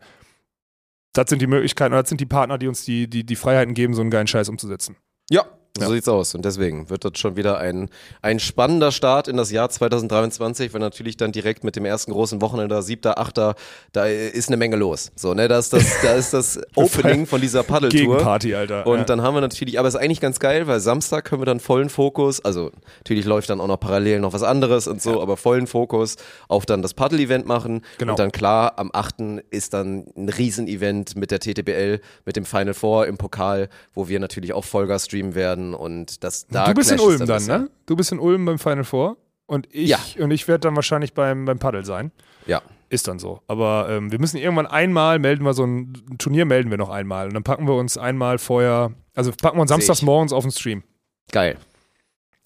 [1.12, 3.92] das sind die Möglichkeiten, das sind die Partner, die uns die, die, die Freiheiten geben,
[3.92, 4.94] so einen geilen Scheiß umzusetzen.
[5.28, 5.46] Ja,
[5.78, 6.34] so sieht's aus.
[6.34, 7.88] Und deswegen wird das schon wieder ein,
[8.22, 12.40] ein spannender Start in das Jahr 2023, weil natürlich dann direkt mit dem ersten großen
[12.40, 13.54] Wochenende, siebter, achter,
[13.92, 15.12] da ist eine Menge los.
[15.14, 18.00] So, ne, da ist das, da ist das Opening von dieser Paddeltour.
[18.00, 18.86] Gegenparty, Alter.
[18.86, 19.04] Und ja.
[19.04, 21.60] dann haben wir natürlich, aber es ist eigentlich ganz geil, weil Samstag können wir dann
[21.60, 25.36] vollen Fokus, also natürlich läuft dann auch noch parallel noch was anderes und so, aber
[25.36, 26.16] vollen Fokus
[26.48, 27.82] auf dann das Paddle-Event machen.
[27.98, 28.12] Genau.
[28.12, 29.42] Und dann klar, am 8.
[29.50, 34.18] ist dann ein Riesenevent mit der TTBL, mit dem Final Four im Pokal, wo wir
[34.18, 37.62] natürlich auch Vollgas streamen werden und das da du bist in Ulm dann, bisschen.
[37.62, 37.70] ne?
[37.86, 39.98] Du bist in Ulm beim Final Four und ich, Ja.
[40.18, 42.12] und ich werde dann wahrscheinlich beim, beim Paddel sein.
[42.46, 42.62] Ja.
[42.88, 43.40] Ist dann so.
[43.46, 46.88] Aber ähm, wir müssen irgendwann einmal melden wir so ein, ein Turnier melden wir noch
[46.90, 50.42] einmal und dann packen wir uns einmal vorher, also packen wir uns samstags morgens auf
[50.44, 50.82] den Stream.
[51.30, 51.56] Geil.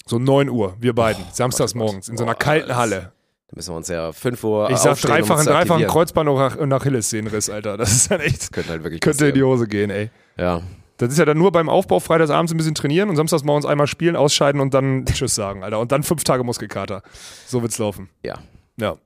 [0.07, 1.93] So 9 Uhr, wir beiden, samstags Gott, oh Gott.
[1.93, 3.13] morgens in so einer Boah, kalten das- Halle.
[3.49, 5.87] Da müssen wir uns ja 5 Uhr Ich sag dreifachen, dreifachen.
[5.87, 7.77] Kreuzband nach, nach Achillessehnenriss, Alter.
[7.79, 9.43] Das ist dann echt, Könnte halt wirklich könnte in die.
[9.43, 10.11] Hose gehen, ey.
[10.37, 10.61] Ja.
[10.97, 13.87] Das ist ja dann nur beim Aufbau freitagsabends ein bisschen trainieren und samstags morgens einmal
[13.87, 15.81] spielen, ausscheiden und dann Tschüss sagen, Alter.
[15.81, 17.03] Und dann fünf Tage Muskelkater.
[17.47, 18.09] So wird's laufen.
[18.23, 18.39] Ja.
[18.77, 18.97] Ja.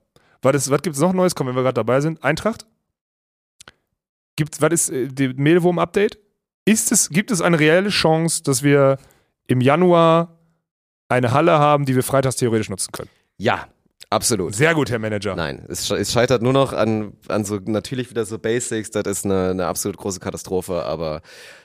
[0.41, 1.35] Was, ist, was gibt's noch Neues?
[1.35, 2.23] Komm, wenn wir gerade dabei sind.
[2.23, 2.65] Eintracht?
[4.35, 6.19] Gibt's, was ist äh, die Mehlwurm-Update?
[6.65, 8.97] Ist es, gibt es eine reelle Chance, dass wir
[9.47, 10.37] im Januar
[11.07, 13.09] eine Halle haben, die wir freitags theoretisch nutzen können?
[13.37, 13.67] Ja,
[14.09, 14.55] absolut.
[14.55, 15.35] Sehr gut, Herr Manager.
[15.35, 19.25] Nein, es, es scheitert nur noch an, an so natürlich wieder so Basics, das ist
[19.25, 21.21] eine, eine absolut große Katastrophe, aber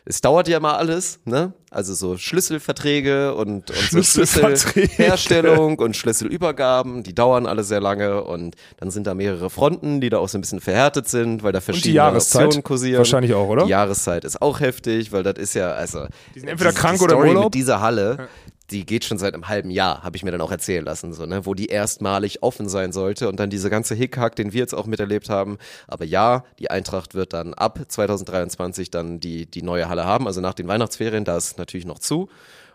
[0.06, 1.54] es dauert ja immer alles, ne?
[1.70, 4.02] Also so Schlüsselverträge und, und so.
[4.02, 10.10] Schlüsselherstellung und Schlüsselübergaben, die dauern alle sehr lange und dann sind da mehrere Fronten, die
[10.10, 12.98] da auch so ein bisschen verhärtet sind, weil da verschiedene die Jahreszeit Optionen kursieren.
[12.98, 13.64] wahrscheinlich auch, oder?
[13.64, 16.06] Die Jahreszeit ist auch heftig, weil das ist ja, also.
[16.34, 17.44] Die sind entweder diese- krank die oder Story Urlaub.
[17.44, 18.28] Mit dieser Halle,
[18.70, 21.26] die geht schon seit einem halben Jahr, habe ich mir dann auch erzählen lassen, so,
[21.26, 24.74] ne, wo die erstmalig offen sein sollte und dann diese ganze Hickhack, den wir jetzt
[24.74, 25.58] auch miterlebt haben.
[25.86, 30.40] Aber ja, die Eintracht wird dann ab 2023 dann die, die neue Halle haben, also
[30.40, 32.28] nach den Weihnachtsferien, da ist natürlich noch zu.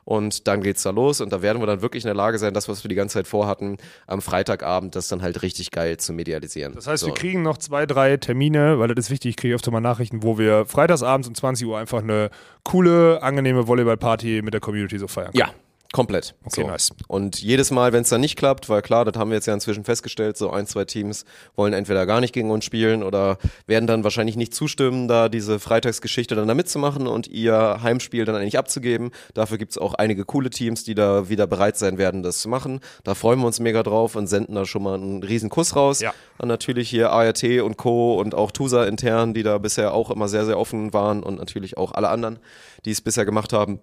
[0.05, 2.53] Und dann geht's da los und da werden wir dann wirklich in der Lage sein,
[2.53, 3.77] das, was wir die ganze Zeit vorhatten,
[4.07, 6.73] am Freitagabend das dann halt richtig geil zu medialisieren.
[6.73, 7.07] Das heißt, so.
[7.07, 10.23] wir kriegen noch zwei, drei Termine, weil das ist wichtig, ich kriege öfter mal Nachrichten,
[10.23, 12.31] wo wir freitagsabends um 20 Uhr einfach eine
[12.63, 15.31] coole, angenehme Volleyball-Party mit der Community so feiern.
[15.33, 15.51] Ja,
[15.91, 16.35] komplett.
[16.43, 16.67] Okay, so.
[16.67, 16.91] nice.
[17.07, 19.53] Und jedes Mal, wenn es dann nicht klappt, weil klar, das haben wir jetzt ja
[19.53, 21.25] inzwischen festgestellt, so ein, zwei Teams
[21.55, 25.59] wollen entweder gar nicht gegen uns spielen oder werden dann wahrscheinlich nicht zustimmen, da diese
[25.59, 29.11] Freitagsgeschichte dann da mitzumachen und ihr Heimspiel dann eigentlich abzugeben.
[29.33, 32.81] Dafür gibt's auch einige coole Teams, die da wieder bereit sein werden, das zu machen.
[33.03, 36.01] Da freuen wir uns mega drauf und senden da schon mal einen riesen Kuss raus.
[36.01, 36.13] Ja.
[36.37, 38.19] Und natürlich hier ART und Co.
[38.19, 41.77] und auch TUSA intern, die da bisher auch immer sehr, sehr offen waren und natürlich
[41.77, 42.39] auch alle anderen,
[42.85, 43.79] die es bisher gemacht haben.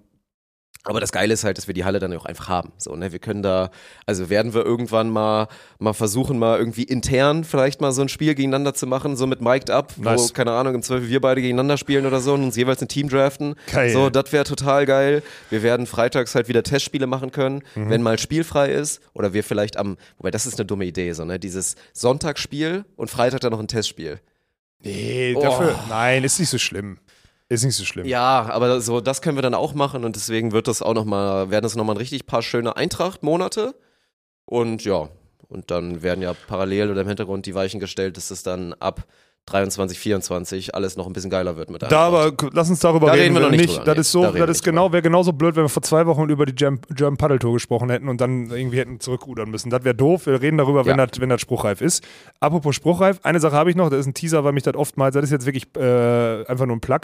[0.89, 2.73] Aber das Geile ist halt, dass wir die Halle dann auch einfach haben.
[2.79, 3.11] So, ne?
[3.11, 3.71] Wir können da,
[4.07, 5.49] also werden wir irgendwann mal,
[5.81, 9.41] mal versuchen, mal irgendwie intern vielleicht mal so ein Spiel gegeneinander zu machen, so mit
[9.41, 10.31] Mic'd Up, Nice.
[10.31, 12.89] wo, keine Ahnung, im Zweifel wir beide gegeneinander spielen oder so und uns jeweils ein
[12.89, 13.57] Team draften.
[13.73, 13.91] Geil.
[13.93, 15.23] So, das wäre total geil.
[15.51, 17.91] Wir werden freitags halt wieder Testspiele machen können, Mhm.
[17.91, 19.01] wenn mal spielfrei ist.
[19.13, 21.41] Oder wir vielleicht am, wobei das ist eine dumme Idee, so, ne?
[21.41, 24.21] Dieses Sonntagsspiel und Freitag dann noch ein Testspiel.
[24.85, 25.43] Nee, Oh.
[25.43, 25.75] dafür.
[25.89, 26.99] Nein, ist nicht so schlimm.
[27.49, 28.07] Ist nicht so schlimm.
[28.07, 31.05] Ja, aber so, das können wir dann auch machen und deswegen wird das auch noch
[31.05, 33.75] mal, werden das nochmal ein richtig paar schöne Eintracht-Monate.
[34.47, 35.09] Und ja,
[35.49, 39.07] und dann werden ja parallel oder im Hintergrund die Weichen gestellt, dass es dann ab
[39.47, 42.43] 23, 24 alles noch ein bisschen geiler wird mit Da Eintracht.
[42.43, 43.35] aber, lass uns darüber Da reden.
[43.35, 44.01] wir noch wenn nicht drüber, Das nee.
[44.01, 46.55] ist so, Da das genau, wäre genauso blöd, wenn wir vor zwei Wochen über die
[46.55, 49.71] German, Paddle Tour gesprochen hätten und dann irgendwie hätten zurückrudern müssen.
[49.71, 50.27] Das wäre doof.
[50.27, 51.07] Wir reden darüber, wenn, Ja.
[51.07, 52.05] das, wenn das spruchreif ist.
[52.41, 55.15] Apropos spruchreif, eine Sache habe ich noch, das ist ein Teaser, weil mich das oftmals,
[55.15, 57.01] das ist jetzt wirklich äh, einfach nur ein Plug.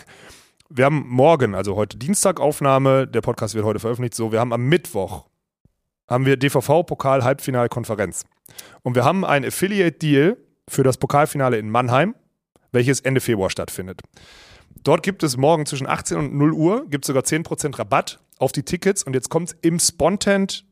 [0.69, 4.53] Wir haben morgen, also heute Dienstag Aufnahme, der Podcast wird heute veröffentlicht, so, wir haben
[4.53, 5.27] am Mittwoch
[6.11, 8.25] haben wir DVV-Pokal Halbfinalkonferenz.
[8.83, 10.37] Und wir haben ein Affiliate-Deal
[10.69, 12.15] für das Pokalfinale in Mannheim,
[12.73, 14.01] welches Ende Februar stattfindet.
[14.83, 18.53] Dort gibt es morgen zwischen 18 und 0 Uhr, gibt es sogar 10% Rabatt auf
[18.53, 20.65] die Tickets und jetzt kommt es im Spontent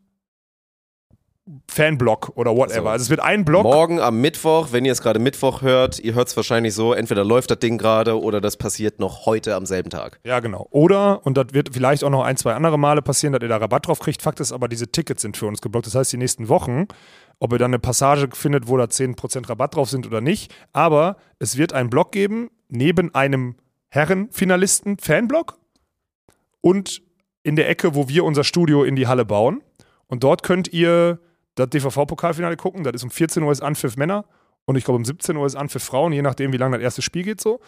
[1.69, 2.83] Fanblock oder whatever.
[2.83, 2.89] So.
[2.89, 3.65] Also es wird ein Block.
[3.65, 7.25] Morgen am Mittwoch, wenn ihr es gerade Mittwoch hört, ihr hört es wahrscheinlich so, entweder
[7.25, 10.21] läuft das Ding gerade oder das passiert noch heute am selben Tag.
[10.25, 10.67] Ja, genau.
[10.71, 13.57] Oder, und das wird vielleicht auch noch ein, zwei andere Male passieren, dass ihr da
[13.57, 14.23] Rabatt drauf kriegt.
[14.23, 15.87] Fakt ist aber, diese Tickets sind für uns geblockt.
[15.87, 16.87] Das heißt, die nächsten Wochen,
[17.39, 20.55] ob ihr dann eine Passage findet, wo da 10% Rabatt drauf sind oder nicht.
[20.73, 23.57] Aber es wird einen Block geben, neben einem
[23.89, 25.59] Herrenfinalisten Fanblock
[26.61, 27.03] und
[27.43, 29.63] in der Ecke, wo wir unser Studio in die Halle bauen.
[30.07, 31.21] Und dort könnt ihr
[31.55, 32.85] das DVV-Pokalfinale gucken.
[32.85, 34.25] Das ist um 14 Uhr ist Anpfiff Männer
[34.65, 37.03] und ich glaube um 17 Uhr ist Anpfiff Frauen, je nachdem, wie lange das erste
[37.03, 37.61] Spiel geht so.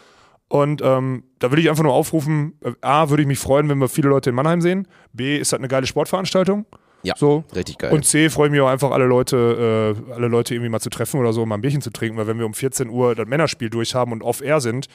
[0.49, 3.79] Und ähm, da würde ich einfach nur aufrufen, äh, A, würde ich mich freuen, wenn
[3.79, 4.87] wir viele Leute in Mannheim sehen.
[5.11, 6.65] B, ist das eine geile Sportveranstaltung.
[7.01, 7.43] Ja, So.
[7.53, 7.91] richtig geil.
[7.91, 10.89] Und C, freue ich mich auch einfach, alle Leute, äh, alle Leute irgendwie mal zu
[10.89, 13.27] treffen oder so, mal ein Bierchen zu trinken, weil wenn wir um 14 Uhr das
[13.27, 14.87] Männerspiel durchhaben und off-air sind,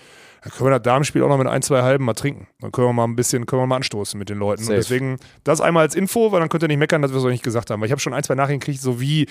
[0.42, 2.46] dann können wir das Damenspiel auch noch mit ein, zwei Halben mal trinken.
[2.60, 4.62] Dann können wir mal ein bisschen, können wir mal anstoßen mit den Leuten.
[4.62, 4.72] Safe.
[4.74, 7.24] Und deswegen, das einmal als Info, weil dann könnt ihr nicht meckern, dass wir es
[7.24, 7.80] euch nicht gesagt haben.
[7.80, 9.26] Weil ich habe schon ein, zwei Nachrichten gekriegt, so wie,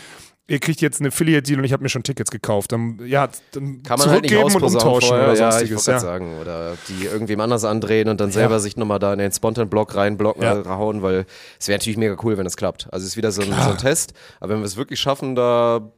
[0.47, 2.71] ihr kriegt jetzt eine Affiliate-Deal und ich habe mir schon Tickets gekauft.
[2.71, 5.87] Dann, ja, dann Kann man halt zurückgeben und ausposaunen umtauschen vorher, oder ja, ich sonstiges.
[5.87, 6.37] wollte Ja, sagen.
[6.41, 10.43] Oder die irgendwem anders andrehen und dann selber sich nochmal da in den Spontan-Block reinblocken,
[10.43, 10.59] Ja.
[10.61, 11.25] äh, hauen, weil
[11.59, 12.87] es wäre natürlich mega cool, wenn es klappt.
[12.93, 15.35] Also es ist wieder so ein, so ein Test, aber wenn wir es wirklich schaffen,
[15.35, 15.91] da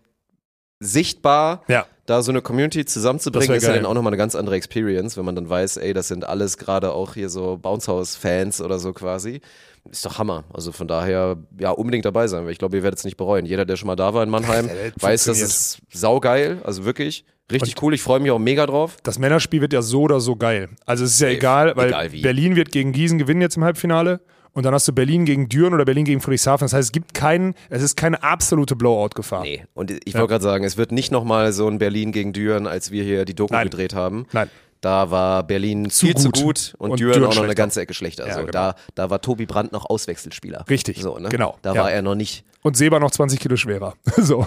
[0.80, 1.86] sichtbar ja.
[2.06, 5.26] da so eine Community zusammenzubringen, ist ja dann auch nochmal eine ganz andere Experience, wenn
[5.26, 8.94] man dann weiß, ey, das sind alles gerade auch hier so Bounce House-Fans oder so
[8.94, 9.42] quasi.
[9.90, 10.44] Ist doch Hammer.
[10.54, 13.46] Also von daher, ja, unbedingt dabei sein, weil ich glaube, ihr werdet es nicht bereuen.
[13.46, 17.26] Jeder, der schon mal da war in Mannheim, das weiß, das ist saugeil, also wirklich.
[17.52, 18.98] Richtig cool, ich freue mich auch mega drauf.
[19.02, 20.70] Das Männerspiel wird ja so oder so geil.
[20.86, 22.10] Also es ist ja egal, weil egal.
[22.10, 24.22] Berlin wird gegen Gießen gewinnen jetzt im Halbfinale.
[24.54, 26.66] Und dann hast du Berlin gegen Düren oder Berlin gegen Friedrichshafen.
[26.66, 29.42] Das heißt, es gibt keinen, es ist keine absolute Blowout-Gefahr.
[29.44, 32.68] Nee, und ich wollte gerade sagen, es wird nicht nochmal so ein Berlin gegen Düren,
[32.68, 33.66] als wir hier die Doku Nein.
[33.66, 34.26] gedreht haben.
[34.32, 34.50] Nein.
[34.82, 36.22] Da war Berlin viel gut.
[36.22, 38.26] zu gut und, Und Düren, Düren auch noch eine ganze Ecke schlechter.
[38.28, 38.52] Ja, so, genau.
[38.52, 40.66] da, da war Tobi Brandt noch Auswechselspieler.
[40.70, 41.28] Richtig, So, ne?
[41.30, 41.82] genau, Da ja.
[41.82, 43.96] war er noch nicht, Und Seba noch 20 Kilo schwerer.
[44.18, 44.46] so.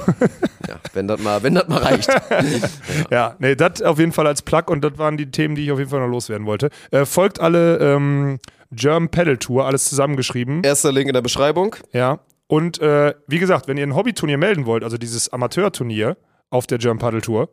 [0.69, 2.11] ja, wenn das mal, wenn das mal reicht.
[3.11, 5.73] Ja, nee, das auf jeden Fall als Plug und das waren die Themen, die ich
[5.73, 6.71] auf jeden Fall noch loswerden wollte.
[6.91, 8.39] Äh, folgt alle ähm,
[8.71, 10.63] German Pedal Tour, alles zusammengeschrieben.
[10.63, 11.77] Erster Link in der Beschreibung.
[11.93, 12.21] Ja.
[12.49, 16.17] Und äh, wie gesagt, wenn ihr ein Hobbyturnier melden wollt, also dieses Amateurturnier
[16.51, 17.49] auf der German Paddle Tour,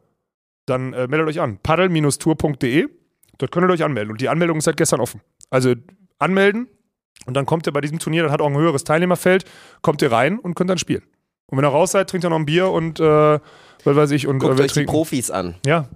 [0.65, 1.57] dann äh, meldet euch an.
[1.57, 2.87] paddle-tour.de.
[3.37, 4.11] Dort könnt ihr euch anmelden.
[4.11, 5.21] Und die Anmeldung ist seit gestern offen.
[5.49, 5.73] Also
[6.19, 6.67] anmelden
[7.25, 9.45] und dann kommt ihr bei diesem Turnier, das hat auch ein höheres Teilnehmerfeld,
[9.81, 11.03] kommt ihr rein und könnt dann spielen.
[11.47, 14.27] Und wenn ihr raus seid, trinkt ihr noch ein Bier und äh, was weiß ich
[14.27, 14.83] und äh, Guckt wir euch die.
[14.85, 15.55] Profis an.
[15.65, 15.89] Ja.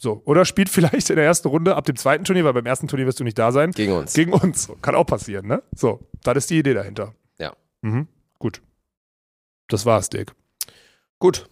[0.00, 0.22] So.
[0.24, 3.06] Oder spielt vielleicht in der ersten Runde ab dem zweiten Turnier, weil beim ersten Turnier
[3.06, 3.72] wirst du nicht da sein.
[3.72, 4.12] Gegen uns.
[4.14, 4.70] Gegen uns.
[4.82, 5.62] Kann auch passieren, ne?
[5.74, 7.14] So, das ist die Idee dahinter.
[7.38, 7.52] Ja.
[7.82, 8.08] Mhm.
[8.38, 8.62] Gut.
[9.68, 10.32] Das war's, Dick.
[11.18, 11.48] Gut.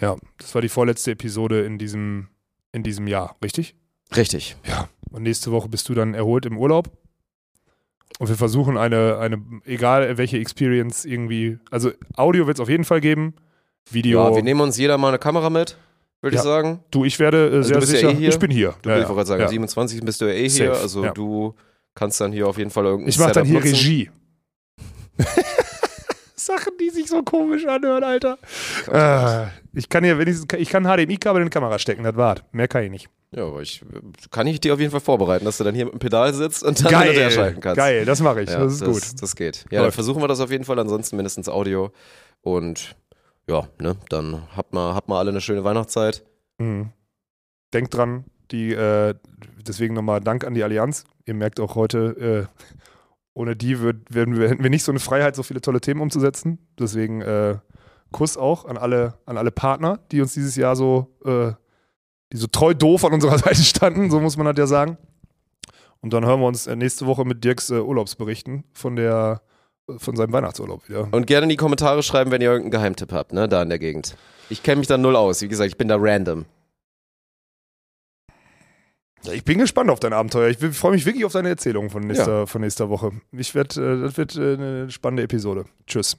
[0.00, 2.28] Ja, das war die vorletzte Episode in diesem,
[2.72, 3.74] in diesem Jahr, richtig?
[4.14, 4.56] Richtig.
[4.68, 4.88] Ja.
[5.10, 6.90] Und nächste Woche bist du dann erholt im Urlaub.
[8.18, 12.84] Und wir versuchen eine, eine, egal welche Experience irgendwie, also Audio wird es auf jeden
[12.84, 13.34] Fall geben.
[13.90, 14.24] Video.
[14.30, 15.76] Ja, wir nehmen uns jeder mal eine Kamera mit,
[16.22, 16.40] würde Ja.
[16.40, 16.80] ich sagen.
[16.90, 18.10] du, ich werde äh, sehr du bist ja sicher.
[18.10, 18.28] eh hier.
[18.30, 18.74] Ich bin hier.
[18.82, 19.46] Du ja, ich wollte gerade sagen, ja.
[19.46, 20.00] am 27.
[20.00, 21.12] bist du ja eh hier, Safe, also ja.
[21.12, 21.54] du
[21.94, 23.68] kannst dann hier auf jeden Fall irgendein Ich mache dann hier nutzen.
[23.74, 24.10] Regie.
[26.46, 28.38] Sachen, die sich so komisch anhören, Alter.
[28.90, 32.40] Äh, ich kann hier wenigstens, ich kann HDMI-Kabel in die Kamera stecken, das war's.
[32.52, 33.08] Mehr kann ich nicht.
[33.32, 33.84] Ja, aber ich
[34.30, 36.62] kann ich dir auf jeden Fall vorbereiten, dass du dann hier mit dem Pedal sitzt
[36.62, 37.76] und dann hin und her schalten kannst.
[37.76, 39.20] geil, das mache ich, Ja, das ist gut.
[39.20, 39.66] Das geht.
[39.70, 41.90] Ja, dann versuchen wir das auf jeden Fall, ansonsten mindestens Audio.
[42.40, 42.96] Und
[43.48, 46.24] ja, ne, dann habt mal, habt mal alle eine schöne Weihnachtszeit.
[46.58, 46.90] Mhm.
[47.74, 49.14] Denkt dran, die, äh,
[49.66, 51.04] deswegen nochmal Dank an die Allianz.
[51.26, 52.62] Ihr merkt auch heute, äh,
[53.36, 56.00] ohne die würd, würden wir, hätten wir nicht so eine Freiheit, so viele tolle Themen
[56.00, 56.58] umzusetzen.
[56.78, 57.56] Deswegen äh,
[58.10, 61.52] Kuss auch an alle, an alle Partner, die uns dieses Jahr so, äh,
[62.32, 64.96] die so treu doof an unserer Seite standen, so muss man das ja sagen.
[66.00, 69.42] Und dann hören wir uns äh, nächste Woche mit Dirks äh, Urlaubsberichten von der
[69.98, 71.06] von seinem Weihnachtsurlaub wieder.
[71.12, 73.78] Und gerne in die Kommentare schreiben, wenn ihr irgendeinen Geheimtipp habt, ne, da in der
[73.78, 74.16] Gegend.
[74.50, 75.42] Ich kenne mich da null aus.
[75.42, 76.44] Wie gesagt, ich bin da random.
[79.26, 80.48] Ja, ich bin gespannt auf dein Abenteuer.
[80.50, 83.12] Ich freue mich wirklich auf deine Erzählung von nächster, von nächster Woche.
[83.32, 85.64] Ich werd, äh, das wird äh, eine spannende Episode.
[85.86, 86.16] Tschüss.